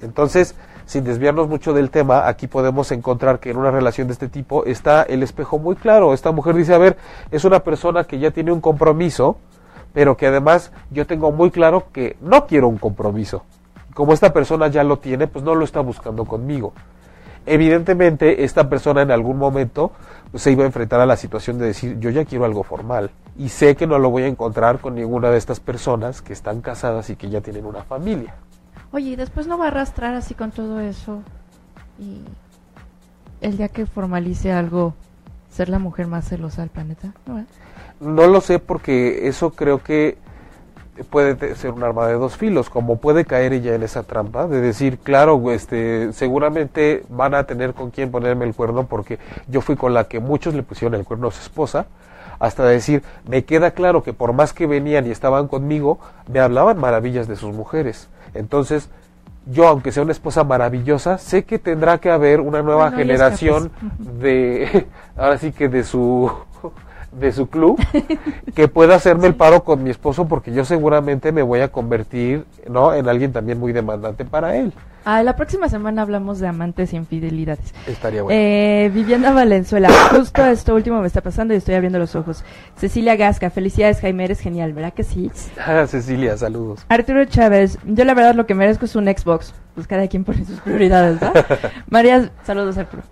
Entonces, 0.00 0.54
sin 0.86 1.04
desviarnos 1.04 1.48
mucho 1.48 1.74
del 1.74 1.90
tema, 1.90 2.28
aquí 2.28 2.46
podemos 2.46 2.92
encontrar 2.92 3.40
que 3.40 3.50
en 3.50 3.58
una 3.58 3.70
relación 3.70 4.06
de 4.06 4.14
este 4.14 4.28
tipo 4.28 4.64
está 4.64 5.02
el 5.02 5.22
espejo 5.22 5.58
muy 5.58 5.76
claro. 5.76 6.14
Esta 6.14 6.32
mujer 6.32 6.54
dice, 6.54 6.74
a 6.74 6.78
ver, 6.78 6.96
es 7.30 7.44
una 7.44 7.60
persona 7.60 8.04
que 8.04 8.18
ya 8.18 8.30
tiene 8.30 8.52
un 8.52 8.60
compromiso, 8.60 9.36
pero 9.92 10.16
que 10.16 10.26
además 10.26 10.72
yo 10.90 11.06
tengo 11.06 11.30
muy 11.30 11.50
claro 11.50 11.88
que 11.92 12.16
no 12.20 12.46
quiero 12.46 12.68
un 12.68 12.78
compromiso. 12.78 13.44
Como 13.92 14.12
esta 14.12 14.32
persona 14.32 14.68
ya 14.68 14.84
lo 14.84 14.98
tiene, 14.98 15.26
pues 15.26 15.44
no 15.44 15.54
lo 15.54 15.64
está 15.64 15.80
buscando 15.80 16.24
conmigo. 16.24 16.72
Evidentemente, 17.44 18.44
esta 18.44 18.68
persona 18.68 19.02
en 19.02 19.10
algún 19.10 19.38
momento 19.38 19.92
se 20.34 20.52
iba 20.52 20.64
a 20.64 20.66
enfrentar 20.66 21.00
a 21.00 21.06
la 21.06 21.16
situación 21.16 21.58
de 21.58 21.66
decir, 21.66 21.98
yo 21.98 22.10
ya 22.10 22.24
quiero 22.24 22.44
algo 22.44 22.62
formal 22.62 23.10
y 23.36 23.48
sé 23.48 23.76
que 23.76 23.86
no 23.86 23.98
lo 23.98 24.10
voy 24.10 24.24
a 24.24 24.26
encontrar 24.26 24.78
con 24.80 24.94
ninguna 24.94 25.30
de 25.30 25.38
estas 25.38 25.60
personas 25.60 26.22
que 26.22 26.32
están 26.32 26.60
casadas 26.60 27.08
y 27.10 27.16
que 27.16 27.30
ya 27.30 27.40
tienen 27.40 27.64
una 27.64 27.82
familia. 27.82 28.34
Oye, 28.92 29.10
y 29.10 29.16
después 29.16 29.46
no 29.46 29.58
va 29.58 29.66
a 29.66 29.68
arrastrar 29.68 30.14
así 30.14 30.34
con 30.34 30.50
todo 30.50 30.80
eso 30.80 31.22
y 31.98 32.20
el 33.40 33.56
día 33.56 33.68
que 33.68 33.86
formalice 33.86 34.52
algo, 34.52 34.94
ser 35.50 35.68
la 35.68 35.78
mujer 35.78 36.06
más 36.06 36.28
celosa 36.28 36.62
del 36.62 36.70
planeta. 36.70 37.12
¿No, 37.26 37.38
eh? 37.38 37.44
no 38.00 38.26
lo 38.26 38.40
sé 38.40 38.58
porque 38.58 39.28
eso 39.28 39.50
creo 39.50 39.82
que 39.82 40.18
puede 41.04 41.54
ser 41.54 41.70
un 41.70 41.82
arma 41.82 42.06
de 42.06 42.14
dos 42.14 42.36
filos, 42.36 42.70
como 42.70 42.98
puede 42.98 43.24
caer 43.24 43.52
ella 43.52 43.74
en 43.74 43.82
esa 43.82 44.02
trampa 44.02 44.46
de 44.46 44.60
decir, 44.60 44.98
claro, 44.98 45.50
este, 45.50 46.12
seguramente 46.12 47.04
van 47.08 47.34
a 47.34 47.44
tener 47.44 47.74
con 47.74 47.90
quién 47.90 48.10
ponerme 48.10 48.44
el 48.44 48.54
cuerno 48.54 48.86
porque 48.86 49.18
yo 49.48 49.60
fui 49.60 49.76
con 49.76 49.94
la 49.94 50.04
que 50.04 50.20
muchos 50.20 50.54
le 50.54 50.62
pusieron 50.62 50.98
el 50.98 51.04
cuerno 51.04 51.28
a 51.28 51.30
su 51.30 51.40
esposa, 51.40 51.86
hasta 52.38 52.64
decir, 52.64 53.02
me 53.26 53.44
queda 53.44 53.72
claro 53.72 54.02
que 54.02 54.12
por 54.12 54.32
más 54.32 54.52
que 54.52 54.66
venían 54.66 55.06
y 55.06 55.10
estaban 55.10 55.48
conmigo, 55.48 55.98
me 56.30 56.40
hablaban 56.40 56.78
maravillas 56.78 57.26
de 57.26 57.36
sus 57.36 57.52
mujeres. 57.52 58.08
Entonces, 58.34 58.88
yo, 59.50 59.66
aunque 59.66 59.92
sea 59.92 60.02
una 60.02 60.12
esposa 60.12 60.44
maravillosa, 60.44 61.18
sé 61.18 61.44
que 61.44 61.58
tendrá 61.58 61.98
que 61.98 62.10
haber 62.10 62.40
una 62.40 62.62
nueva 62.62 62.90
Bueno, 62.90 62.98
generación 62.98 63.70
de, 63.98 64.86
ahora 65.16 65.38
sí 65.38 65.52
que 65.52 65.68
de 65.68 65.84
su 65.84 66.30
de 67.12 67.32
su 67.32 67.48
club 67.48 67.78
que 68.54 68.68
pueda 68.68 68.94
hacerme 68.96 69.26
el 69.26 69.34
paro 69.34 69.64
con 69.64 69.82
mi 69.82 69.90
esposo 69.90 70.28
porque 70.28 70.52
yo 70.52 70.64
seguramente 70.64 71.32
me 71.32 71.42
voy 71.42 71.60
a 71.60 71.68
convertir 71.68 72.44
no 72.68 72.92
en 72.94 73.08
alguien 73.08 73.32
también 73.32 73.58
muy 73.58 73.72
demandante 73.72 74.24
para 74.24 74.56
él 74.56 74.72
Ah, 75.04 75.22
la 75.22 75.36
próxima 75.36 75.70
semana 75.70 76.02
hablamos 76.02 76.38
de 76.38 76.48
amantes 76.48 76.92
e 76.92 76.96
infidelidades. 76.96 77.72
estaría 77.86 78.22
bueno 78.22 78.38
Eh, 78.38 78.90
Viviana 78.92 79.32
Valenzuela, 79.32 79.88
justo 80.10 80.44
esto 80.44 80.74
último 80.74 81.00
me 81.00 81.06
está 81.06 81.22
pasando 81.22 81.54
y 81.54 81.56
estoy 81.56 81.76
abriendo 81.76 81.98
los 81.98 82.14
ojos. 82.14 82.44
Cecilia 82.76 83.16
Gasca, 83.16 83.48
felicidades 83.48 84.00
Jaime, 84.00 84.24
eres 84.24 84.40
genial, 84.40 84.74
¿verdad 84.74 84.92
que 84.92 85.04
sí? 85.04 85.30
Ah, 85.66 85.86
Cecilia 85.86 86.36
saludos 86.36 86.84
Arturo 86.90 87.24
Chávez, 87.24 87.78
yo 87.86 88.04
la 88.04 88.12
verdad 88.12 88.34
lo 88.34 88.44
que 88.44 88.54
merezco 88.54 88.84
es 88.84 88.96
un 88.96 89.06
Xbox. 89.06 89.54
Pues 89.74 89.86
cada 89.86 90.06
quien 90.08 90.24
pone 90.24 90.44
sus 90.44 90.60
prioridades, 90.60 91.22
¿no? 91.22 91.32
María, 91.88 92.30
saludos 92.44 92.76
Arturo. 92.76 93.02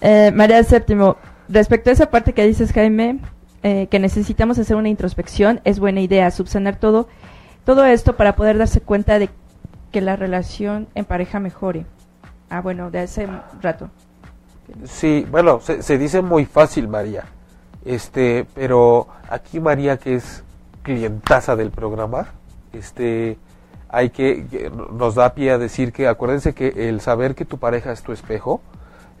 Eh, 0.00 0.32
María 0.34 0.60
Séptimo, 0.64 1.18
respecto 1.48 1.90
a 1.90 1.92
esa 1.92 2.10
parte 2.10 2.32
que 2.32 2.44
dices 2.44 2.72
Jaime, 2.72 3.20
eh, 3.66 3.86
que 3.86 3.98
necesitamos 3.98 4.58
hacer 4.58 4.76
una 4.76 4.90
introspección, 4.90 5.62
es 5.64 5.78
buena 5.78 6.02
idea 6.02 6.30
subsanar 6.30 6.76
todo, 6.76 7.08
todo 7.64 7.86
esto 7.86 8.14
para 8.14 8.36
poder 8.36 8.58
darse 8.58 8.82
cuenta 8.82 9.18
de 9.18 9.30
que 9.90 10.02
la 10.02 10.16
relación 10.16 10.86
en 10.94 11.06
pareja 11.06 11.40
mejore. 11.40 11.86
Ah, 12.50 12.60
bueno, 12.60 12.90
de 12.90 12.98
hace 13.00 13.26
rato. 13.62 13.88
sí 14.84 15.26
bueno 15.30 15.60
se, 15.60 15.96
dice 15.96 16.20
muy 16.20 16.44
fácil 16.44 16.88
María 16.88 17.24
este 17.86 18.46
pero 18.54 19.08
aquí 19.30 19.60
María 19.60 19.96
que 19.96 20.16
es 20.16 20.44
clientaza 20.82 21.56
del 21.56 21.70
programa 21.70 22.32
este 22.74 23.38
hay 23.88 24.10
que 24.10 24.70
nos 24.92 25.14
da 25.14 25.32
pie 25.32 25.52
a 25.52 25.58
decir 25.58 25.90
que 25.90 26.06
acuérdense 26.06 26.52
que 26.52 26.88
el 26.90 27.00
saber 27.00 27.34
que 27.34 27.46
tu 27.46 27.56
pareja 27.56 27.92
es 27.92 28.02
tu 28.02 28.12
espejo 28.12 28.60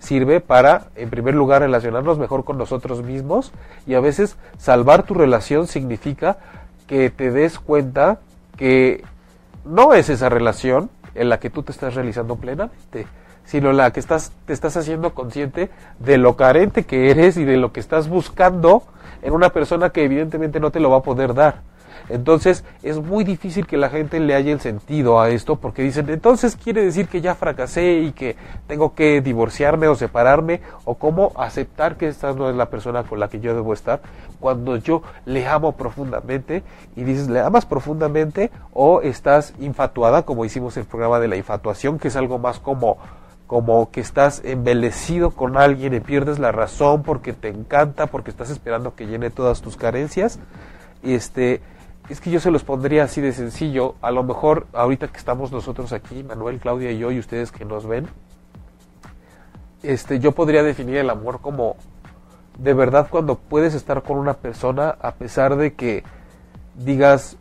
sirve 0.04 0.40
para, 0.40 0.88
en 0.96 1.10
primer 1.10 1.34
lugar, 1.34 1.62
relacionarnos 1.62 2.18
mejor 2.18 2.44
con 2.44 2.58
nosotros 2.58 3.02
mismos 3.02 3.52
y 3.86 3.94
a 3.94 4.00
veces 4.00 4.36
salvar 4.58 5.02
tu 5.04 5.14
relación 5.14 5.66
significa 5.66 6.38
que 6.86 7.10
te 7.10 7.30
des 7.30 7.58
cuenta 7.58 8.20
que 8.56 9.02
no 9.64 9.94
es 9.94 10.10
esa 10.10 10.28
relación 10.28 10.90
en 11.14 11.28
la 11.28 11.40
que 11.40 11.50
tú 11.50 11.62
te 11.62 11.72
estás 11.72 11.94
realizando 11.94 12.36
plenamente, 12.36 13.06
sino 13.44 13.72
la 13.72 13.92
que 13.92 14.00
estás, 14.00 14.32
te 14.46 14.52
estás 14.52 14.76
haciendo 14.76 15.14
consciente 15.14 15.70
de 15.98 16.18
lo 16.18 16.36
carente 16.36 16.84
que 16.84 17.10
eres 17.10 17.36
y 17.36 17.44
de 17.44 17.56
lo 17.56 17.72
que 17.72 17.80
estás 17.80 18.08
buscando 18.08 18.82
en 19.22 19.32
una 19.32 19.50
persona 19.50 19.90
que 19.90 20.04
evidentemente 20.04 20.60
no 20.60 20.70
te 20.70 20.80
lo 20.80 20.90
va 20.90 20.98
a 20.98 21.02
poder 21.02 21.34
dar. 21.34 21.62
Entonces 22.08 22.64
es 22.82 22.98
muy 22.98 23.24
difícil 23.24 23.66
que 23.66 23.76
la 23.76 23.88
gente 23.88 24.20
le 24.20 24.34
haya 24.34 24.52
el 24.52 24.60
sentido 24.60 25.20
a 25.20 25.30
esto 25.30 25.56
porque 25.56 25.82
dicen, 25.82 26.08
entonces 26.10 26.56
quiere 26.56 26.84
decir 26.84 27.08
que 27.08 27.20
ya 27.20 27.34
fracasé 27.34 28.00
y 28.00 28.12
que 28.12 28.36
tengo 28.66 28.94
que 28.94 29.20
divorciarme 29.20 29.88
o 29.88 29.94
separarme 29.94 30.60
o 30.84 30.96
cómo 30.96 31.32
aceptar 31.36 31.96
que 31.96 32.08
esta 32.08 32.32
no 32.32 32.50
es 32.50 32.56
la 32.56 32.70
persona 32.70 33.04
con 33.04 33.20
la 33.20 33.28
que 33.28 33.40
yo 33.40 33.54
debo 33.54 33.72
estar 33.72 34.00
cuando 34.40 34.76
yo 34.76 35.02
le 35.24 35.46
amo 35.46 35.72
profundamente 35.72 36.62
y 36.96 37.04
dices, 37.04 37.28
¿le 37.28 37.40
amas 37.40 37.64
profundamente 37.64 38.50
o 38.72 39.00
estás 39.00 39.54
infatuada 39.58 40.22
como 40.22 40.44
hicimos 40.44 40.76
el 40.76 40.84
programa 40.84 41.20
de 41.20 41.28
la 41.28 41.36
infatuación 41.36 41.98
que 41.98 42.08
es 42.08 42.16
algo 42.16 42.38
más 42.38 42.58
como 42.58 42.98
como 43.46 43.90
que 43.90 44.00
estás 44.00 44.40
embelecido 44.44 45.30
con 45.30 45.56
alguien 45.56 45.94
y 45.94 46.00
pierdes 46.00 46.38
la 46.38 46.50
razón 46.50 47.02
porque 47.02 47.32
te 47.34 47.48
encanta, 47.48 48.06
porque 48.06 48.30
estás 48.30 48.50
esperando 48.50 48.94
que 48.94 49.06
llene 49.06 49.30
todas 49.30 49.60
tus 49.60 49.76
carencias. 49.76 50.38
Este, 51.02 51.60
es 52.08 52.20
que 52.20 52.30
yo 52.30 52.40
se 52.40 52.50
los 52.50 52.64
pondría 52.64 53.04
así 53.04 53.20
de 53.20 53.32
sencillo. 53.32 53.94
A 54.02 54.10
lo 54.10 54.22
mejor 54.22 54.66
ahorita 54.72 55.08
que 55.08 55.18
estamos 55.18 55.52
nosotros 55.52 55.92
aquí, 55.92 56.22
Manuel, 56.22 56.58
Claudia 56.58 56.90
y 56.90 56.98
yo, 56.98 57.10
y 57.10 57.18
ustedes 57.18 57.50
que 57.50 57.64
nos 57.64 57.86
ven, 57.86 58.08
este, 59.82 60.18
yo 60.18 60.32
podría 60.32 60.62
definir 60.62 60.96
el 60.96 61.10
amor 61.10 61.40
como 61.40 61.76
de 62.58 62.72
verdad 62.72 63.08
cuando 63.10 63.36
puedes 63.36 63.74
estar 63.74 64.02
con 64.02 64.18
una 64.18 64.34
persona 64.34 64.96
a 65.00 65.12
pesar 65.12 65.56
de 65.56 65.74
que 65.74 66.04
digas, 66.76 67.36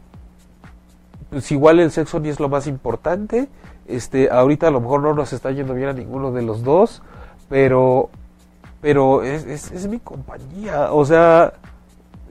pues 1.30 1.52
igual 1.52 1.80
el 1.80 1.92
sexo 1.92 2.20
ni 2.20 2.30
es 2.30 2.40
lo 2.40 2.50
más 2.50 2.68
importante, 2.68 3.48
este, 3.88 4.30
ahorita 4.32 4.68
a 4.68 4.72
lo 4.72 4.82
mejor 4.82 5.02
no 5.02 5.14
nos 5.14 5.34
está 5.34 5.52
yendo 5.52 5.74
bien 5.74 5.90
a 5.90 5.94
ninguno 5.94 6.32
de 6.32 6.42
los 6.42 6.64
dos, 6.64 7.02
pero, 7.50 8.10
pero 8.82 9.24
es, 9.24 9.46
es, 9.46 9.72
es 9.72 9.88
mi 9.88 10.00
compañía, 10.00 10.92
o 10.92 11.06
sea, 11.06 11.54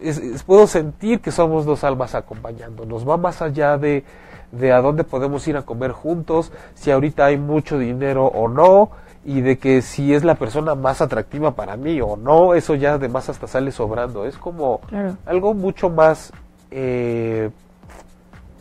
es, 0.02 0.18
es- 0.18 0.42
puedo 0.42 0.66
sentir 0.66 1.20
que 1.20 1.30
somos 1.30 1.64
dos 1.64 1.84
almas 1.84 2.14
acompañándonos, 2.14 3.08
va 3.08 3.16
más 3.16 3.42
allá 3.42 3.78
de, 3.78 4.04
de 4.52 4.72
a 4.72 4.80
dónde 4.80 5.04
podemos 5.04 5.46
ir 5.48 5.56
a 5.56 5.62
comer 5.62 5.92
juntos, 5.92 6.52
si 6.74 6.90
ahorita 6.90 7.26
hay 7.26 7.38
mucho 7.38 7.78
dinero 7.78 8.26
o 8.26 8.48
no, 8.48 8.90
y 9.24 9.40
de 9.40 9.56
que 9.58 9.82
si 9.82 10.12
es 10.14 10.24
la 10.24 10.34
persona 10.34 10.74
más 10.74 11.00
atractiva 11.00 11.54
para 11.54 11.76
mí 11.76 12.00
o 12.00 12.16
no, 12.16 12.54
eso 12.54 12.74
ya 12.74 12.94
además 12.94 13.28
hasta 13.28 13.46
sale 13.46 13.70
sobrando, 13.70 14.26
es 14.26 14.36
como 14.36 14.80
Claro. 14.88 15.16
algo 15.26 15.54
mucho 15.54 15.88
más, 15.90 16.32
eh, 16.70 17.50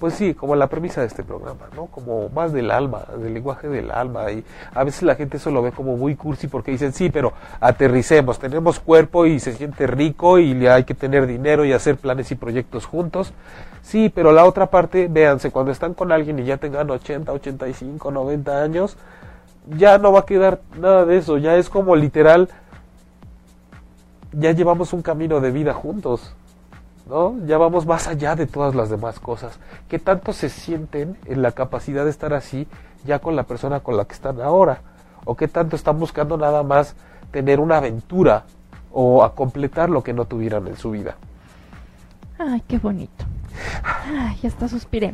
pues 0.02 0.16
sí, 0.16 0.34
como 0.34 0.56
la 0.56 0.66
premisa 0.66 1.02
de 1.02 1.08
este 1.08 1.22
programa, 1.22 1.68
¿no? 1.76 1.86
Como 1.86 2.28
más 2.30 2.52
del 2.52 2.72
alma, 2.72 3.04
del 3.20 3.36
lenguaje 3.36 3.70
del 3.70 3.92
alma. 3.92 4.32
Y 4.32 4.44
a 4.74 4.84
veces 4.84 5.04
la 5.04 5.14
gente 5.14 5.38
eso 5.38 5.52
lo 5.52 5.62
ve 5.62 5.72
como 5.72 5.96
muy 5.96 6.16
cursi 6.16 6.48
porque 6.48 6.72
dicen, 6.72 6.92
sí, 6.92 7.12
pero 7.12 7.34
aterricemos, 7.60 8.40
tenemos 8.40 8.80
cuerpo 8.80 9.28
y 9.28 9.40
se 9.40 9.54
siente 9.54 9.86
rico 9.86 10.40
y 10.40 10.66
hay 10.66 10.86
que 10.86 10.96
tener 10.96 11.28
dinero 11.28 11.66
y 11.66 11.72
hacer 11.72 11.98
planes 11.98 12.32
y 12.32 12.36
proyectos 12.36 12.88
juntos. 12.88 13.32
Sí, 13.84 14.12
pero 14.14 14.32
la 14.32 14.46
otra 14.46 14.72
parte, 14.72 15.08
véanse, 15.08 15.52
cuando 15.52 15.72
están 15.72 15.94
con 15.94 16.12
alguien 16.12 16.40
y 16.40 16.46
ya 16.46 16.58
tengan 16.58 16.90
80, 16.90 17.32
85, 17.32 18.10
90 18.10 18.60
años, 18.60 18.98
ya 19.68 20.00
no 20.00 20.12
va 20.12 20.22
a 20.22 20.26
quedar 20.26 20.62
nada 20.80 21.06
de 21.06 21.18
eso, 21.18 21.38
ya 21.38 21.58
es 21.58 21.70
como 21.70 21.96
literal, 21.96 22.50
ya 24.32 24.52
llevamos 24.52 24.94
un 24.94 25.04
camino 25.04 25.42
de 25.42 25.52
vida 25.52 25.76
juntos 25.76 26.34
¿no? 27.12 27.36
Ya 27.46 27.58
vamos 27.58 27.86
más 27.86 28.08
allá 28.08 28.38
de 28.38 28.48
todas 28.48 28.74
las 28.74 28.90
demás 28.90 29.20
cosas. 29.20 29.60
¿Qué 29.90 30.00
tanto 30.00 30.32
se 30.32 30.48
sienten 30.48 31.18
en 31.26 31.42
la 31.42 31.52
capacidad 31.52 32.06
de 32.06 32.10
estar 32.10 32.34
así 32.34 32.68
ya 33.06 33.20
con 33.20 33.36
la 33.36 33.44
persona 33.44 33.82
con 33.82 33.98
la 33.98 34.06
que 34.06 34.14
están 34.14 34.40
ahora? 34.40 34.80
¿O 35.26 35.36
qué 35.36 35.50
tanto 35.50 35.76
están 35.76 36.00
buscando 36.00 36.38
nada 36.38 36.64
más 36.64 36.96
tener 37.32 37.60
una 37.60 37.78
aventura 37.78 38.46
o 38.94 39.26
a 39.26 39.36
completar 39.36 39.90
lo 39.90 40.04
que 40.04 40.14
no 40.14 40.24
tuvieran 40.24 40.68
en 40.68 40.78
su 40.78 40.92
vida? 40.92 41.18
Ay, 42.40 42.64
qué 42.66 42.78
bonito. 42.78 43.26
Ay, 43.84 44.40
hasta 44.48 44.70
suspiré. 44.70 45.14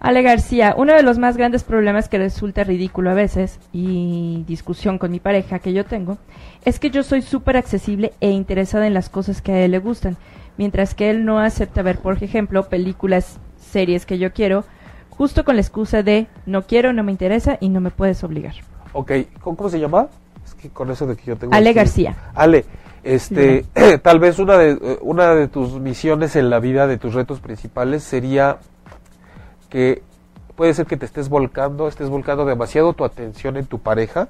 Ale 0.00 0.20
García, 0.20 0.74
uno 0.76 0.92
de 0.92 1.02
los 1.02 1.16
más 1.16 1.38
grandes 1.38 1.64
problemas 1.64 2.10
que 2.10 2.18
resulta 2.18 2.64
ridículo 2.64 3.08
a 3.10 3.14
veces 3.14 3.58
y 3.72 4.44
discusión 4.46 4.98
con 4.98 5.10
mi 5.10 5.20
pareja 5.20 5.58
que 5.58 5.72
yo 5.72 5.86
tengo 5.86 6.18
es 6.66 6.78
que 6.78 6.90
yo 6.90 7.02
soy 7.02 7.22
súper 7.22 7.56
accesible 7.56 8.12
e 8.20 8.30
interesada 8.30 8.86
en 8.86 8.92
las 8.92 9.08
cosas 9.08 9.40
que 9.40 9.52
a 9.52 9.64
él 9.64 9.70
le 9.70 9.78
gustan 9.78 10.18
mientras 10.56 10.94
que 10.94 11.10
él 11.10 11.24
no 11.24 11.38
acepta 11.38 11.82
ver, 11.82 11.98
por 11.98 12.22
ejemplo, 12.22 12.68
películas, 12.68 13.38
series 13.58 14.06
que 14.06 14.18
yo 14.18 14.32
quiero, 14.32 14.64
justo 15.10 15.44
con 15.44 15.56
la 15.56 15.62
excusa 15.62 16.02
de 16.02 16.26
no 16.46 16.62
quiero, 16.62 16.92
no 16.92 17.02
me 17.02 17.12
interesa 17.12 17.58
y 17.60 17.68
no 17.68 17.80
me 17.80 17.90
puedes 17.90 18.22
obligar. 18.24 18.54
Ok, 18.92 19.12
¿cómo, 19.40 19.68
se 19.68 19.80
llama? 19.80 20.08
Es 20.44 20.54
que 20.54 20.70
con 20.70 20.90
eso 20.90 21.06
de 21.06 21.16
que 21.16 21.24
yo 21.24 21.36
tengo... 21.36 21.54
Ale 21.54 21.72
García. 21.72 22.16
Ale, 22.34 22.64
este, 23.02 23.64
tal 24.02 24.18
vez 24.18 24.38
una 24.38 24.56
de, 24.56 24.72
eh, 24.72 24.98
una 25.02 25.34
de 25.34 25.48
tus 25.48 25.80
misiones 25.80 26.36
en 26.36 26.50
la 26.50 26.60
vida, 26.60 26.86
de 26.86 26.98
tus 26.98 27.14
retos 27.14 27.40
principales, 27.40 28.02
sería 28.02 28.58
que 29.68 30.02
puede 30.56 30.74
ser 30.74 30.86
que 30.86 30.96
te 30.96 31.04
estés 31.04 31.28
volcando, 31.28 31.88
estés 31.88 32.08
volcando 32.08 32.44
demasiado 32.44 32.92
tu 32.92 33.04
atención 33.04 33.56
en 33.56 33.66
tu 33.66 33.80
pareja, 33.80 34.28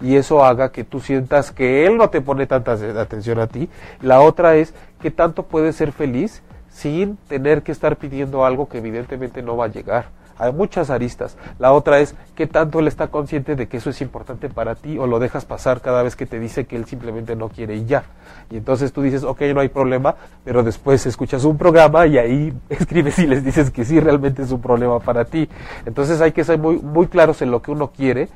y 0.00 0.16
eso 0.16 0.44
haga 0.44 0.70
que 0.70 0.84
tú 0.84 1.00
sientas 1.00 1.50
que 1.50 1.86
él 1.86 1.96
no 1.96 2.10
te 2.10 2.20
pone 2.20 2.46
tanta 2.46 2.72
atención 2.72 3.38
a 3.38 3.46
ti. 3.46 3.68
La 4.00 4.20
otra 4.20 4.56
es 4.56 4.74
que 5.00 5.10
tanto 5.10 5.44
puedes 5.44 5.76
ser 5.76 5.92
feliz 5.92 6.42
sin 6.70 7.16
tener 7.28 7.62
que 7.62 7.72
estar 7.72 7.96
pidiendo 7.96 8.44
algo 8.44 8.68
que 8.68 8.78
evidentemente 8.78 9.42
no 9.42 9.56
va 9.56 9.66
a 9.66 9.68
llegar. 9.68 10.06
Hay 10.38 10.52
muchas 10.52 10.88
aristas. 10.90 11.36
La 11.58 11.72
otra 11.72 11.98
es 11.98 12.14
que 12.36 12.46
tanto 12.46 12.78
él 12.78 12.86
está 12.86 13.08
consciente 13.08 13.56
de 13.56 13.66
que 13.66 13.78
eso 13.78 13.90
es 13.90 14.00
importante 14.00 14.48
para 14.48 14.76
ti 14.76 14.96
o 14.96 15.06
lo 15.06 15.18
dejas 15.18 15.44
pasar 15.44 15.80
cada 15.80 16.04
vez 16.04 16.14
que 16.14 16.26
te 16.26 16.38
dice 16.38 16.64
que 16.64 16.76
él 16.76 16.84
simplemente 16.84 17.34
no 17.34 17.48
quiere 17.48 17.74
y 17.74 17.86
ya. 17.86 18.04
Y 18.48 18.56
entonces 18.56 18.92
tú 18.92 19.02
dices, 19.02 19.24
ok, 19.24 19.40
no 19.52 19.60
hay 19.60 19.68
problema, 19.68 20.14
pero 20.44 20.62
después 20.62 21.04
escuchas 21.06 21.42
un 21.44 21.58
programa 21.58 22.06
y 22.06 22.18
ahí 22.18 22.52
escribes 22.68 23.18
y 23.18 23.26
les 23.26 23.44
dices 23.44 23.72
que 23.72 23.84
sí, 23.84 23.98
realmente 23.98 24.42
es 24.42 24.52
un 24.52 24.62
problema 24.62 25.00
para 25.00 25.24
ti. 25.24 25.48
Entonces 25.84 26.20
hay 26.20 26.30
que 26.30 26.44
ser 26.44 26.58
muy, 26.58 26.76
muy 26.76 27.08
claros 27.08 27.42
en 27.42 27.50
lo 27.50 27.60
que 27.60 27.72
uno 27.72 27.90
quiere 27.90 28.28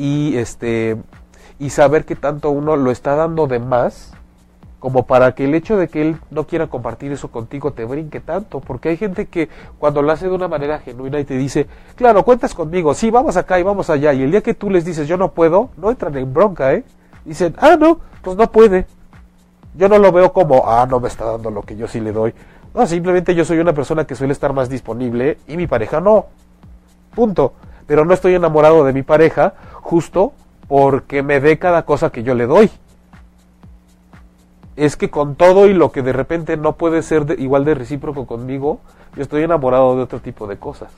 y 0.00 0.38
este 0.38 0.96
y 1.58 1.68
saber 1.68 2.06
que 2.06 2.16
tanto 2.16 2.50
uno 2.50 2.74
lo 2.74 2.90
está 2.90 3.16
dando 3.16 3.46
de 3.46 3.58
más 3.58 4.14
como 4.78 5.04
para 5.04 5.34
que 5.34 5.44
el 5.44 5.54
hecho 5.54 5.76
de 5.76 5.88
que 5.88 6.00
él 6.00 6.16
no 6.30 6.46
quiera 6.46 6.68
compartir 6.68 7.12
eso 7.12 7.30
contigo 7.30 7.74
te 7.74 7.84
brinque 7.84 8.18
tanto, 8.18 8.60
porque 8.60 8.88
hay 8.88 8.96
gente 8.96 9.26
que 9.26 9.50
cuando 9.78 10.00
lo 10.00 10.10
hace 10.10 10.26
de 10.26 10.34
una 10.34 10.48
manera 10.48 10.78
genuina 10.78 11.20
y 11.20 11.24
te 11.24 11.36
dice, 11.36 11.66
claro, 11.96 12.24
cuentas 12.24 12.54
conmigo, 12.54 12.94
sí, 12.94 13.10
vamos 13.10 13.36
acá 13.36 13.60
y 13.60 13.62
vamos 13.62 13.90
allá, 13.90 14.14
y 14.14 14.22
el 14.22 14.30
día 14.30 14.40
que 14.40 14.54
tú 14.54 14.70
les 14.70 14.86
dices, 14.86 15.06
yo 15.06 15.18
no 15.18 15.32
puedo, 15.32 15.68
no 15.76 15.90
entran 15.90 16.16
en 16.16 16.32
bronca, 16.32 16.72
¿eh? 16.72 16.82
Dicen, 17.26 17.54
ah, 17.58 17.76
no, 17.78 18.00
pues 18.22 18.38
no 18.38 18.50
puede. 18.50 18.86
Yo 19.74 19.90
no 19.90 19.98
lo 19.98 20.12
veo 20.12 20.32
como, 20.32 20.66
ah, 20.66 20.86
no 20.88 20.98
me 20.98 21.08
está 21.08 21.26
dando 21.26 21.50
lo 21.50 21.60
que 21.60 21.76
yo 21.76 21.86
sí 21.86 22.00
le 22.00 22.12
doy. 22.12 22.32
No, 22.72 22.86
simplemente 22.86 23.34
yo 23.34 23.44
soy 23.44 23.58
una 23.58 23.74
persona 23.74 24.06
que 24.06 24.14
suele 24.14 24.32
estar 24.32 24.54
más 24.54 24.70
disponible 24.70 25.36
y 25.46 25.58
mi 25.58 25.66
pareja 25.66 26.00
no. 26.00 26.24
Punto. 27.14 27.52
Pero 27.90 28.04
no 28.04 28.14
estoy 28.14 28.36
enamorado 28.36 28.84
de 28.84 28.92
mi 28.92 29.02
pareja 29.02 29.54
justo 29.80 30.32
porque 30.68 31.24
me 31.24 31.40
dé 31.40 31.58
cada 31.58 31.84
cosa 31.84 32.10
que 32.10 32.22
yo 32.22 32.36
le 32.36 32.46
doy. 32.46 32.70
Es 34.76 34.96
que 34.96 35.10
con 35.10 35.34
todo 35.34 35.66
y 35.66 35.74
lo 35.74 35.90
que 35.90 36.00
de 36.02 36.12
repente 36.12 36.56
no 36.56 36.76
puede 36.76 37.02
ser 37.02 37.34
igual 37.40 37.64
de 37.64 37.74
recíproco 37.74 38.28
conmigo, 38.28 38.78
yo 39.16 39.22
estoy 39.22 39.42
enamorado 39.42 39.96
de 39.96 40.02
otro 40.04 40.20
tipo 40.20 40.46
de 40.46 40.56
cosas. 40.56 40.92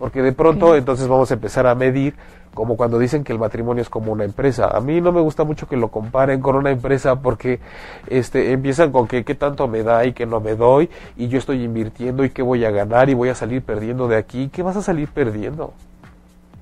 Porque 0.00 0.22
de 0.22 0.32
pronto 0.32 0.74
entonces 0.74 1.06
vamos 1.08 1.30
a 1.30 1.34
empezar 1.34 1.66
a 1.66 1.74
medir 1.74 2.14
como 2.54 2.78
cuando 2.78 2.98
dicen 2.98 3.22
que 3.22 3.34
el 3.34 3.38
matrimonio 3.38 3.82
es 3.82 3.90
como 3.90 4.12
una 4.12 4.24
empresa. 4.24 4.66
A 4.74 4.80
mí 4.80 4.98
no 5.02 5.12
me 5.12 5.20
gusta 5.20 5.44
mucho 5.44 5.68
que 5.68 5.76
lo 5.76 5.88
comparen 5.88 6.40
con 6.40 6.56
una 6.56 6.70
empresa 6.70 7.20
porque 7.20 7.60
este 8.08 8.52
empiezan 8.52 8.92
con 8.92 9.06
que 9.06 9.24
qué 9.24 9.34
tanto 9.34 9.68
me 9.68 9.82
da 9.82 10.06
y 10.06 10.14
qué 10.14 10.24
no 10.24 10.40
me 10.40 10.56
doy 10.56 10.88
y 11.18 11.28
yo 11.28 11.36
estoy 11.36 11.62
invirtiendo 11.62 12.24
y 12.24 12.30
qué 12.30 12.40
voy 12.40 12.64
a 12.64 12.70
ganar 12.70 13.10
y 13.10 13.14
voy 13.14 13.28
a 13.28 13.34
salir 13.34 13.62
perdiendo 13.62 14.08
de 14.08 14.16
aquí. 14.16 14.48
¿Qué 14.48 14.62
vas 14.62 14.76
a 14.78 14.82
salir 14.82 15.08
perdiendo? 15.10 15.74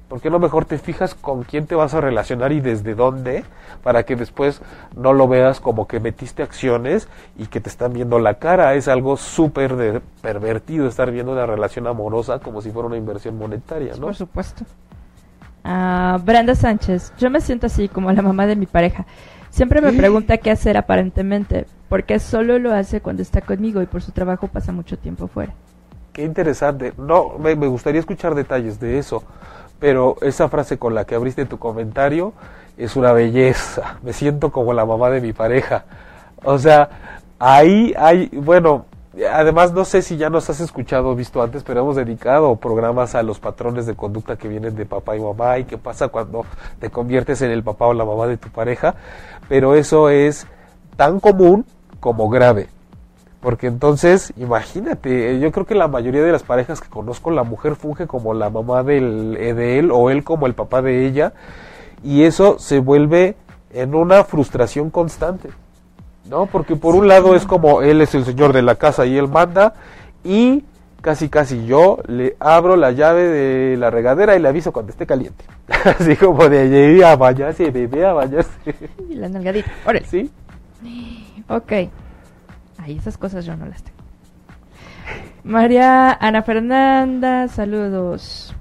¿Por 0.08 0.22
qué 0.22 0.30
no 0.30 0.38
mejor 0.38 0.64
te 0.64 0.78
fijas 0.78 1.14
con 1.14 1.42
quién 1.42 1.66
te 1.66 1.74
vas 1.74 1.92
a 1.92 2.00
relacionar 2.00 2.50
y 2.52 2.60
desde 2.60 2.94
dónde? 2.94 3.44
Para 3.82 4.04
que 4.04 4.16
después 4.16 4.62
no 4.96 5.12
lo 5.12 5.28
veas 5.28 5.60
como 5.60 5.86
que 5.86 6.00
metiste 6.00 6.42
acciones 6.42 7.08
y 7.36 7.46
que 7.46 7.60
te 7.60 7.68
están 7.68 7.92
viendo 7.92 8.18
la 8.18 8.34
cara. 8.34 8.74
Es 8.74 8.88
algo 8.88 9.18
súper 9.18 10.00
pervertido 10.22 10.88
estar 10.88 11.10
viendo 11.10 11.32
una 11.32 11.44
relación 11.44 11.86
amorosa 11.86 12.38
como 12.38 12.62
si 12.62 12.70
fuera 12.70 12.86
una 12.86 12.96
inversión 12.96 13.36
monetaria, 13.36 13.92
¿no? 13.96 14.06
Por 14.06 14.14
supuesto. 14.14 14.64
Ah, 15.62 16.18
Brenda 16.24 16.54
Sánchez, 16.54 17.12
yo 17.18 17.28
me 17.28 17.42
siento 17.42 17.66
así 17.66 17.88
como 17.88 18.10
la 18.10 18.22
mamá 18.22 18.46
de 18.46 18.56
mi 18.56 18.64
pareja. 18.64 19.04
Siempre 19.50 19.82
me 19.82 19.92
pregunta 19.92 20.38
qué 20.38 20.50
hacer 20.50 20.78
aparentemente, 20.78 21.66
porque 21.90 22.18
solo 22.18 22.58
lo 22.58 22.72
hace 22.72 23.02
cuando 23.02 23.20
está 23.20 23.42
conmigo 23.42 23.82
y 23.82 23.86
por 23.86 24.00
su 24.00 24.12
trabajo 24.12 24.46
pasa 24.46 24.72
mucho 24.72 24.96
tiempo 24.96 25.26
fuera. 25.26 25.52
Qué 26.14 26.22
interesante. 26.24 26.94
No, 26.96 27.38
me 27.38 27.54
gustaría 27.54 28.00
escuchar 28.00 28.34
detalles 28.34 28.80
de 28.80 28.98
eso 28.98 29.22
pero 29.78 30.16
esa 30.22 30.48
frase 30.48 30.78
con 30.78 30.94
la 30.94 31.04
que 31.04 31.14
abriste 31.14 31.44
tu 31.46 31.58
comentario 31.58 32.32
es 32.76 32.96
una 32.96 33.12
belleza. 33.12 33.98
Me 34.02 34.12
siento 34.12 34.50
como 34.50 34.72
la 34.72 34.86
mamá 34.86 35.10
de 35.10 35.20
mi 35.20 35.32
pareja. 35.32 35.84
O 36.44 36.58
sea, 36.58 36.88
ahí 37.38 37.94
hay, 37.96 38.28
bueno, 38.32 38.86
además 39.32 39.72
no 39.72 39.84
sé 39.84 40.02
si 40.02 40.16
ya 40.16 40.30
nos 40.30 40.48
has 40.50 40.60
escuchado 40.60 41.10
o 41.10 41.14
visto 41.14 41.42
antes, 41.42 41.62
pero 41.62 41.80
hemos 41.80 41.96
dedicado 41.96 42.54
programas 42.56 43.14
a 43.14 43.22
los 43.22 43.40
patrones 43.40 43.86
de 43.86 43.94
conducta 43.94 44.36
que 44.36 44.48
vienen 44.48 44.76
de 44.76 44.86
papá 44.86 45.16
y 45.16 45.20
mamá 45.20 45.58
y 45.58 45.64
qué 45.64 45.78
pasa 45.78 46.08
cuando 46.08 46.44
te 46.78 46.90
conviertes 46.90 47.42
en 47.42 47.50
el 47.50 47.62
papá 47.62 47.86
o 47.86 47.94
la 47.94 48.04
mamá 48.04 48.26
de 48.26 48.36
tu 48.36 48.48
pareja, 48.48 48.94
pero 49.48 49.74
eso 49.74 50.10
es 50.10 50.46
tan 50.96 51.20
común 51.20 51.64
como 52.00 52.28
grave. 52.28 52.68
Porque 53.40 53.68
entonces, 53.68 54.32
imagínate, 54.36 55.38
yo 55.38 55.52
creo 55.52 55.64
que 55.64 55.76
la 55.76 55.86
mayoría 55.86 56.22
de 56.22 56.32
las 56.32 56.42
parejas 56.42 56.80
que 56.80 56.88
conozco, 56.88 57.30
la 57.30 57.44
mujer 57.44 57.76
funge 57.76 58.06
como 58.08 58.34
la 58.34 58.50
mamá 58.50 58.82
del, 58.82 59.36
eh, 59.38 59.54
de 59.54 59.78
él 59.78 59.90
o 59.92 60.10
él 60.10 60.24
como 60.24 60.46
el 60.46 60.54
papá 60.54 60.82
de 60.82 61.06
ella, 61.06 61.32
y 62.02 62.24
eso 62.24 62.58
se 62.58 62.80
vuelve 62.80 63.36
en 63.72 63.94
una 63.94 64.24
frustración 64.24 64.90
constante, 64.90 65.50
¿no? 66.28 66.46
Porque 66.46 66.74
por 66.74 66.96
un 66.96 67.06
lado 67.06 67.36
es 67.36 67.44
como 67.44 67.82
él 67.82 68.00
es 68.00 68.14
el 68.14 68.24
señor 68.24 68.52
de 68.52 68.62
la 68.62 68.74
casa 68.74 69.06
y 69.06 69.16
él 69.16 69.28
manda, 69.28 69.74
y 70.24 70.64
casi 71.00 71.28
casi 71.28 71.64
yo 71.64 71.98
le 72.08 72.36
abro 72.40 72.74
la 72.76 72.90
llave 72.90 73.22
de 73.22 73.76
la 73.76 73.90
regadera 73.90 74.36
y 74.36 74.40
le 74.40 74.48
aviso 74.48 74.72
cuando 74.72 74.90
esté 74.90 75.06
caliente. 75.06 75.44
Así 75.84 76.16
como 76.16 76.48
de 76.48 76.58
allí 76.60 77.02
a 77.02 77.14
bañarse, 77.14 77.70
bebé 77.70 78.04
a 78.04 78.14
bañarse. 78.14 78.50
Y 79.08 79.14
la 79.14 79.28
nalgadita, 79.28 79.70
¿Sí? 80.10 80.28
Ok. 81.48 81.72
Ay, 82.88 82.96
esas 82.96 83.18
cosas 83.18 83.44
yo 83.44 83.54
no 83.54 83.66
las 83.66 83.82
tengo. 83.82 83.98
María 85.44 86.10
Ana 86.10 86.42
Fernanda, 86.42 87.46
saludos. 87.48 88.54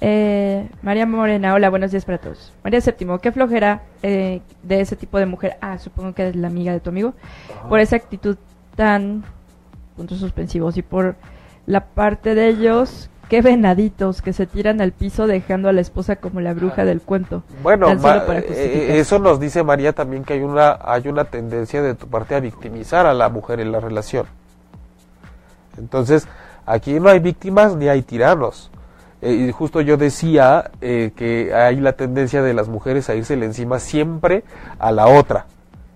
Eh, 0.00 0.68
María 0.82 1.06
Morena, 1.06 1.54
hola, 1.54 1.70
buenos 1.70 1.92
días 1.92 2.04
para 2.04 2.18
todos. 2.18 2.52
María 2.64 2.80
Séptimo, 2.80 3.20
qué 3.20 3.30
flojera 3.30 3.84
eh, 4.02 4.42
de 4.64 4.80
ese 4.80 4.96
tipo 4.96 5.16
de 5.16 5.26
mujer. 5.26 5.58
Ah, 5.60 5.78
supongo 5.78 6.12
que 6.12 6.30
es 6.30 6.34
la 6.34 6.48
amiga 6.48 6.72
de 6.72 6.80
tu 6.80 6.90
amigo. 6.90 7.14
Por 7.68 7.78
esa 7.78 7.94
actitud 7.94 8.36
tan. 8.74 9.22
puntos 9.94 10.18
suspensivos. 10.18 10.76
Y 10.76 10.82
por 10.82 11.14
la 11.64 11.84
parte 11.84 12.34
de 12.34 12.48
ellos 12.48 13.10
qué 13.32 13.40
venaditos 13.40 14.20
que 14.20 14.34
se 14.34 14.44
tiran 14.44 14.82
al 14.82 14.92
piso 14.92 15.26
dejando 15.26 15.70
a 15.70 15.72
la 15.72 15.80
esposa 15.80 16.16
como 16.16 16.42
la 16.42 16.52
bruja 16.52 16.84
del 16.84 17.00
cuento. 17.00 17.42
Bueno, 17.62 17.90
eh, 17.90 18.98
eso 18.98 19.18
nos 19.18 19.40
dice 19.40 19.62
María 19.62 19.94
también 19.94 20.22
que 20.22 20.34
hay 20.34 20.42
una 20.42 20.78
hay 20.84 21.08
una 21.08 21.24
tendencia 21.24 21.80
de 21.80 21.94
tu 21.94 22.08
parte 22.08 22.34
a 22.34 22.40
victimizar 22.40 23.06
a 23.06 23.14
la 23.14 23.30
mujer 23.30 23.60
en 23.60 23.72
la 23.72 23.80
relación. 23.80 24.26
Entonces, 25.78 26.28
aquí 26.66 27.00
no 27.00 27.08
hay 27.08 27.20
víctimas 27.20 27.74
ni 27.74 27.88
hay 27.88 28.02
tiranos. 28.02 28.70
Eh, 29.22 29.32
y 29.32 29.50
justo 29.50 29.80
yo 29.80 29.96
decía 29.96 30.70
eh, 30.82 31.12
que 31.16 31.54
hay 31.54 31.76
la 31.76 31.94
tendencia 31.94 32.42
de 32.42 32.52
las 32.52 32.68
mujeres 32.68 33.08
a 33.08 33.14
irse 33.14 33.32
encima 33.32 33.78
siempre 33.78 34.44
a 34.78 34.92
la 34.92 35.06
otra. 35.06 35.46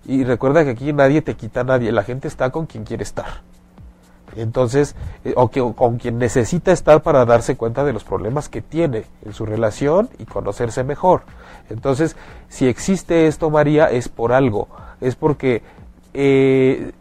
Y 0.07 0.25
recuerda 0.25 0.65
que 0.65 0.71
aquí 0.71 0.91
nadie 0.95 1.21
te 1.21 1.35
quita 1.35 1.61
a 1.61 1.65
nadie, 1.65 1.93
la 1.93 2.03
gente 2.03 2.29
está 2.29 2.49
con 2.49 2.65
quien 2.65 2.85
quiere 2.85 3.03
estar. 3.03 3.43
Entonces, 4.37 4.95
eh, 5.25 5.33
o, 5.37 5.51
que, 5.51 5.61
con 5.75 5.99
quien 5.99 6.19
necesita 6.19 6.73
estar 6.73 7.03
para 7.03 7.25
darse 7.25 7.57
cuenta 7.57 7.85
de 7.85 7.93
los 7.93 8.05
problemas 8.05 8.49
que 8.49 8.63
tiene 8.63 9.05
en 9.25 9.33
su 9.33 9.47
relación 9.47 10.09
y 10.19 10.25
conocerse 10.25 10.85
mejor. 10.85 11.23
Entonces, 11.71 12.17
si 12.49 12.67
existe 12.69 13.27
esto, 13.27 13.51
María, 13.51 13.91
es 13.91 14.09
por 14.09 14.33
algo. 14.33 14.69
Es 15.01 15.17
porque 15.17 15.63
eh, 16.15 16.93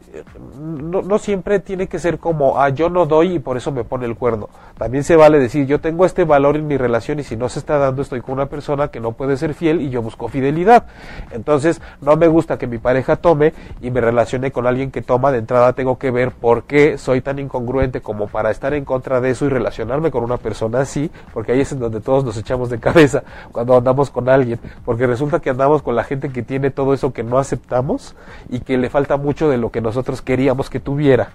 no, 0.60 1.20
siempre 1.20 1.60
tiene 1.60 1.88
que 1.88 2.00
ser 2.00 2.20
como, 2.20 2.60
ah, 2.60 2.70
yo 2.70 2.90
no 2.90 3.06
doy 3.06 3.36
y 3.36 3.40
por 3.40 3.58
eso 3.58 3.72
me 3.72 3.84
pone 3.84 4.06
el 4.06 4.16
cuerno. 4.16 4.50
También 4.78 5.04
se 5.04 5.16
vale 5.16 5.40
decir, 5.40 5.66
yo 5.66 5.80
tengo 5.80 6.06
este 6.06 6.24
valor 6.24 6.56
en 6.56 6.68
mi 6.68 6.78
relación 6.78 7.20
y 7.20 7.24
si 7.24 7.36
no 7.36 7.50
se 7.50 7.60
está 7.60 7.78
dando 7.78 8.02
estoy 8.02 8.22
con 8.22 8.34
una 8.34 8.48
persona 8.48 8.90
que 8.90 9.00
no 9.00 9.14
puede 9.14 9.38
ser 9.38 9.54
fiel 9.54 9.82
y 9.82 9.90
yo 9.90 10.02
busco 10.02 10.28
fidelidad. 10.28 10.86
Entonces, 11.32 11.82
no 12.02 12.16
me 12.16 12.28
gusta 12.28 12.58
que 12.58 12.68
mi 12.68 12.78
pareja 12.78 13.16
tome 13.16 13.54
y 13.82 13.92
me 13.92 14.02
relacione 14.02 14.52
con 14.52 14.68
alguien 14.68 14.92
que 14.92 15.02
toma. 15.02 15.32
De 15.32 15.40
entrada 15.40 15.74
tengo 15.74 15.98
que 15.98 16.12
ver 16.12 16.32
por 16.32 16.64
qué 16.64 16.98
soy 16.98 17.22
tan 17.22 17.40
incongruente 17.40 18.02
como 18.02 18.28
para 18.28 18.52
estar 18.52 18.74
en 18.74 18.86
contra 18.86 19.22
de 19.22 19.32
eso 19.32 19.46
y 19.46 19.50
relacionarme 19.50 20.12
con 20.12 20.24
una 20.24 20.38
persona 20.38 20.82
así, 20.82 21.10
porque 21.34 21.54
ahí 21.54 21.62
es 21.62 21.72
en 21.72 21.80
donde 21.80 22.02
todos 22.02 22.24
nos 22.24 22.38
echamos 22.38 22.70
de 22.70 22.80
cabeza 22.80 23.24
cuando 23.52 23.78
andamos 23.78 24.10
con 24.10 24.30
alguien, 24.30 24.60
porque 24.84 25.08
resulta 25.08 25.40
que 25.40 25.50
andamos 25.50 25.82
con 25.82 25.96
la 25.96 26.04
gente 26.04 26.30
que 26.30 26.44
tiene 26.44 26.72
todo 26.72 26.94
eso 26.94 27.14
que 27.14 27.24
no 27.24 27.38
aceptamos 27.38 28.16
y 28.50 28.60
que 28.60 28.78
le 28.78 28.90
falta 28.90 29.18
mucho 29.18 29.50
de 29.50 29.58
lo 29.58 29.72
que 29.72 29.82
nosotros 29.82 30.05
queríamos 30.22 30.70
que 30.70 30.80
tuviera. 30.80 31.32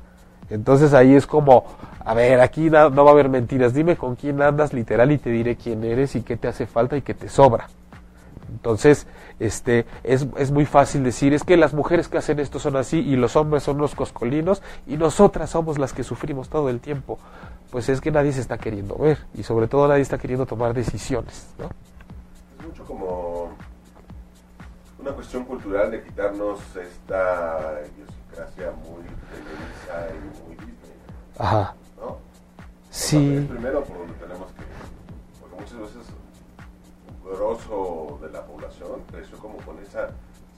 Entonces 0.49 0.95
ahí 0.95 1.15
es 1.15 1.27
como, 1.27 1.65
a 2.05 2.15
ver, 2.15 2.41
aquí 2.41 2.71
no, 2.71 2.91
no 2.91 3.05
va 3.05 3.11
a 3.11 3.13
haber 3.13 3.29
mentiras, 3.29 3.73
dime 3.73 3.97
con 3.97 4.17
quién 4.17 4.43
andas 4.43 4.73
literal 4.73 5.13
y 5.13 5.19
te 5.19 5.31
diré 5.31 5.57
quién 5.57 5.85
eres 5.85 6.17
y 6.17 6.23
qué 6.23 6.37
te 6.37 6.49
hace 6.49 6.67
falta 6.67 6.97
y 6.97 7.03
qué 7.03 7.15
te 7.15 7.29
sobra. 7.29 7.69
Entonces, 8.51 9.07
este, 9.39 9.87
es, 10.03 10.27
es, 10.37 10.51
muy 10.51 10.67
fácil 10.67 11.05
decir, 11.05 11.33
es 11.33 11.45
que 11.45 11.57
las 11.57 11.73
mujeres 11.73 12.09
que 12.09 12.19
hacen 12.19 12.41
esto 12.41 12.59
son 12.59 12.77
así 12.77 12.99
y 12.99 13.17
los 13.17 13.37
hombres 13.37 13.63
son 13.63 13.79
los 13.79 13.95
coscolinos 13.95 14.61
y 14.87 14.97
nosotras 14.97 15.51
somos 15.51 15.79
las 15.79 15.93
que 15.93 16.03
sufrimos 16.03 16.49
todo 16.49 16.69
el 16.69 16.81
tiempo. 16.81 17.19
Pues 17.71 17.89
es 17.89 18.01
que 18.01 18.11
nadie 18.11 18.33
se 18.33 18.41
está 18.41 18.59
queriendo 18.59 18.97
ver 18.97 19.19
y 19.35 19.45
sobre 19.45 19.69
todo 19.69 19.87
nadie 19.87 20.03
está 20.03 20.19
queriendo 20.19 20.47
tomar 20.47 20.75
decisiones. 20.75 21.47
¿no? 21.59 21.67
Es 22.59 22.67
mucho 22.67 22.85
como 22.85 23.51
una 24.99 25.13
cuestión 25.13 25.45
cultural 25.45 25.91
de 25.91 26.03
quitarnos 26.03 26.59
esta 26.77 27.81
idiosincrasia 28.31 28.71
muy 28.73 29.03
televisa 29.31 30.15
y 30.15 30.47
muy 30.47 30.55
Disney. 30.57 30.93
Ajá. 31.39 31.75
¿no? 32.01 32.19
Sí. 32.91 33.37
Es 33.37 33.45
primero 33.47 33.83
por 33.85 33.99
donde 33.99 34.15
tenemos 34.15 34.49
que, 34.53 34.63
porque 35.41 35.57
muchas 35.57 35.79
veces 35.95 36.13
un 37.25 37.33
grosso 37.37 38.19
de 38.23 38.31
la 38.31 38.43
población 38.45 39.01
creció 39.11 39.39
como 39.39 39.57
con 39.59 39.79
esa 39.81 40.11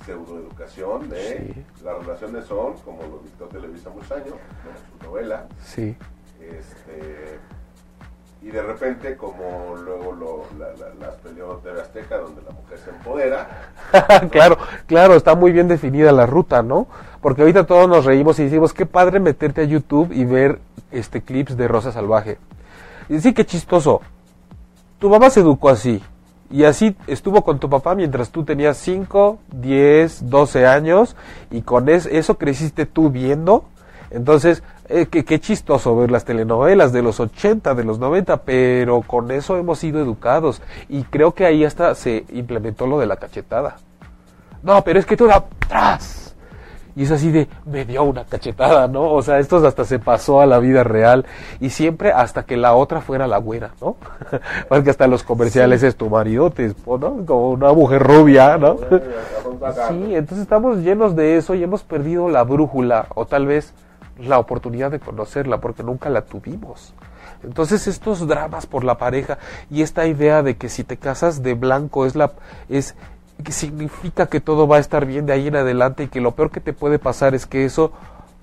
pseudoeducación 0.04 1.08
de 1.08 1.52
Sí. 1.54 1.64
las 1.84 1.98
relaciones 1.98 2.44
son, 2.46 2.74
como 2.78 3.02
lo 3.02 3.18
dictó 3.24 3.44
Televisa 3.46 3.90
muchos 3.90 4.10
años, 4.12 4.28
¿no? 4.30 4.98
su 5.04 5.08
novela, 5.10 5.46
Sí. 5.64 5.96
este, 6.40 7.38
y 8.42 8.48
de 8.48 8.60
repente 8.62 9.16
como 9.16 9.76
luego 9.76 10.10
lo, 10.12 10.44
la, 10.58 10.72
la, 10.72 10.94
las 10.94 11.14
peleó 11.16 11.58
TV 11.58 11.80
Azteca 11.80 12.18
donde 12.18 12.42
la 12.42 12.50
mujer 12.50 12.78
se 12.80 12.90
empodera, 12.90 13.48
claro, 14.32 14.58
claro, 14.86 15.14
está 15.14 15.36
muy 15.36 15.52
bien 15.52 15.68
definida 15.68 16.10
la 16.10 16.26
ruta, 16.26 16.64
¿no? 16.64 16.88
Porque 17.22 17.40
ahorita 17.42 17.64
todos 17.64 17.88
nos 17.88 18.04
reímos 18.04 18.38
y 18.38 18.44
decimos, 18.44 18.74
qué 18.74 18.84
padre 18.84 19.20
meterte 19.20 19.62
a 19.62 19.64
YouTube 19.64 20.12
y 20.12 20.24
ver 20.24 20.58
este 20.90 21.22
clips 21.22 21.56
de 21.56 21.68
Rosa 21.68 21.92
Salvaje. 21.92 22.36
Y 23.08 23.20
sí, 23.20 23.32
qué 23.32 23.46
chistoso. 23.46 24.02
Tu 24.98 25.08
mamá 25.08 25.30
se 25.30 25.40
educó 25.40 25.70
así. 25.70 26.02
Y 26.50 26.64
así 26.64 26.94
estuvo 27.06 27.42
con 27.42 27.58
tu 27.58 27.70
papá 27.70 27.94
mientras 27.94 28.30
tú 28.30 28.44
tenías 28.44 28.76
5, 28.76 29.38
10, 29.52 30.28
12 30.28 30.66
años 30.66 31.16
y 31.50 31.62
con 31.62 31.88
es- 31.88 32.04
eso 32.06 32.36
creciste 32.36 32.84
tú 32.84 33.08
viendo. 33.10 33.64
Entonces, 34.10 34.62
eh, 34.90 35.06
qué, 35.06 35.40
chistoso 35.40 35.96
ver 35.96 36.10
las 36.10 36.26
telenovelas 36.26 36.92
de 36.92 37.00
los 37.00 37.20
80, 37.20 37.74
de 37.74 37.84
los 37.84 37.98
90, 37.98 38.42
pero 38.42 39.00
con 39.00 39.30
eso 39.30 39.56
hemos 39.56 39.78
sido 39.78 40.00
educados. 40.00 40.60
Y 40.90 41.04
creo 41.04 41.32
que 41.32 41.46
ahí 41.46 41.64
hasta 41.64 41.94
se 41.94 42.26
implementó 42.32 42.86
lo 42.86 42.98
de 42.98 43.06
la 43.06 43.16
cachetada. 43.16 43.76
No, 44.62 44.84
pero 44.84 44.98
es 44.98 45.06
que 45.06 45.16
tú 45.16 45.24
era 45.24 45.36
atrás. 45.36 46.21
Y 46.94 47.04
es 47.04 47.10
así 47.10 47.30
de, 47.30 47.48
me 47.64 47.84
dio 47.84 48.02
una 48.02 48.24
cachetada, 48.24 48.86
¿no? 48.86 49.12
O 49.12 49.22
sea, 49.22 49.38
esto 49.38 49.66
hasta 49.66 49.84
se 49.84 49.98
pasó 49.98 50.40
a 50.40 50.46
la 50.46 50.58
vida 50.58 50.84
real. 50.84 51.24
Y 51.60 51.70
siempre 51.70 52.12
hasta 52.12 52.44
que 52.44 52.56
la 52.56 52.74
otra 52.74 53.00
fuera 53.00 53.26
la 53.26 53.38
güera, 53.38 53.70
¿no? 53.80 53.96
Porque 54.68 54.90
hasta 54.90 55.06
los 55.06 55.22
comerciales 55.22 55.82
es 55.82 55.96
tu 55.96 56.10
marido, 56.10 56.50
te 56.50 56.68
¿no? 56.68 57.24
Como 57.26 57.50
una 57.50 57.72
mujer 57.72 58.02
rubia, 58.02 58.58
¿no? 58.58 58.76
Sí, 59.88 60.14
entonces 60.14 60.40
estamos 60.40 60.78
llenos 60.78 61.16
de 61.16 61.36
eso 61.36 61.54
y 61.54 61.62
hemos 61.62 61.82
perdido 61.82 62.28
la 62.28 62.42
brújula 62.42 63.06
o 63.14 63.26
tal 63.26 63.46
vez 63.46 63.74
la 64.18 64.38
oportunidad 64.38 64.90
de 64.90 65.00
conocerla 65.00 65.60
porque 65.60 65.82
nunca 65.82 66.10
la 66.10 66.22
tuvimos. 66.22 66.94
Entonces 67.42 67.86
estos 67.88 68.26
dramas 68.26 68.66
por 68.66 68.84
la 68.84 68.98
pareja 68.98 69.38
y 69.70 69.82
esta 69.82 70.06
idea 70.06 70.42
de 70.42 70.56
que 70.56 70.68
si 70.68 70.84
te 70.84 70.96
casas 70.96 71.42
de 71.42 71.54
blanco 71.54 72.06
es 72.06 72.14
la 72.14 72.32
es 72.68 72.94
significa 73.50 74.26
que 74.26 74.40
todo 74.40 74.68
va 74.68 74.76
a 74.76 74.80
estar 74.80 75.06
bien 75.06 75.26
de 75.26 75.32
ahí 75.32 75.48
en 75.48 75.56
adelante 75.56 76.04
y 76.04 76.08
que 76.08 76.20
lo 76.20 76.32
peor 76.32 76.50
que 76.50 76.60
te 76.60 76.72
puede 76.72 76.98
pasar 76.98 77.34
es 77.34 77.46
que 77.46 77.64
eso 77.64 77.92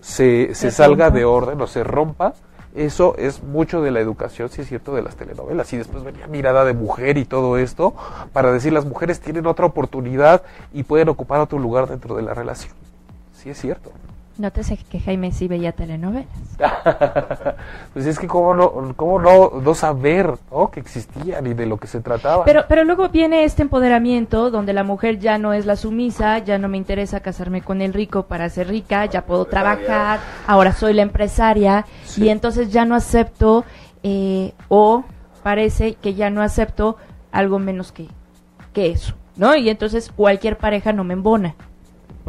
se, 0.02 0.48
se 0.56 0.70
Se 0.70 0.72
salga 0.72 1.06
rompa. 1.06 1.18
de 1.20 1.26
orden 1.26 1.62
o 1.62 1.68
se 1.68 1.84
rompa. 1.84 2.34
Eso 2.76 3.16
es 3.18 3.42
mucho 3.42 3.82
de 3.82 3.90
la 3.92 4.00
educación, 4.00 4.50
si 4.50 4.62
es 4.62 4.68
cierto, 4.68 4.94
de 4.94 5.02
las 5.02 5.16
telenovelas. 5.16 5.72
Y 5.74 5.78
después 5.78 6.04
venía 6.04 6.28
mirada 6.28 6.66
de 6.66 6.74
mujer 6.74 7.18
y 7.18 7.26
todo 7.26 7.58
esto 7.58 7.96
para 8.32 8.52
decir 8.52 8.74
las 8.74 8.86
mujeres 8.86 9.20
tienen 9.20 9.48
otra 9.48 9.66
oportunidad 9.66 10.44
y 10.74 10.84
pueden 10.84 11.10
ocupar 11.10 11.40
otro 11.42 11.58
lugar 11.58 11.88
dentro 11.88 12.16
de 12.16 12.22
la 12.22 12.34
relación. 12.34 12.74
Sí 13.34 13.50
es 13.50 13.58
cierto. 13.60 13.92
Nótese 14.40 14.78
que 14.78 15.02
Jaime 15.02 15.34
sí 15.34 15.50
veía 15.50 15.74
telenovelas. 15.74 16.28
pues 17.94 18.06
es 18.06 18.18
que 18.18 18.26
cómo 18.26 18.54
no, 18.54 18.94
cómo 18.96 19.20
no, 19.20 19.52
no 19.62 19.74
saber 19.74 20.34
¿no? 20.50 20.72
que 20.72 20.80
existían 20.80 21.46
y 21.46 21.54
de 21.54 21.66
lo 21.66 21.76
que 21.76 21.88
se 21.88 22.00
trataba. 22.00 22.46
Pero, 22.46 22.64
pero 22.70 22.86
luego 22.86 23.10
viene 23.10 23.44
este 23.44 23.64
empoderamiento 23.64 24.50
donde 24.50 24.72
la 24.72 24.84
mujer 24.86 25.20
ya 25.20 25.38
no 25.38 25.52
es 25.52 25.66
la 25.66 25.76
sumisa, 25.76 26.38
ya 26.40 26.58
no 26.58 26.70
me 26.70 26.78
interesa 26.78 27.20
casarme 27.20 27.62
con 27.62 27.82
el 27.82 27.94
rico 27.94 28.28
para 28.28 28.48
ser 28.48 28.70
rica, 28.70 29.06
ya 29.08 29.26
puedo 29.26 29.44
trabajar, 29.44 30.22
ahora 30.48 30.72
soy 30.72 30.94
la 30.94 31.02
empresaria 31.02 31.86
Sí. 32.06 32.24
y 32.24 32.30
entonces 32.30 32.72
ya 32.72 32.86
no 32.86 32.96
acepto 32.96 33.66
eh, 34.04 34.54
o 34.70 35.04
parece 35.44 35.96
que 35.96 36.14
ya 36.14 36.30
no 36.30 36.42
acepto 36.42 36.96
algo 37.34 37.60
menos 37.60 37.92
que, 37.92 38.08
que 38.72 38.90
eso, 38.92 39.16
¿no? 39.36 39.54
Y 39.58 39.70
entonces 39.70 40.10
cualquier 40.16 40.58
pareja 40.58 40.94
no 40.94 41.04
me 41.04 41.14
embona 41.14 41.56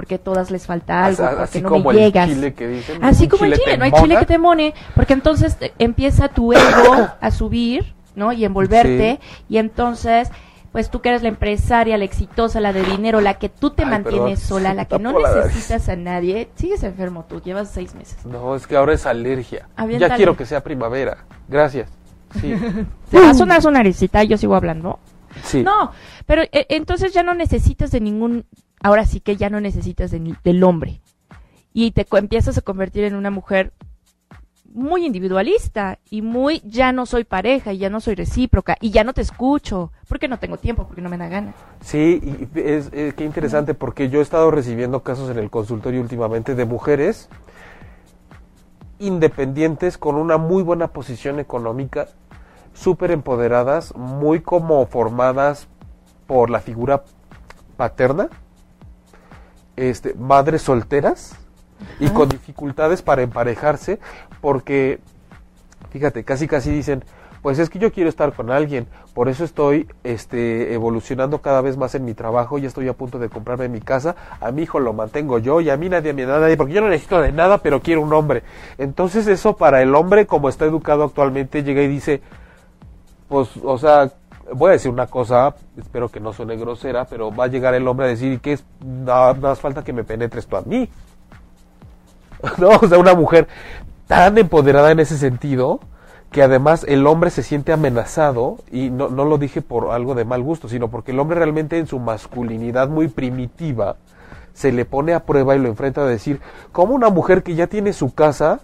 porque 0.00 0.18
todas 0.18 0.50
les 0.50 0.64
falta 0.66 1.04
algo, 1.04 1.22
Así- 1.24 1.28
porque 1.36 1.42
así 1.44 1.60
no 1.62 1.68
como 1.68 1.92
me 1.92 1.98
el 1.98 2.04
llegas. 2.06 2.28
chile 2.30 2.54
que 2.54 2.66
dicen, 2.68 3.04
Así 3.04 3.28
como 3.28 3.44
el 3.44 3.52
chile 3.52 3.76
no 3.76 3.84
hay 3.84 3.92
chile 3.92 4.16
que 4.18 4.24
te 4.24 4.38
mone, 4.38 4.72
porque 4.94 5.12
entonces 5.12 5.56
te- 5.56 5.74
empieza 5.78 6.28
tu 6.28 6.54
ego 6.54 6.60
a 7.20 7.30
subir, 7.30 7.92
¿no? 8.16 8.32
Y 8.32 8.46
envolverte, 8.46 9.20
y 9.50 9.58
entonces, 9.58 10.30
pues 10.72 10.90
tú 10.90 11.02
que 11.02 11.10
eres 11.10 11.22
la 11.22 11.28
empresaria, 11.28 11.98
la 11.98 12.06
exitosa, 12.06 12.60
la 12.60 12.72
de 12.72 12.82
dinero, 12.82 13.20
la 13.20 13.34
que 13.34 13.50
tú 13.50 13.68
te 13.72 13.82
Ay, 13.84 13.90
mantienes 13.90 14.40
sola, 14.40 14.70
se 14.70 14.74
la 14.76 14.84
que 14.86 14.98
no 14.98 15.12
necesitas 15.20 15.90
a 15.90 15.96
nadie, 15.96 16.48
sigues 16.54 16.82
enfermo 16.82 17.26
tú, 17.28 17.42
llevas 17.42 17.70
seis 17.70 17.94
meses. 17.94 18.24
No, 18.24 18.56
es 18.56 18.66
que 18.66 18.76
ahora 18.76 18.94
es 18.94 19.04
alergia. 19.04 19.68
Aviéntale. 19.76 20.08
Ya 20.12 20.16
quiero 20.16 20.34
que 20.34 20.46
sea 20.46 20.62
primavera. 20.62 21.18
Gracias. 21.46 21.90
Sí. 22.40 22.54
Te 23.10 23.20
va 23.20 23.28
a 23.30 23.34
sonar 23.34 23.60
su 23.60 23.70
naricita 23.70 24.24
y 24.24 24.28
yo 24.28 24.38
sigo 24.38 24.54
hablando. 24.54 24.98
sí. 25.44 25.62
No, 25.62 25.92
pero 26.24 26.42
eh, 26.42 26.66
entonces 26.70 27.12
ya 27.12 27.22
no 27.22 27.34
necesitas 27.34 27.90
de 27.90 28.00
ningún, 28.00 28.46
ahora 28.82 29.04
sí 29.04 29.20
que 29.20 29.36
ya 29.36 29.50
no 29.50 29.60
necesitas 29.60 30.10
de 30.10 30.36
del 30.42 30.64
hombre. 30.64 31.00
Y 31.72 31.92
te 31.92 32.06
empiezas 32.10 32.58
a 32.58 32.62
convertir 32.62 33.04
en 33.04 33.14
una 33.14 33.30
mujer 33.30 33.72
muy 34.72 35.04
individualista 35.04 35.98
y 36.10 36.22
muy 36.22 36.62
ya 36.64 36.92
no 36.92 37.06
soy 37.06 37.24
pareja 37.24 37.72
y 37.72 37.78
ya 37.78 37.90
no 37.90 38.00
soy 38.00 38.14
recíproca 38.14 38.76
y 38.80 38.90
ya 38.90 39.04
no 39.04 39.12
te 39.12 39.20
escucho 39.20 39.92
porque 40.08 40.28
no 40.28 40.38
tengo 40.38 40.58
tiempo, 40.58 40.86
porque 40.86 41.02
no 41.02 41.10
me 41.10 41.18
da 41.18 41.28
gana. 41.28 41.54
Sí, 41.80 42.20
y 42.54 42.60
es, 42.60 42.90
eh, 42.92 43.12
qué 43.16 43.24
interesante 43.24 43.74
porque 43.74 44.08
yo 44.08 44.20
he 44.20 44.22
estado 44.22 44.50
recibiendo 44.50 45.02
casos 45.02 45.30
en 45.30 45.38
el 45.38 45.50
consultorio 45.50 46.00
últimamente 46.00 46.54
de 46.54 46.64
mujeres 46.64 47.28
independientes 48.98 49.98
con 49.98 50.16
una 50.16 50.36
muy 50.36 50.62
buena 50.62 50.88
posición 50.88 51.40
económica, 51.40 52.06
súper 52.74 53.10
empoderadas, 53.10 53.96
muy 53.96 54.40
como 54.40 54.86
formadas 54.86 55.68
por 56.26 56.50
la 56.50 56.60
figura 56.60 57.02
paterna, 57.76 58.28
este, 59.80 60.14
madres 60.14 60.62
solteras 60.62 61.34
y 61.98 62.06
Ajá. 62.06 62.14
con 62.14 62.28
dificultades 62.28 63.02
para 63.02 63.22
emparejarse 63.22 63.98
porque 64.40 65.00
fíjate, 65.90 66.24
casi 66.24 66.46
casi 66.46 66.70
dicen, 66.70 67.04
pues 67.42 67.58
es 67.58 67.70
que 67.70 67.78
yo 67.78 67.92
quiero 67.92 68.10
estar 68.10 68.32
con 68.34 68.50
alguien, 68.50 68.86
por 69.14 69.28
eso 69.28 69.44
estoy 69.44 69.88
este, 70.04 70.74
evolucionando 70.74 71.40
cada 71.40 71.62
vez 71.62 71.76
más 71.76 71.94
en 71.94 72.04
mi 72.04 72.14
trabajo, 72.14 72.58
ya 72.58 72.68
estoy 72.68 72.88
a 72.88 72.92
punto 72.92 73.18
de 73.18 73.28
comprarme 73.28 73.68
mi 73.68 73.80
casa, 73.80 74.14
a 74.40 74.52
mi 74.52 74.62
hijo 74.62 74.78
lo 74.78 74.92
mantengo 74.92 75.38
yo 75.38 75.60
y 75.60 75.70
a 75.70 75.76
mí 75.76 75.88
nadie 75.88 76.12
me 76.12 76.26
da 76.26 76.38
nadie, 76.38 76.56
porque 76.56 76.74
yo 76.74 76.80
no 76.82 76.88
necesito 76.88 77.20
de 77.20 77.32
nada, 77.32 77.58
pero 77.58 77.80
quiero 77.80 78.02
un 78.02 78.12
hombre. 78.12 78.42
Entonces 78.76 79.26
eso 79.26 79.56
para 79.56 79.80
el 79.80 79.94
hombre, 79.94 80.26
como 80.26 80.48
está 80.48 80.66
educado 80.66 81.04
actualmente, 81.04 81.62
llega 81.62 81.82
y 81.82 81.88
dice, 81.88 82.20
pues, 83.28 83.48
o 83.62 83.78
sea, 83.78 84.12
voy 84.54 84.70
a 84.70 84.72
decir 84.72 84.90
una 84.90 85.06
cosa, 85.06 85.54
espero 85.76 86.08
que 86.08 86.20
no 86.20 86.32
suene 86.32 86.56
grosera, 86.56 87.04
pero 87.04 87.34
va 87.34 87.44
a 87.44 87.48
llegar 87.48 87.74
el 87.74 87.86
hombre 87.86 88.06
a 88.06 88.08
decir, 88.08 88.32
¿y 88.32 88.38
qué 88.38 88.54
es? 88.54 88.64
Nada 88.84 89.34
más 89.34 89.60
falta 89.60 89.84
que 89.84 89.92
me 89.92 90.04
penetres 90.04 90.46
tú 90.46 90.56
a 90.56 90.62
mí. 90.62 90.88
no, 92.58 92.70
o 92.70 92.88
sea, 92.88 92.98
una 92.98 93.14
mujer 93.14 93.48
tan 94.06 94.38
empoderada 94.38 94.90
en 94.90 95.00
ese 95.00 95.18
sentido 95.18 95.80
que 96.30 96.42
además 96.42 96.84
el 96.88 97.06
hombre 97.06 97.30
se 97.30 97.42
siente 97.42 97.72
amenazado 97.72 98.58
y 98.70 98.90
no, 98.90 99.08
no 99.08 99.24
lo 99.24 99.36
dije 99.38 99.62
por 99.62 99.90
algo 99.90 100.14
de 100.14 100.24
mal 100.24 100.42
gusto, 100.42 100.68
sino 100.68 100.88
porque 100.88 101.10
el 101.10 101.18
hombre 101.18 101.38
realmente 101.38 101.78
en 101.78 101.86
su 101.86 101.98
masculinidad 101.98 102.88
muy 102.88 103.08
primitiva 103.08 103.96
se 104.52 104.72
le 104.72 104.84
pone 104.84 105.12
a 105.12 105.24
prueba 105.24 105.56
y 105.56 105.58
lo 105.58 105.68
enfrenta 105.68 106.02
a 106.02 106.06
decir, 106.06 106.40
como 106.72 106.94
una 106.94 107.08
mujer 107.08 107.42
que 107.42 107.54
ya 107.54 107.66
tiene 107.66 107.92
su 107.92 108.14
casa, 108.14 108.60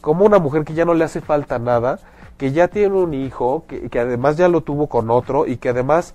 como 0.00 0.24
una 0.24 0.38
mujer 0.38 0.64
que 0.64 0.74
ya 0.74 0.84
no 0.84 0.94
le 0.94 1.04
hace 1.04 1.20
falta 1.20 1.58
nada, 1.58 1.98
que 2.40 2.52
ya 2.52 2.68
tiene 2.68 2.94
un 2.94 3.12
hijo, 3.12 3.64
que, 3.68 3.90
que 3.90 4.00
además 4.00 4.38
ya 4.38 4.48
lo 4.48 4.62
tuvo 4.62 4.86
con 4.86 5.10
otro 5.10 5.46
y 5.46 5.58
que 5.58 5.68
además 5.68 6.14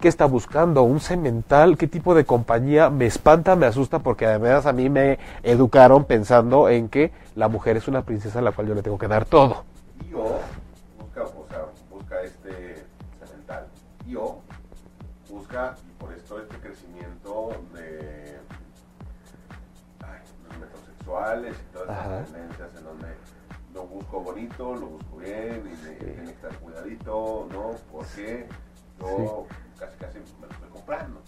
¿Qué 0.00 0.06
está 0.06 0.26
buscando? 0.26 0.84
¿Un 0.84 1.00
cemental? 1.00 1.76
¿Qué 1.76 1.88
tipo 1.88 2.14
de 2.14 2.24
compañía? 2.24 2.88
Me 2.88 3.04
espanta, 3.04 3.56
me 3.56 3.66
asusta 3.66 3.98
porque 3.98 4.26
además 4.26 4.64
a 4.64 4.72
mí 4.72 4.88
me 4.88 5.18
educaron 5.42 6.04
pensando 6.04 6.68
en 6.68 6.88
que 6.88 7.10
la 7.34 7.48
mujer 7.48 7.76
es 7.76 7.88
una 7.88 8.02
princesa 8.02 8.38
a 8.38 8.42
la 8.42 8.52
cual 8.52 8.68
yo 8.68 8.74
le 8.76 8.82
tengo 8.82 8.96
que 8.96 9.08
dar 9.08 9.24
todo. 9.24 9.64
Y 10.08 10.14
o 10.14 10.38
busca, 11.00 11.24
o 11.24 11.46
sea, 11.48 11.64
busca 11.90 12.22
este 12.22 12.84
cemental. 13.26 13.66
Y 14.06 14.14
o 14.14 14.38
busca, 15.28 15.74
y 15.84 16.00
por 16.00 16.12
esto 16.12 16.40
este 16.40 16.58
crecimiento 16.58 17.50
de 17.74 18.38
ay, 20.04 20.20
los 20.48 20.58
metrosexuales 20.60 21.56
y 21.56 21.72
todas 21.72 21.88
esas 21.88 22.24
tendencias 22.26 22.70
en 22.78 22.84
donde 22.84 23.08
lo 23.74 23.84
busco 23.86 24.20
bonito, 24.20 24.74
lo 24.74 24.86
busco 24.86 25.16
bien, 25.18 25.62
y 25.64 25.86
me 25.86 25.94
tiene 25.94 26.22
que 26.24 26.30
estar 26.30 26.52
cuidadito, 26.58 27.48
¿no? 27.52 27.70
Porque 27.92 28.46
yo 29.00 29.46
casi 29.78 29.96
casi 29.98 30.18
me 30.40 30.46
lo 30.46 30.52
estoy 30.52 30.68
comprando. 30.72 31.20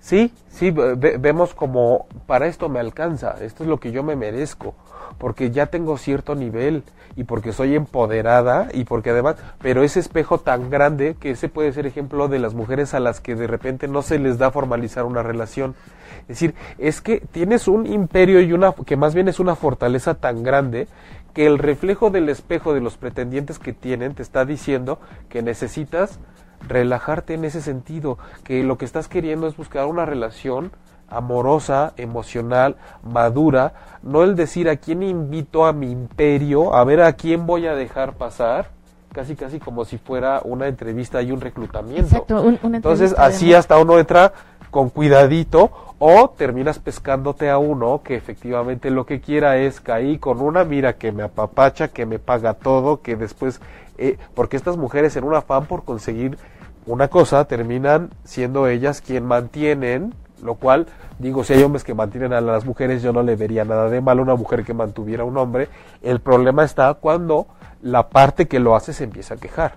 Sí, 0.00 0.32
sí, 0.48 0.70
ve- 0.70 1.16
vemos 1.18 1.54
como 1.54 2.06
para 2.26 2.46
esto 2.46 2.68
me 2.68 2.78
alcanza, 2.80 3.36
esto 3.40 3.62
es 3.64 3.68
lo 3.68 3.78
que 3.78 3.90
yo 3.92 4.02
me 4.02 4.16
merezco, 4.16 4.74
porque 5.18 5.50
ya 5.50 5.66
tengo 5.66 5.96
cierto 5.98 6.34
nivel 6.34 6.82
y 7.16 7.24
porque 7.24 7.52
soy 7.52 7.74
empoderada 7.74 8.68
y 8.72 8.84
porque 8.84 9.10
además, 9.10 9.36
pero 9.60 9.82
ese 9.82 10.00
espejo 10.00 10.38
tan 10.38 10.70
grande 10.70 11.16
que 11.18 11.30
ese 11.32 11.48
puede 11.48 11.72
ser 11.72 11.86
ejemplo 11.86 12.28
de 12.28 12.38
las 12.38 12.54
mujeres 12.54 12.94
a 12.94 13.00
las 13.00 13.20
que 13.20 13.34
de 13.34 13.46
repente 13.46 13.88
no 13.88 14.02
se 14.02 14.18
les 14.18 14.38
da 14.38 14.50
formalizar 14.50 15.04
una 15.04 15.22
relación. 15.22 15.74
Es 16.22 16.28
decir, 16.28 16.54
es 16.78 17.00
que 17.00 17.20
tienes 17.20 17.66
un 17.68 17.86
imperio 17.86 18.40
y 18.40 18.52
una 18.52 18.72
que 18.72 18.96
más 18.96 19.14
bien 19.14 19.28
es 19.28 19.40
una 19.40 19.56
fortaleza 19.56 20.14
tan 20.14 20.42
grande 20.42 20.86
que 21.34 21.46
el 21.46 21.58
reflejo 21.58 22.10
del 22.10 22.28
espejo 22.28 22.74
de 22.74 22.80
los 22.80 22.96
pretendientes 22.96 23.58
que 23.58 23.72
tienen 23.72 24.14
te 24.14 24.22
está 24.22 24.44
diciendo 24.44 24.98
que 25.28 25.42
necesitas 25.42 26.18
relajarte 26.66 27.34
en 27.34 27.44
ese 27.44 27.60
sentido, 27.62 28.18
que 28.44 28.64
lo 28.64 28.78
que 28.78 28.84
estás 28.84 29.06
queriendo 29.08 29.46
es 29.46 29.56
buscar 29.56 29.86
una 29.86 30.04
relación 30.06 30.72
amorosa, 31.08 31.92
emocional, 31.96 32.76
madura, 33.02 33.72
no 34.02 34.24
el 34.24 34.36
decir 34.36 34.68
a 34.68 34.76
quién 34.76 35.02
invito 35.02 35.64
a 35.66 35.72
mi 35.72 35.90
imperio, 35.90 36.74
a 36.74 36.84
ver 36.84 37.00
a 37.02 37.12
quién 37.14 37.46
voy 37.46 37.66
a 37.66 37.74
dejar 37.74 38.14
pasar, 38.14 38.70
casi 39.12 39.34
casi 39.36 39.58
como 39.58 39.84
si 39.86 39.96
fuera 39.98 40.40
una 40.44 40.66
entrevista 40.66 41.22
y 41.22 41.32
un 41.32 41.40
reclutamiento. 41.40 42.06
Exacto, 42.08 42.42
un- 42.42 42.58
una 42.62 42.76
Entonces 42.76 43.14
así 43.16 43.54
hasta 43.54 43.78
uno 43.78 43.98
entra 43.98 44.32
con 44.70 44.90
cuidadito 44.90 45.70
o 45.98 46.30
terminas 46.30 46.78
pescándote 46.78 47.50
a 47.50 47.58
uno 47.58 48.02
que 48.04 48.14
efectivamente 48.14 48.90
lo 48.90 49.04
que 49.04 49.20
quiera 49.20 49.56
es 49.58 49.80
caí 49.80 50.18
con 50.18 50.40
una 50.40 50.64
mira 50.64 50.94
que 50.94 51.12
me 51.12 51.22
apapacha, 51.22 51.88
que 51.88 52.06
me 52.06 52.18
paga 52.18 52.54
todo, 52.54 53.02
que 53.02 53.16
después, 53.16 53.60
eh, 53.98 54.16
porque 54.34 54.56
estas 54.56 54.76
mujeres 54.76 55.16
en 55.16 55.24
un 55.24 55.34
afán 55.34 55.66
por 55.66 55.84
conseguir 55.84 56.38
una 56.86 57.08
cosa 57.08 57.44
terminan 57.46 58.10
siendo 58.24 58.68
ellas 58.68 59.00
quien 59.00 59.24
mantienen, 59.24 60.14
lo 60.42 60.54
cual 60.54 60.86
digo, 61.18 61.42
si 61.42 61.52
hay 61.52 61.62
hombres 61.62 61.84
que 61.84 61.94
mantienen 61.94 62.32
a 62.32 62.40
las 62.40 62.64
mujeres 62.64 63.02
yo 63.02 63.12
no 63.12 63.22
le 63.22 63.36
vería 63.36 63.64
nada 63.64 63.90
de 63.90 64.00
malo 64.00 64.22
a 64.22 64.24
una 64.24 64.36
mujer 64.36 64.64
que 64.64 64.74
mantuviera 64.74 65.24
a 65.24 65.26
un 65.26 65.36
hombre, 65.36 65.68
el 66.02 66.20
problema 66.20 66.64
está 66.64 66.94
cuando 66.94 67.46
la 67.82 68.08
parte 68.08 68.46
que 68.46 68.60
lo 68.60 68.76
hace 68.76 68.92
se 68.92 69.04
empieza 69.04 69.34
a 69.34 69.38
quejar. 69.38 69.74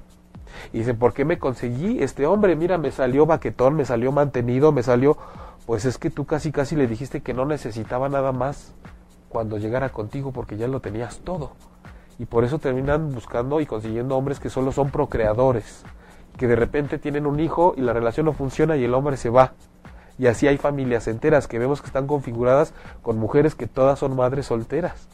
Y 0.74 0.80
dicen, 0.80 0.98
¿por 0.98 1.14
qué 1.14 1.26
me 1.26 1.40
conseguí 1.40 2.02
este 2.02 2.26
hombre? 2.26 2.56
Mira, 2.56 2.78
me 2.78 2.92
salió 2.92 3.26
baquetón, 3.26 3.76
me 3.76 3.86
salió 3.86 4.12
mantenido, 4.12 4.72
me 4.72 4.84
salió... 4.84 5.18
Pues 5.66 5.86
es 5.86 5.98
que 5.98 6.10
tú 6.10 6.26
casi 6.26 6.52
casi 6.52 6.76
le 6.76 6.88
dijiste 6.88 7.22
que 7.22 7.34
no 7.34 7.46
necesitaba 7.46 8.10
nada 8.10 8.32
más 8.32 8.74
cuando 9.30 9.58
llegara 9.58 9.90
contigo 9.90 10.32
porque 10.32 10.58
ya 10.58 10.68
lo 10.68 10.80
tenías 10.80 11.20
todo. 11.20 11.52
Y 12.20 12.26
por 12.26 12.44
eso 12.44 12.60
terminan 12.60 13.14
buscando 13.14 13.62
y 13.62 13.66
consiguiendo 13.66 14.18
hombres 14.18 14.40
que 14.40 14.50
solo 14.50 14.72
son 14.72 14.92
procreadores, 14.92 15.84
que 16.38 16.48
de 16.48 16.56
repente 16.56 17.00
tienen 17.00 17.26
un 17.26 17.40
hijo 17.40 17.74
y 17.78 17.82
la 17.82 17.94
relación 17.94 18.26
no 18.26 18.34
funciona 18.34 18.76
y 18.78 18.84
el 18.84 18.94
hombre 18.94 19.18
se 19.18 19.30
va. 19.30 19.54
Y 20.20 20.28
así 20.28 20.48
hay 20.48 20.58
familias 20.58 21.08
enteras 21.08 21.48
que 21.48 21.58
vemos 21.58 21.82
que 21.82 21.88
están 21.88 22.06
configuradas 22.06 22.74
con 23.02 23.18
mujeres 23.18 23.56
que 23.56 23.66
todas 23.66 23.98
son 23.98 24.16
madres 24.16 24.48
solteras. 24.48 25.08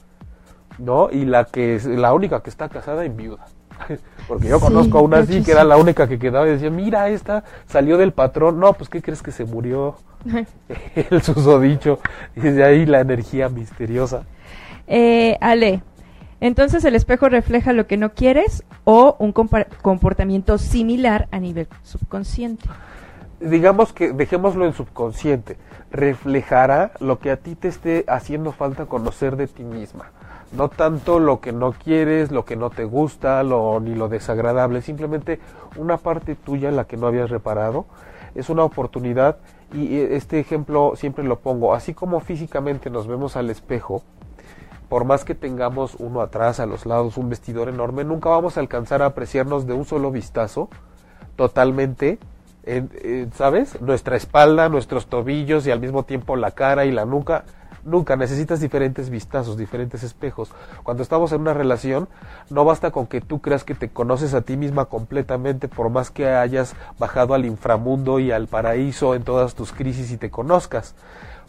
¿No? 0.80 1.10
Y 1.10 1.26
la 1.26 1.46
que 1.46 1.76
es 1.76 1.86
la 1.86 2.14
única 2.14 2.42
que 2.42 2.50
está 2.50 2.68
casada 2.68 3.06
y 3.06 3.10
viuda. 3.10 3.46
Porque 4.28 4.48
yo 4.48 4.60
Sí, 4.60 4.66
conozco 4.66 4.98
a 5.00 5.02
una 5.02 5.22
de 5.22 5.24
así 5.24 5.42
que 5.42 5.52
era 5.52 5.64
la 5.64 5.78
única 5.78 6.08
que 6.08 6.20
quedaba 6.20 6.48
y 6.48 6.52
decía, 6.52 6.70
mira, 6.70 7.10
esta 7.10 7.44
salió 7.68 7.98
del 7.98 8.14
patrón. 8.14 8.60
No, 8.60 8.74
pues 8.74 8.90
¿qué 8.90 9.02
crees 9.02 9.22
que 9.22 9.32
se 9.32 9.46
murió? 9.46 9.98
El 10.96 11.22
susodicho. 11.22 12.00
Y 12.36 12.42
desde 12.42 12.64
ahí 12.64 12.86
la 12.86 13.00
energía 13.02 13.50
misteriosa. 13.50 14.28
Eh, 14.88 15.38
Ale, 15.42 15.84
entonces 16.40 16.86
el 16.86 16.96
espejo 16.96 17.30
refleja 17.30 17.74
lo 17.74 17.88
que 17.88 17.98
no 17.98 18.14
quieres 18.14 18.64
o 18.84 19.16
un 19.20 19.34
comportamiento 19.34 20.58
similar 20.58 21.28
a 21.32 21.40
nivel 21.40 21.68
subconsciente. 21.84 22.70
Digamos 23.40 23.94
que 23.94 24.14
dejémoslo 24.14 24.66
en 24.66 24.74
subconsciente, 24.74 25.58
reflejará 25.92 26.92
lo 27.00 27.20
que 27.20 27.32
a 27.32 27.38
ti 27.38 27.56
te 27.56 27.68
esté 27.68 28.06
haciendo 28.08 28.52
falta 28.52 28.86
conocer 28.86 29.36
de 29.36 29.48
ti 29.48 29.64
misma. 29.64 30.12
No 30.52 30.70
tanto 30.70 31.20
lo 31.20 31.42
que 31.42 31.52
no 31.52 31.74
quieres, 31.74 32.32
lo 32.32 32.46
que 32.46 32.56
no 32.56 32.70
te 32.70 32.86
gusta, 32.86 33.44
lo, 33.44 33.80
ni 33.80 33.96
lo 33.96 34.08
desagradable, 34.08 34.82
simplemente 34.82 35.40
una 35.76 35.98
parte 35.98 36.36
tuya 36.36 36.72
la 36.72 36.86
que 36.86 36.98
no 36.98 37.08
habías 37.08 37.30
reparado. 37.30 37.86
Es 38.34 38.50
una 38.50 38.64
oportunidad 38.64 39.38
y 39.74 39.98
eh, 39.98 40.16
este 40.16 40.40
ejemplo 40.40 40.94
siempre 40.96 41.24
lo 41.24 41.40
pongo, 41.40 41.74
así 41.74 41.94
como 41.94 42.20
físicamente 42.20 42.90
nos 42.90 43.08
vemos 43.08 43.36
al 43.36 43.50
espejo, 43.50 44.04
por 44.90 45.04
más 45.04 45.26
que 45.26 45.36
tengamos 45.36 45.96
uno 46.00 46.22
atrás, 46.22 46.60
a 46.62 46.66
los 46.66 46.86
lados, 46.86 47.18
un 47.18 47.30
vestidor 47.30 47.68
enorme, 47.68 48.06
nunca 48.06 48.30
vamos 48.30 48.56
a 48.56 48.62
alcanzar 48.62 49.02
a 49.02 49.08
apreciarnos 49.08 49.68
de 49.68 49.74
un 49.74 49.84
solo 49.84 50.12
vistazo 50.12 50.70
totalmente, 51.36 52.20
en- 52.68 52.90
eh, 53.02 53.28
¿sabes? 53.34 53.82
Nuestra 53.82 54.16
espalda, 54.16 54.70
nuestros 54.70 55.08
tobillos 55.08 55.66
y 55.66 55.72
al 55.72 55.80
mismo 55.80 56.04
tiempo 56.04 56.36
la 56.36 56.52
cara 56.52 56.86
y 56.86 56.92
la 56.92 57.06
nuca. 57.06 57.46
Nunca 57.84 58.18
necesitas 58.18 58.60
diferentes 58.60 59.10
vistazos, 59.10 59.58
diferentes 59.58 60.04
espejos. 60.04 60.52
Cuando 60.84 61.04
estamos 61.04 61.32
en 61.32 61.40
una 61.40 61.54
relación, 61.54 62.10
no 62.50 62.66
basta 62.66 62.92
con 62.92 63.08
que 63.08 63.22
tú 63.22 63.40
creas 63.40 63.64
que 63.64 63.76
te 63.76 63.88
conoces 63.90 64.34
a 64.34 64.42
ti 64.42 64.58
misma 64.58 64.86
completamente, 64.86 65.70
por 65.70 65.90
más 65.90 66.12
que 66.12 66.28
hayas 66.28 66.76
bajado 67.00 67.34
al 67.34 67.46
inframundo 67.46 68.20
y 68.20 68.32
al 68.32 68.48
paraíso 68.48 69.16
en 69.16 69.24
todas 69.24 69.56
tus 69.56 69.72
crisis 69.72 70.12
y 70.12 70.18
te 70.18 70.30
conozcas. 70.30 70.96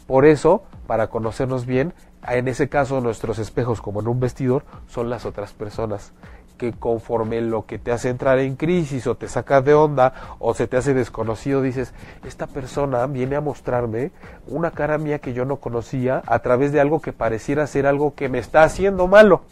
Por 0.06 0.24
eso, 0.26 0.62
para 0.86 1.08
conocernos 1.08 1.66
bien, 1.66 1.92
en 2.26 2.46
ese 2.46 2.68
caso 2.68 3.00
nuestros 3.00 3.40
espejos, 3.40 3.80
como 3.80 4.00
en 4.00 4.06
un 4.06 4.20
vestidor, 4.20 4.64
son 4.86 5.10
las 5.10 5.26
otras 5.26 5.52
personas 5.52 6.12
que 6.58 6.72
conforme 6.72 7.40
lo 7.40 7.64
que 7.64 7.78
te 7.78 7.92
hace 7.92 8.10
entrar 8.10 8.38
en 8.40 8.56
crisis 8.56 9.06
o 9.06 9.16
te 9.16 9.28
saca 9.28 9.62
de 9.62 9.72
onda 9.72 10.36
o 10.38 10.52
se 10.52 10.66
te 10.66 10.76
hace 10.76 10.92
desconocido, 10.92 11.62
dices, 11.62 11.94
esta 12.26 12.46
persona 12.46 13.06
viene 13.06 13.36
a 13.36 13.40
mostrarme 13.40 14.10
una 14.46 14.72
cara 14.72 14.98
mía 14.98 15.20
que 15.20 15.32
yo 15.32 15.46
no 15.46 15.56
conocía 15.56 16.22
a 16.26 16.40
través 16.40 16.72
de 16.72 16.80
algo 16.80 17.00
que 17.00 17.14
pareciera 17.14 17.66
ser 17.66 17.86
algo 17.86 18.14
que 18.14 18.28
me 18.28 18.38
está 18.38 18.64
haciendo 18.64 19.06
malo. 19.06 19.42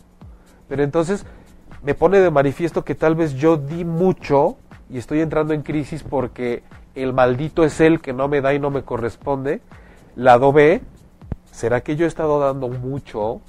Pero 0.69 0.83
entonces 0.83 1.25
me 1.83 1.95
pone 1.95 2.19
de 2.19 2.31
manifiesto 2.31 2.85
que 2.85 2.95
tal 2.95 3.15
vez 3.15 3.35
yo 3.35 3.57
di 3.57 3.85
mucho 3.85 4.57
y 4.91 4.99
estoy 4.99 5.21
entrando 5.21 5.55
en 5.55 5.63
crisis 5.63 6.03
porque 6.03 6.63
el 6.95 7.13
maldito 7.13 7.65
es 7.65 7.81
él 7.81 8.01
que 8.01 8.13
no 8.13 8.29
me 8.29 8.41
da 8.41 8.53
y 8.53 8.59
no 8.59 8.71
me 8.71 8.83
corresponde. 8.83 9.61
Lado 10.17 10.53
B, 10.53 10.83
¿será 11.53 11.83
que 11.83 11.95
yo 11.95 12.05
he 12.05 12.09
estado 12.09 12.41
dando 12.41 12.69
mucho 12.69 13.41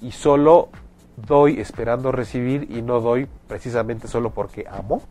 y 0.00 0.12
solo 0.12 0.68
doy 1.26 1.60
esperando 1.60 2.12
recibir 2.12 2.70
y 2.70 2.82
no 2.82 3.00
doy 3.00 3.28
precisamente 3.46 4.08
solo 4.08 4.30
porque 4.30 4.66
amo? 4.70 5.02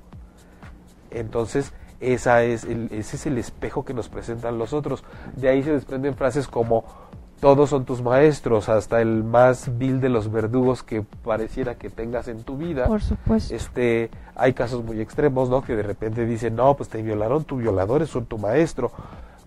Entonces, 1.11 1.73
esa 1.99 2.43
es 2.43 2.63
el, 2.63 2.89
ese 2.91 3.15
es 3.15 3.25
el 3.25 3.37
espejo 3.37 3.83
que 3.85 3.93
nos 3.93 4.09
presentan 4.09 4.57
los 4.57 4.73
otros. 4.73 5.03
De 5.35 5.49
ahí 5.49 5.63
se 5.63 5.71
desprenden 5.71 6.15
frases 6.15 6.47
como 6.47 6.85
todos 7.39 7.69
son 7.69 7.85
tus 7.85 8.01
maestros, 8.01 8.67
hasta 8.67 8.99
el 8.99 9.23
más 9.23 9.77
vil 9.77 10.01
de 10.01 10.09
los 10.09 10.31
verdugos 10.31 10.81
que 10.81 11.03
pareciera 11.03 11.75
que 11.75 11.89
tengas 11.89 12.27
en 12.27 12.43
tu 12.43 12.57
vida. 12.57 12.87
Por 12.87 13.01
supuesto. 13.01 13.53
Este, 13.53 14.09
hay 14.35 14.53
casos 14.53 14.83
muy 14.83 14.99
extremos, 15.01 15.49
¿no? 15.49 15.61
Que 15.61 15.75
de 15.75 15.83
repente 15.83 16.25
dicen, 16.25 16.55
no, 16.55 16.75
pues 16.75 16.89
te 16.89 17.01
violaron, 17.01 17.43
tu 17.43 17.57
violador 17.57 18.01
es 18.01 18.11
tu 18.11 18.37
maestro. 18.37 18.91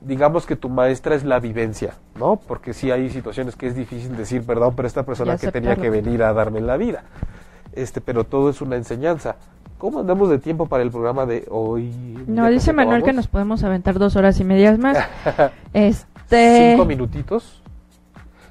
Digamos 0.01 0.47
que 0.47 0.57
tu 0.57 0.69
maestra 0.69 1.15
es 1.15 1.25
la 1.25 1.41
vivencia, 1.41 1.95
¿no? 2.19 2.37
Porque 2.37 2.73
sí 2.73 2.91
hay 2.91 3.11
situaciones 3.11 3.55
que 3.57 3.67
es 3.67 3.75
difícil 3.75 4.17
decir, 4.17 4.45
perdón, 4.45 4.75
pero 4.75 4.89
esta 4.89 5.05
persona 5.05 5.37
que 5.37 5.53
tenía 5.53 5.77
que 5.77 5.91
venir 5.91 6.23
a 6.23 6.33
darme 6.33 6.61
la 6.61 6.77
vida. 6.77 7.05
Este, 7.73 8.01
pero 8.01 8.25
todo 8.25 8.51
es 8.51 8.61
una 8.61 8.77
enseñanza. 8.77 9.37
¿Cómo 9.79 10.01
andamos 10.01 10.29
de 10.29 10.39
tiempo 10.39 10.67
para 10.67 10.83
el 10.83 10.91
programa 10.91 11.25
de 11.25 11.47
hoy? 11.51 11.91
No, 12.27 12.45
¿Ya 12.45 12.51
dice 12.51 12.73
Manuel 12.73 13.03
que 13.03 13.13
nos 13.13 13.29
podemos 13.29 13.65
aventar 13.65 13.99
dos 13.99 14.17
horas 14.17 14.39
y 14.41 14.45
medias 14.45 14.79
más. 14.79 14.99
este. 15.73 16.73
Cinco 16.73 16.85
minutitos. 16.85 17.63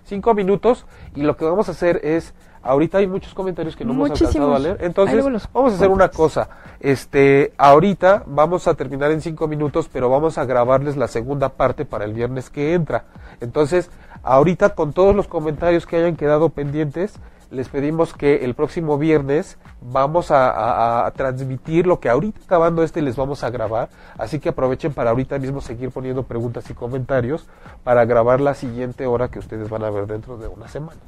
Cinco 0.06 0.34
minutos. 0.34 0.86
Y 1.16 1.22
lo 1.22 1.38
que 1.38 1.46
vamos 1.46 1.68
a 1.68 1.72
hacer 1.72 2.00
es 2.04 2.34
Ahorita 2.62 2.98
hay 2.98 3.08
muchos 3.08 3.34
comentarios 3.34 3.76
que 3.76 3.86
no 3.86 3.94
hemos 3.94 4.10
alcanzado 4.26 4.56
a 4.56 4.60
leer. 4.64 4.78
Entonces, 4.86 5.16
vamos 5.54 5.72
a 5.74 5.76
hacer 5.76 5.90
una 5.90 6.10
cosa. 6.10 6.50
Este, 6.80 7.54
ahorita 7.58 8.24
vamos 8.26 8.68
a 8.68 8.74
terminar 8.74 9.12
en 9.12 9.22
cinco 9.22 9.48
minutos, 9.48 9.90
pero 9.92 10.10
vamos 10.10 10.38
a 10.38 10.46
grabarles 10.46 10.98
la 10.98 11.08
segunda 11.08 11.50
parte 11.50 11.86
para 11.86 12.06
el 12.06 12.14
viernes 12.14 12.50
que 12.50 12.74
entra. 12.74 13.06
Entonces, 13.42 13.90
ahorita 14.24 14.76
con 14.76 14.94
todos 14.94 15.16
los 15.16 15.28
comentarios 15.28 15.86
que 15.86 15.98
hayan 15.98 16.16
quedado 16.16 16.50
pendientes, 16.50 17.14
les 17.52 17.68
pedimos 17.68 18.14
que 18.14 18.46
el 18.46 18.54
próximo 18.54 18.98
viernes 19.00 19.58
vamos 19.82 20.30
a, 20.30 20.52
a- 20.52 21.08
a 21.08 21.12
transmitir 21.12 21.88
lo 21.88 22.00
que 22.00 22.08
ahorita 22.10 22.42
acabando 22.46 22.84
este 22.84 23.02
les 23.02 23.16
vamos 23.16 23.44
a 23.44 23.50
grabar. 23.50 23.90
Así 24.18 24.40
que 24.40 24.50
aprovechen 24.50 24.94
para 24.94 25.10
ahorita 25.10 25.40
mismo 25.40 25.60
seguir 25.60 25.90
poniendo 25.92 26.24
preguntas 26.24 26.70
y 26.70 26.74
comentarios 26.76 27.48
para 27.84 28.06
grabar 28.06 28.40
la 28.40 28.54
siguiente 28.54 29.08
hora 29.08 29.30
que 29.30 29.40
ustedes 29.40 29.68
van 29.70 29.84
a 29.84 29.90
ver 29.90 30.06
dentro 30.06 30.38
de 30.38 30.48
una 30.48 30.68
semana. 30.68 31.00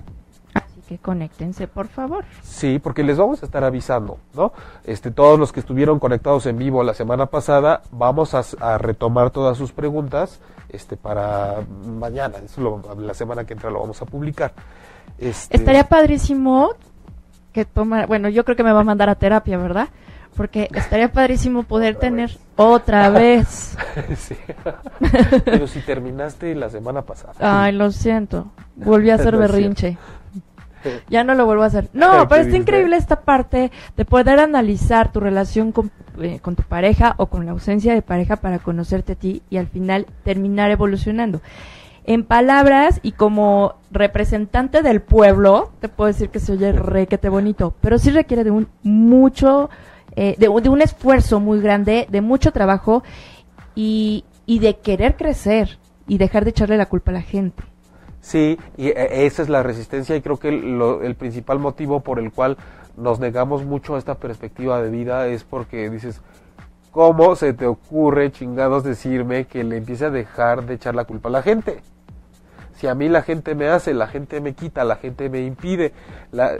Que 0.91 0.97
conéctense, 0.97 1.67
por 1.69 1.87
favor. 1.87 2.25
Sí, 2.43 2.77
porque 2.77 3.01
les 3.01 3.17
vamos 3.17 3.41
a 3.41 3.45
estar 3.45 3.63
avisando, 3.63 4.17
¿no? 4.33 4.51
Este, 4.83 5.09
todos 5.09 5.39
los 5.39 5.53
que 5.53 5.61
estuvieron 5.61 5.99
conectados 5.99 6.45
en 6.47 6.57
vivo 6.57 6.83
la 6.83 6.93
semana 6.93 7.27
pasada, 7.27 7.81
vamos 7.91 8.33
a, 8.33 8.41
a 8.59 8.77
retomar 8.77 9.29
todas 9.31 9.57
sus 9.57 9.71
preguntas, 9.71 10.41
este, 10.67 10.97
para 10.97 11.59
mañana, 11.85 12.39
eso 12.43 12.59
lo- 12.59 12.81
la 12.99 13.13
semana 13.13 13.45
que 13.45 13.53
entra 13.53 13.69
lo 13.69 13.79
vamos 13.79 14.01
a 14.01 14.05
publicar. 14.05 14.51
Este, 15.17 15.55
Estaría 15.55 15.85
padrísimo 15.87 16.71
que 17.53 17.63
tomar, 17.63 18.05
bueno, 18.07 18.27
yo 18.27 18.43
creo 18.43 18.57
que 18.57 18.63
me 18.65 18.73
va 18.73 18.81
a 18.81 18.83
mandar 18.83 19.07
a 19.07 19.15
terapia, 19.15 19.57
¿verdad? 19.57 19.87
Porque 20.35 20.67
estaría 20.73 21.09
padrísimo 21.09 21.63
poder 21.63 21.95
tener 21.95 22.37
otra 22.57 23.09
vez. 23.11 23.77
sí. 24.17 24.35
Pero 25.45 25.67
si 25.67 25.79
terminaste 25.79 26.53
la 26.53 26.69
semana 26.69 27.01
pasada. 27.01 27.33
Ay, 27.39 27.71
lo 27.71 27.91
siento. 27.91 28.47
Volví 28.75 29.09
a 29.09 29.15
hacer 29.15 29.35
siento. 29.35 29.41
Ya 31.09 31.23
no 31.23 31.33
lo 31.35 31.45
vuelvo 31.45 31.63
a 31.63 31.67
hacer. 31.67 31.89
No, 31.93 32.07
pero 32.11 32.27
¿qué 32.27 32.41
está 32.41 32.57
increíble 32.57 32.97
esta 32.97 33.21
parte 33.21 33.71
de 33.97 34.05
poder 34.05 34.39
analizar 34.39 35.11
tu 35.11 35.19
relación 35.19 35.71
con, 35.71 35.91
eh, 36.19 36.39
con 36.41 36.55
tu 36.55 36.63
pareja 36.63 37.15
o 37.17 37.27
con 37.27 37.45
la 37.45 37.51
ausencia 37.51 37.93
de 37.93 38.01
pareja 38.01 38.37
para 38.37 38.59
conocerte 38.59 39.13
a 39.13 39.15
ti 39.15 39.41
y 39.49 39.57
al 39.57 39.67
final 39.67 40.07
terminar 40.23 40.71
evolucionando. 40.71 41.41
En 42.03 42.23
palabras 42.23 42.99
y 43.03 43.11
como 43.11 43.75
representante 43.91 44.81
del 44.81 45.01
pueblo, 45.01 45.71
te 45.79 45.87
puedo 45.87 46.07
decir 46.07 46.29
que 46.29 46.39
se 46.39 46.53
oye 46.53 46.71
requete 46.71 47.29
bonito, 47.29 47.75
pero 47.79 47.99
sí 47.99 48.09
requiere 48.09 48.43
de 48.43 48.49
un 48.49 48.67
mucho, 48.81 49.69
eh, 50.15 50.35
de, 50.39 50.49
un- 50.49 50.63
de 50.63 50.69
un 50.69 50.81
esfuerzo 50.81 51.39
muy 51.39 51.61
grande, 51.61 52.07
de 52.09 52.21
mucho 52.21 52.51
trabajo 52.51 53.03
y, 53.75 54.25
y 54.47 54.59
de 54.59 54.77
querer 54.79 55.15
crecer 55.15 55.77
y 56.07 56.17
dejar 56.17 56.43
de 56.43 56.49
echarle 56.49 56.75
la 56.77 56.87
culpa 56.87 57.11
a 57.11 57.13
la 57.13 57.21
gente. 57.21 57.63
Sí, 58.21 58.59
y 58.77 58.89
eh, 58.89 59.25
esa 59.25 59.41
es 59.41 59.49
la 59.49 59.63
resistencia 59.63 60.15
y 60.15 60.21
creo 60.21 60.37
que 60.37 60.49
el, 60.49 60.77
lo- 60.77 61.01
el 61.01 61.15
principal 61.15 61.59
motivo 61.59 62.01
por 62.01 62.19
el 62.19 62.31
cual 62.31 62.57
nos 62.97 63.19
negamos 63.19 63.65
mucho 63.65 63.95
a 63.95 63.97
esta 63.97 64.15
perspectiva 64.15 64.81
de 64.81 64.89
vida 64.89 65.27
es 65.27 65.43
porque 65.43 65.89
dices, 65.89 66.21
¿cómo 66.91 67.35
se 67.35 67.53
te 67.53 67.65
ocurre, 67.65 68.31
chingados, 68.31 68.83
decirme 68.83 69.45
que 69.45 69.63
le 69.63 69.77
empiece 69.77 70.05
a 70.05 70.09
dejar 70.11 70.65
de 70.65 70.75
echar 70.75 70.93
la 70.95 71.05
culpa 71.05 71.29
a 71.29 71.31
la 71.31 71.41
gente? 71.41 71.81
Si 72.75 72.87
a 72.87 72.95
mí 72.95 73.09
la 73.09 73.21
gente 73.23 73.55
me 73.55 73.67
hace, 73.69 73.93
la 73.93 74.07
gente 74.07 74.41
me 74.41 74.53
quita, 74.53 74.83
la 74.83 74.95
gente 74.97 75.29
me 75.29 75.41
impide, 75.41 75.93
la... 76.31 76.57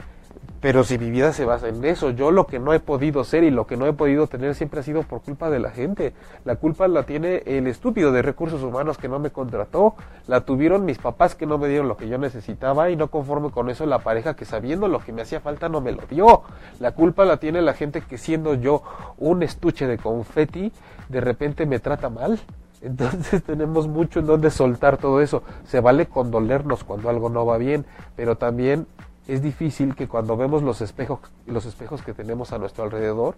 pero 0.61 0.83
si 0.83 0.99
mi 0.99 1.09
vida 1.09 1.33
se 1.33 1.43
basa 1.43 1.69
en 1.69 1.83
eso, 1.83 2.11
yo 2.11 2.29
lo 2.29 2.45
que 2.45 2.59
no 2.59 2.71
he 2.71 2.79
podido 2.79 3.23
ser 3.23 3.43
y 3.43 3.49
lo 3.49 3.65
que 3.65 3.77
no 3.77 3.87
he 3.87 3.93
podido 3.93 4.27
tener 4.27 4.53
siempre 4.53 4.79
ha 4.79 4.83
sido 4.83 5.01
por 5.01 5.21
culpa 5.21 5.49
de 5.49 5.59
la 5.59 5.71
gente. 5.71 6.13
La 6.45 6.55
culpa 6.55 6.87
la 6.87 7.03
tiene 7.03 7.41
el 7.47 7.65
estúpido 7.65 8.11
de 8.11 8.21
recursos 8.21 8.61
humanos 8.61 8.99
que 8.99 9.09
no 9.09 9.17
me 9.17 9.31
contrató, 9.31 9.95
la 10.27 10.41
tuvieron 10.41 10.85
mis 10.85 10.99
papás 10.99 11.33
que 11.33 11.47
no 11.47 11.57
me 11.57 11.67
dieron 11.67 11.87
lo 11.87 11.97
que 11.97 12.07
yo 12.07 12.19
necesitaba 12.19 12.91
y 12.91 12.95
no 12.95 13.09
conforme 13.09 13.49
con 13.49 13.71
eso 13.71 13.87
la 13.87 13.99
pareja 13.99 14.35
que 14.35 14.45
sabiendo 14.45 14.87
lo 14.87 14.99
que 14.99 15.11
me 15.11 15.23
hacía 15.23 15.39
falta 15.39 15.67
no 15.67 15.81
me 15.81 15.93
lo 15.93 16.03
dio. 16.07 16.43
La 16.79 16.91
culpa 16.91 17.25
la 17.25 17.37
tiene 17.37 17.63
la 17.63 17.73
gente 17.73 18.01
que 18.01 18.19
siendo 18.19 18.53
yo 18.53 18.83
un 19.17 19.41
estuche 19.41 19.87
de 19.87 19.97
confeti, 19.97 20.71
de 21.09 21.21
repente 21.21 21.65
me 21.65 21.79
trata 21.79 22.11
mal. 22.11 22.39
Entonces 22.81 23.43
tenemos 23.43 23.87
mucho 23.87 24.19
en 24.19 24.27
donde 24.27 24.49
soltar 24.49 24.97
todo 24.97 25.21
eso. 25.21 25.43
Se 25.65 25.79
vale 25.79 26.07
condolernos 26.07 26.83
cuando 26.83 27.09
algo 27.09 27.29
no 27.29 27.45
va 27.45 27.57
bien, 27.57 27.85
pero 28.15 28.37
también 28.37 28.87
es 29.27 29.41
difícil 29.41 29.95
que 29.95 30.07
cuando 30.07 30.35
vemos 30.35 30.63
los 30.63 30.81
espejos, 30.81 31.19
los 31.45 31.65
espejos 31.65 32.01
que 32.01 32.13
tenemos 32.13 32.51
a 32.53 32.57
nuestro 32.57 32.83
alrededor, 32.83 33.35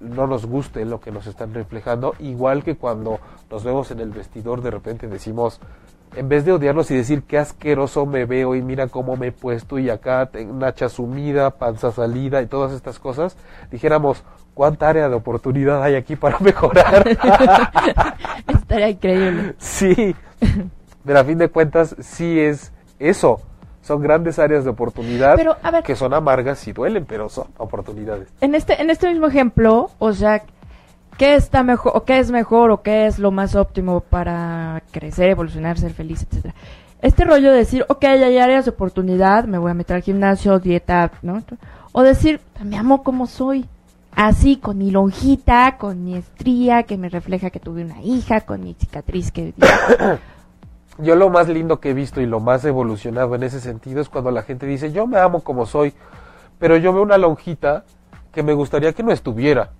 no 0.00 0.26
nos 0.26 0.46
guste 0.46 0.84
lo 0.84 1.00
que 1.00 1.10
nos 1.10 1.26
están 1.26 1.54
reflejando, 1.54 2.14
igual 2.18 2.62
que 2.62 2.76
cuando 2.76 3.20
nos 3.50 3.64
vemos 3.64 3.90
en 3.90 4.00
el 4.00 4.10
vestidor 4.10 4.62
de 4.62 4.70
repente 4.70 5.08
decimos, 5.08 5.60
en 6.16 6.28
vez 6.28 6.44
de 6.44 6.52
odiarnos 6.52 6.90
y 6.90 6.96
decir 6.96 7.22
qué 7.24 7.38
asqueroso 7.38 8.06
me 8.06 8.24
veo 8.24 8.54
y 8.54 8.62
mira 8.62 8.88
cómo 8.88 9.16
me 9.16 9.28
he 9.28 9.32
puesto 9.32 9.78
y 9.78 9.90
acá 9.90 10.30
nacha 10.52 10.88
sumida, 10.88 11.50
panza 11.50 11.90
salida 11.90 12.40
y 12.40 12.46
todas 12.46 12.72
estas 12.72 12.98
cosas, 12.98 13.36
dijéramos, 13.70 14.22
¿cuánta 14.54 14.88
área 14.88 15.08
de 15.08 15.16
oportunidad 15.16 15.82
hay 15.82 15.96
aquí 15.96 16.16
para 16.16 16.38
mejorar? 16.38 17.08
Estaría 18.46 18.90
increíble. 18.90 19.54
sí, 19.58 20.14
pero 21.04 21.18
a 21.18 21.24
fin 21.24 21.38
de 21.38 21.48
cuentas 21.48 21.96
sí 22.00 22.38
es 22.38 22.72
eso. 22.98 23.40
Son 23.84 24.00
grandes 24.00 24.38
áreas 24.38 24.64
de 24.64 24.70
oportunidad 24.70 25.36
Pero, 25.36 25.56
a 25.62 25.70
ver. 25.70 25.82
que 25.82 25.94
son 25.94 26.14
amargas 26.14 26.66
y 26.66 26.72
duelen, 26.72 27.04
pero 27.04 27.28
son 27.28 27.48
oportunidades. 27.58 28.28
En 28.40 28.54
este, 28.54 28.80
en 28.80 28.88
este 28.88 29.10
mismo 29.10 29.26
ejemplo, 29.26 29.90
o 29.98 30.12
sea, 30.14 30.42
¿qué 31.18 31.34
está 31.34 31.62
mejor, 31.62 31.92
o 31.94 32.04
qué 32.04 32.18
es 32.18 32.30
mejor, 32.30 32.70
o 32.70 32.80
qué 32.82 33.06
es 33.06 33.18
lo 33.18 33.30
más 33.30 33.54
óptimo 33.54 34.00
para 34.00 34.82
crecer, 34.90 35.28
evolucionar, 35.28 35.78
ser 35.78 35.92
feliz, 35.92 36.22
etcétera? 36.22 36.54
Este 37.02 37.24
rollo 37.24 37.50
de 37.52 37.58
decir, 37.58 37.84
ok, 37.88 38.02
hay 38.04 38.38
áreas 38.38 38.64
de 38.64 38.70
oportunidad, 38.70 39.44
me 39.44 39.58
voy 39.58 39.70
a 39.70 39.74
meter 39.74 39.96
al 39.96 40.02
gimnasio, 40.02 40.58
dieta, 40.58 41.12
¿no? 41.20 41.42
O 41.92 42.02
decir, 42.02 42.40
me 42.64 42.78
amo 42.78 43.02
como 43.02 43.26
soy. 43.26 43.66
Así, 44.16 44.56
con 44.56 44.78
mi 44.78 44.92
lonjita, 44.92 45.76
con 45.76 46.04
mi 46.04 46.16
estría 46.16 46.84
que 46.84 46.96
me 46.96 47.10
refleja 47.10 47.50
que 47.50 47.60
tuve 47.60 47.84
una 47.84 48.00
hija, 48.00 48.40
con 48.42 48.62
mi 48.62 48.72
cicatriz 48.72 49.30
que... 49.30 49.52
Yo 50.98 51.16
lo 51.16 51.28
más 51.28 51.48
lindo 51.48 51.80
que 51.80 51.90
he 51.90 51.94
visto 51.94 52.20
y 52.20 52.26
lo 52.26 52.38
más 52.38 52.64
evolucionado 52.64 53.34
en 53.34 53.42
ese 53.42 53.60
sentido 53.60 54.00
es 54.00 54.08
cuando 54.08 54.30
la 54.30 54.42
gente 54.42 54.66
dice, 54.66 54.92
yo 54.92 55.06
me 55.06 55.18
amo 55.18 55.42
como 55.42 55.66
soy, 55.66 55.92
pero 56.58 56.76
yo 56.76 56.92
veo 56.92 57.02
una 57.02 57.18
lonjita 57.18 57.84
que 58.32 58.42
me 58.42 58.52
gustaría 58.52 58.92
que 58.92 59.02
no 59.02 59.10
estuviera. 59.10 59.70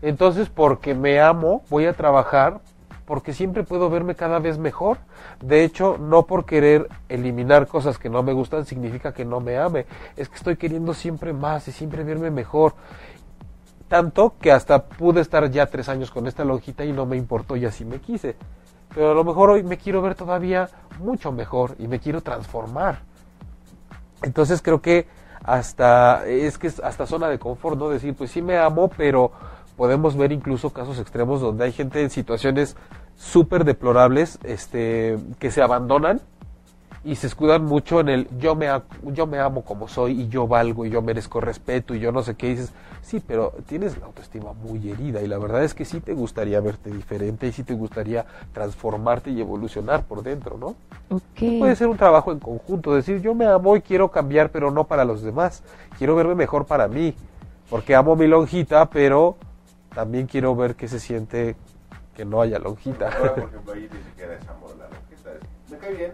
Entonces, 0.00 0.48
porque 0.48 0.94
me 0.94 1.20
amo, 1.20 1.62
voy 1.68 1.86
a 1.86 1.92
trabajar 1.92 2.60
porque 3.04 3.34
siempre 3.34 3.64
puedo 3.64 3.90
verme 3.90 4.14
cada 4.14 4.38
vez 4.38 4.58
mejor. 4.58 4.98
De 5.42 5.64
hecho, 5.64 5.98
no 5.98 6.26
por 6.26 6.46
querer 6.46 6.88
eliminar 7.08 7.66
cosas 7.66 7.98
que 7.98 8.08
no 8.08 8.22
me 8.22 8.32
gustan 8.32 8.64
significa 8.64 9.12
que 9.12 9.24
no 9.24 9.40
me 9.40 9.58
ame. 9.58 9.86
Es 10.16 10.28
que 10.28 10.36
estoy 10.36 10.56
queriendo 10.56 10.94
siempre 10.94 11.32
más 11.32 11.68
y 11.68 11.72
siempre 11.72 12.04
verme 12.04 12.30
mejor. 12.30 12.74
Tanto 13.88 14.34
que 14.40 14.50
hasta 14.50 14.84
pude 14.84 15.20
estar 15.20 15.50
ya 15.50 15.66
tres 15.66 15.88
años 15.88 16.10
con 16.10 16.26
esta 16.26 16.44
lonjita 16.44 16.84
y 16.84 16.92
no 16.92 17.04
me 17.04 17.16
importó 17.16 17.56
y 17.56 17.66
así 17.66 17.84
me 17.84 17.98
quise. 18.00 18.36
Pero 18.94 19.12
a 19.12 19.14
lo 19.14 19.24
mejor 19.24 19.50
hoy 19.50 19.62
me 19.62 19.78
quiero 19.78 20.02
ver 20.02 20.14
todavía 20.14 20.68
mucho 20.98 21.32
mejor 21.32 21.74
y 21.78 21.88
me 21.88 21.98
quiero 21.98 22.20
transformar. 22.20 23.00
Entonces 24.22 24.62
creo 24.62 24.80
que 24.80 25.06
hasta 25.42 26.26
es 26.26 26.58
que 26.58 26.68
es 26.68 26.80
hasta 26.80 27.06
zona 27.06 27.28
de 27.28 27.38
confort, 27.38 27.78
¿no? 27.78 27.88
Decir, 27.88 28.14
pues 28.14 28.30
sí 28.30 28.42
me 28.42 28.58
amo, 28.58 28.88
pero 28.96 29.32
podemos 29.76 30.16
ver 30.16 30.32
incluso 30.32 30.70
casos 30.70 30.98
extremos 30.98 31.40
donde 31.40 31.64
hay 31.64 31.72
gente 31.72 32.02
en 32.02 32.10
situaciones 32.10 32.76
súper 33.16 33.64
deplorables, 33.64 34.38
este, 34.44 35.18
que 35.38 35.50
se 35.50 35.62
abandonan 35.62 36.20
y 37.04 37.16
se 37.16 37.26
escudan 37.26 37.64
mucho 37.64 38.00
en 38.00 38.08
el 38.08 38.28
yo 38.38 38.54
me, 38.54 38.68
yo 39.12 39.26
me 39.26 39.38
amo 39.38 39.62
como 39.62 39.88
soy 39.88 40.22
y 40.22 40.28
yo 40.28 40.46
valgo 40.46 40.86
y 40.86 40.90
yo 40.90 41.02
merezco 41.02 41.40
respeto 41.40 41.94
y 41.94 42.00
yo 42.00 42.12
no 42.12 42.22
sé 42.22 42.36
qué 42.36 42.46
y 42.46 42.50
dices, 42.50 42.72
sí, 43.02 43.20
pero 43.26 43.52
tienes 43.66 43.98
la 43.98 44.06
autoestima 44.06 44.52
muy 44.52 44.90
herida 44.90 45.20
y 45.20 45.26
la 45.26 45.38
verdad 45.38 45.64
es 45.64 45.74
que 45.74 45.84
sí 45.84 46.00
te 46.00 46.14
gustaría 46.14 46.60
verte 46.60 46.90
diferente 46.90 47.48
y 47.48 47.52
sí 47.52 47.64
te 47.64 47.74
gustaría 47.74 48.24
transformarte 48.52 49.30
y 49.30 49.40
evolucionar 49.40 50.04
por 50.04 50.22
dentro, 50.22 50.56
¿no? 50.58 50.76
Puede 51.58 51.74
ser 51.76 51.88
un 51.88 51.96
trabajo 51.96 52.30
en 52.30 52.38
conjunto, 52.38 52.94
decir 52.94 53.20
yo 53.20 53.34
me 53.34 53.46
amo 53.46 53.76
y 53.76 53.82
quiero 53.82 54.10
cambiar, 54.10 54.50
pero 54.50 54.70
no 54.70 54.84
para 54.84 55.04
los 55.04 55.22
demás. 55.22 55.62
Quiero 55.98 56.14
verme 56.14 56.36
mejor 56.36 56.66
para 56.66 56.86
mí, 56.86 57.14
porque 57.68 57.96
amo 57.96 58.14
mi 58.14 58.28
lonjita, 58.28 58.88
pero 58.88 59.36
también 59.92 60.26
quiero 60.26 60.54
ver 60.54 60.76
qué 60.76 60.86
se 60.86 61.00
siente 61.00 61.56
que 62.14 62.24
no 62.24 62.40
haya 62.40 62.58
lonjita. 62.58 63.10
Ahora, 63.10 63.34
por 63.34 63.44
ejemplo, 63.48 63.72
ahí 63.72 63.88
ni 63.92 64.02
siquiera 64.04 64.34
es 64.34 64.48
amor, 64.48 64.70
la 64.78 64.84
lonjita 64.84 65.30
me 65.70 65.78
cae 65.78 65.94
bien, 65.94 66.12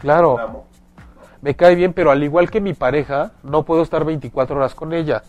claro, 0.00 0.38
amo. 0.38 0.66
me 1.40 1.54
cae 1.54 1.74
bien, 1.74 1.92
pero 1.92 2.10
al 2.10 2.22
igual 2.22 2.50
que 2.50 2.60
mi 2.60 2.74
pareja, 2.74 3.32
no 3.42 3.64
puedo 3.64 3.82
estar 3.82 4.04
24 4.04 4.56
horas 4.56 4.74
con 4.74 4.92
ella. 4.92 5.22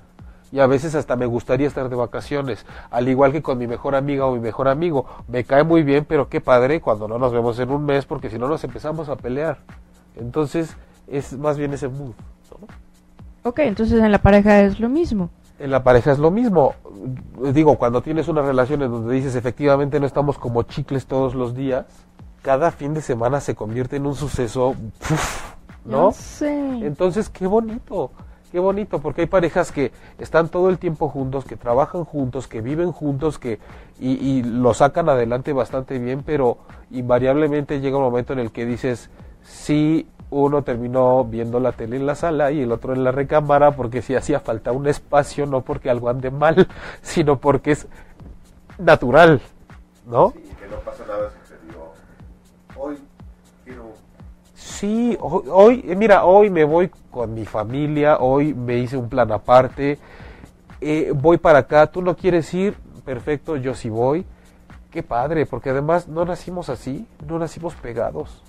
Y 0.51 0.59
a 0.59 0.65
veces 0.65 0.95
hasta 0.95 1.15
me 1.15 1.27
gustaría 1.27 1.67
estar 1.67 1.89
de 1.89 1.95
vacaciones, 1.95 2.65
al 2.89 3.07
igual 3.07 3.31
que 3.31 3.43
con 3.43 3.59
mi 3.59 3.67
mejor 3.67 3.95
amiga 3.95 4.25
o 4.25 4.33
mi 4.33 4.39
mejor 4.39 4.67
amigo. 4.67 5.05
Me 5.27 5.43
cae 5.43 5.63
muy 5.63 5.83
bien, 5.83 6.05
pero 6.05 6.27
qué 6.27 6.41
padre 6.41 6.81
cuando 6.81 7.07
no 7.07 7.19
nos 7.19 7.31
vemos 7.31 7.59
en 7.59 7.69
un 7.69 7.85
mes, 7.85 8.05
porque 8.05 8.31
si 8.31 8.39
no 8.39 8.47
nos 8.47 8.63
empezamos 8.63 9.09
a 9.09 9.15
pelear. 9.15 9.59
Entonces, 10.15 10.75
es 11.07 11.37
más 11.37 11.57
bien 11.57 11.73
ese 11.73 11.87
mood. 11.87 12.13
¿no? 12.59 12.67
Ok, 13.43 13.59
entonces 13.59 14.01
en 14.01 14.11
la 14.11 14.19
pareja 14.19 14.61
es 14.61 14.79
lo 14.79 14.89
mismo. 14.89 15.29
En 15.59 15.71
la 15.71 15.83
pareja 15.83 16.11
es 16.11 16.19
lo 16.19 16.31
mismo. 16.31 16.73
Digo, 17.53 17.77
cuando 17.77 18.01
tienes 18.01 18.27
una 18.27 18.41
relación 18.41 18.81
en 18.81 18.91
donde 18.91 19.13
dices 19.13 19.35
efectivamente 19.35 19.99
no 19.99 20.05
estamos 20.05 20.37
como 20.37 20.63
chicles 20.63 21.05
todos 21.05 21.35
los 21.35 21.53
días, 21.53 21.85
cada 22.41 22.71
fin 22.71 22.93
de 22.93 23.01
semana 23.01 23.39
se 23.39 23.55
convierte 23.55 23.97
en 23.97 24.05
un 24.05 24.15
suceso, 24.15 24.75
¡puf! 24.99 25.49
¿no? 25.85 26.11
sé. 26.11 26.49
Entonces, 26.85 27.29
qué 27.29 27.47
bonito. 27.47 28.11
Qué 28.51 28.57
bonito, 28.57 28.99
porque 28.99 29.21
hay 29.21 29.27
parejas 29.27 29.71
que 29.71 29.91
están 30.17 30.49
todo 30.49 30.69
el 30.69 30.79
tiempo 30.79 31.07
juntos, 31.07 31.45
que 31.45 31.55
trabajan 31.55 32.03
juntos, 32.03 32.47
que 32.47 32.61
viven 32.61 32.91
juntos, 32.91 33.37
que 33.37 33.59
y, 33.99 34.13
y 34.13 34.41
lo 34.41 34.73
sacan 34.73 35.07
adelante 35.07 35.53
bastante 35.53 35.99
bien, 35.99 36.23
pero 36.23 36.57
invariablemente 36.89 37.79
llega 37.79 37.97
un 37.97 38.03
momento 38.03 38.33
en 38.33 38.39
el 38.39 38.51
que 38.51 38.65
dices, 38.65 39.11
sí, 39.43 40.07
uno 40.31 40.63
terminó 40.63 41.23
viendo 41.25 41.59
la 41.59 41.73
tele 41.73 41.97
en 41.97 42.07
la 42.07 42.15
sala 42.15 42.51
y 42.51 42.61
el 42.61 42.71
otro 42.71 42.93
en 42.93 43.03
la 43.03 43.11
recámara 43.11 43.71
porque 43.75 44.01
si 44.01 44.15
hacía 44.15 44.39
falta 44.39 44.71
un 44.71 44.87
espacio, 44.87 45.45
no 45.45 45.61
porque 45.61 45.91
algo 45.91 46.09
ande 46.09 46.31
mal, 46.31 46.67
sino 47.03 47.39
porque 47.39 47.71
es 47.71 47.87
natural, 48.79 49.41
¿no? 50.07 50.31
Sí, 50.31 50.39
que 50.59 50.67
no 50.67 50.77
pasa 50.77 51.03
nada 51.07 51.29
Sí, 54.79 55.17
ho- 55.19 55.43
hoy, 55.51 55.83
eh, 55.89 55.95
mira, 55.95 56.23
hoy 56.23 56.49
me 56.49 56.63
voy 56.63 56.89
con 57.11 57.33
mi 57.33 57.43
familia, 57.45 58.17
hoy 58.19 58.53
me 58.53 58.77
hice 58.77 58.95
un 58.95 59.09
plan 59.09 59.29
aparte, 59.29 59.99
eh, 60.79 61.11
voy 61.13 61.37
para 61.37 61.59
acá, 61.59 61.87
tú 61.87 62.01
no 62.01 62.15
quieres 62.15 62.53
ir, 62.53 62.75
perfecto, 63.03 63.57
yo 63.57 63.73
sí 63.73 63.89
voy. 63.89 64.25
Qué 64.89 65.03
padre, 65.03 65.45
porque 65.45 65.71
además 65.71 66.07
no 66.07 66.23
nacimos 66.23 66.69
así, 66.69 67.05
no 67.27 67.37
nacimos 67.39 67.75
pegados. 67.75 68.41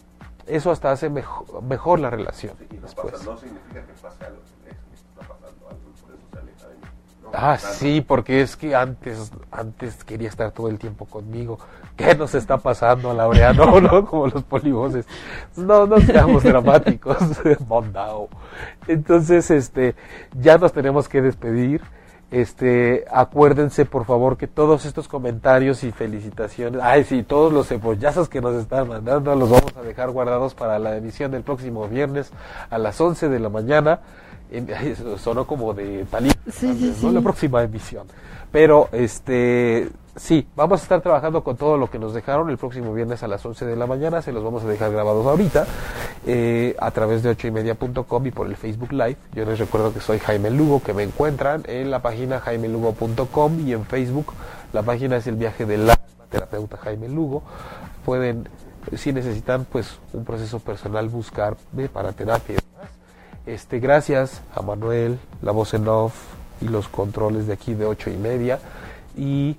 Eso 0.46 0.70
hasta 0.70 0.92
hace 0.92 1.10
mejo- 1.10 1.60
mejor 1.62 1.98
la 1.98 2.10
relación. 2.10 2.54
Y 2.70 2.76
no 2.76 2.82
después. 2.82 3.12
pasa, 3.12 3.24
no 3.24 3.36
significa 3.36 3.80
que 3.84 3.92
pase 4.00 4.24
algo. 4.24 4.39
Ah, 7.32 7.56
sí, 7.58 8.00
porque 8.00 8.40
es 8.40 8.56
que 8.56 8.74
antes, 8.74 9.32
antes 9.50 10.04
quería 10.04 10.28
estar 10.28 10.50
todo 10.50 10.68
el 10.68 10.78
tiempo 10.78 11.06
conmigo. 11.06 11.58
¿Qué 11.96 12.14
nos 12.14 12.34
está 12.34 12.56
pasando, 12.56 13.12
Laureano? 13.12 13.80
¿No? 13.80 14.06
Como 14.06 14.26
los 14.28 14.42
polivoces. 14.42 15.06
No, 15.56 15.86
no 15.86 16.00
seamos 16.00 16.42
dramáticos, 16.42 17.18
mondao. 17.68 18.28
Entonces, 18.88 19.50
este, 19.50 19.94
ya 20.40 20.58
nos 20.58 20.72
tenemos 20.72 21.08
que 21.08 21.22
despedir. 21.22 21.82
Este, 22.30 23.04
acuérdense, 23.10 23.84
por 23.86 24.04
favor, 24.04 24.36
que 24.36 24.46
todos 24.46 24.84
estos 24.84 25.08
comentarios 25.08 25.82
y 25.82 25.90
felicitaciones, 25.90 26.80
ay, 26.80 27.02
sí, 27.02 27.24
todos 27.24 27.52
los 27.52 27.66
cebollazos 27.66 28.28
que 28.28 28.40
nos 28.40 28.54
están 28.54 28.86
mandando 28.86 29.34
los 29.34 29.50
vamos 29.50 29.76
a 29.76 29.82
dejar 29.82 30.10
guardados 30.10 30.54
para 30.54 30.78
la 30.78 30.96
emisión 30.96 31.32
del 31.32 31.42
próximo 31.42 31.88
viernes 31.88 32.32
a 32.70 32.78
las 32.78 33.00
11 33.00 33.28
de 33.28 33.40
la 33.40 33.48
mañana. 33.48 34.00
Sonó 35.18 35.46
como 35.46 35.72
de 35.74 36.04
talita, 36.10 36.38
Sí, 36.50 36.74
sí, 36.74 36.94
¿no? 37.02 37.08
sí. 37.10 37.14
La 37.14 37.20
próxima 37.20 37.62
emisión. 37.62 38.06
Pero, 38.52 38.88
este, 38.90 39.88
sí, 40.16 40.46
vamos 40.56 40.80
a 40.80 40.82
estar 40.82 41.00
trabajando 41.00 41.44
con 41.44 41.56
todo 41.56 41.76
lo 41.76 41.88
que 41.88 42.00
nos 42.00 42.12
dejaron 42.12 42.50
el 42.50 42.58
próximo 42.58 42.92
viernes 42.92 43.22
a 43.22 43.28
las 43.28 43.44
11 43.46 43.64
de 43.64 43.76
la 43.76 43.86
mañana. 43.86 44.22
Se 44.22 44.32
los 44.32 44.42
vamos 44.42 44.64
a 44.64 44.66
dejar 44.66 44.90
grabados 44.90 45.24
ahorita 45.24 45.66
eh, 46.26 46.74
a 46.80 46.90
través 46.90 47.22
de 47.22 47.30
ochoymedia.com 47.30 48.26
y 48.26 48.30
por 48.32 48.48
el 48.48 48.56
Facebook 48.56 48.92
Live. 48.92 49.16
Yo 49.34 49.44
les 49.44 49.58
recuerdo 49.58 49.94
que 49.94 50.00
soy 50.00 50.18
Jaime 50.18 50.50
Lugo, 50.50 50.82
que 50.82 50.92
me 50.94 51.04
encuentran 51.04 51.62
en 51.68 51.90
la 51.92 52.02
página 52.02 52.40
jaimelugo.com 52.40 53.60
y 53.68 53.72
en 53.72 53.84
Facebook. 53.84 54.32
La 54.72 54.82
página 54.82 55.16
es 55.16 55.26
el 55.28 55.36
viaje 55.36 55.64
del 55.64 55.88
terapeuta 56.28 56.76
Jaime 56.78 57.08
Lugo. 57.08 57.42
Pueden, 58.04 58.48
si 58.96 59.12
necesitan, 59.12 59.64
pues, 59.64 59.98
un 60.12 60.24
proceso 60.24 60.58
personal, 60.58 61.08
buscar 61.08 61.56
eh, 61.78 61.88
para 61.92 62.12
terapia 62.12 62.54
y 62.54 62.56
demás. 62.56 62.90
Este, 63.46 63.80
gracias 63.80 64.42
a 64.54 64.62
Manuel, 64.62 65.18
la 65.42 65.52
voz 65.52 65.74
en 65.74 65.88
off 65.88 66.14
y 66.60 66.68
los 66.68 66.88
controles 66.88 67.46
de 67.46 67.54
aquí 67.54 67.74
de 67.74 67.86
ocho 67.86 68.10
y 68.10 68.16
media. 68.16 68.58
Y 69.16 69.56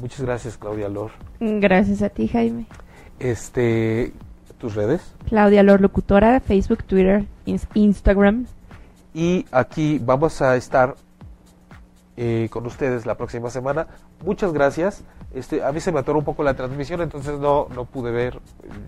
muchas 0.00 0.22
gracias, 0.22 0.56
Claudia 0.56 0.88
Lor. 0.88 1.10
Gracias 1.40 2.02
a 2.02 2.08
ti, 2.08 2.26
Jaime. 2.28 2.66
Este, 3.18 4.12
tus 4.58 4.74
redes. 4.74 5.02
Claudia 5.28 5.62
Lor 5.62 5.80
Locutora, 5.80 6.40
Facebook, 6.40 6.84
Twitter, 6.84 7.24
ins- 7.46 7.68
Instagram. 7.74 8.46
Y 9.14 9.46
aquí 9.52 10.00
vamos 10.02 10.40
a 10.42 10.56
estar 10.56 10.96
eh, 12.16 12.48
con 12.50 12.66
ustedes 12.66 13.06
la 13.06 13.16
próxima 13.16 13.50
semana. 13.50 13.86
Muchas 14.24 14.52
gracias. 14.52 15.02
Este, 15.38 15.62
a 15.62 15.70
mí 15.72 15.80
se 15.80 15.92
me 15.92 16.00
atoró 16.00 16.18
un 16.18 16.24
poco 16.24 16.42
la 16.42 16.54
transmisión, 16.54 17.00
entonces 17.00 17.38
no, 17.38 17.68
no 17.74 17.84
pude 17.84 18.10
ver 18.10 18.40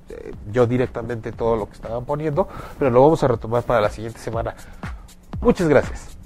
eh, 0.09 0.33
yo 0.53 0.67
directamente 0.67 1.33
todo 1.33 1.57
lo 1.57 1.67
que 1.67 1.75
estaban 1.75 2.05
poniendo, 2.05 2.49
pero 2.79 2.91
lo 2.91 3.03
vamos 3.03 3.23
a 3.23 3.29
retomar 3.29 3.63
para 3.63 3.81
la 3.81 3.91
siguiente 3.91 4.19
semana. 4.19 4.55
Muchas 5.41 5.69
gracias. 5.69 6.17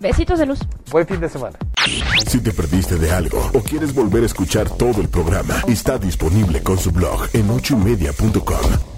Besitos 0.00 0.38
de 0.38 0.46
luz. 0.46 0.60
Buen 0.90 1.06
fin 1.06 1.20
de 1.20 1.28
semana. 1.28 1.58
Si 2.26 2.40
te 2.40 2.52
perdiste 2.52 2.96
de 2.96 3.10
algo 3.10 3.50
o 3.54 3.60
quieres 3.60 3.94
volver 3.94 4.22
a 4.22 4.26
escuchar 4.26 4.68
todo 4.68 5.00
el 5.00 5.08
programa, 5.08 5.54
está 5.66 5.98
disponible 5.98 6.62
con 6.62 6.78
su 6.78 6.92
blog 6.92 7.28
en 7.32 7.50
ochoymedia.com. 7.50 8.97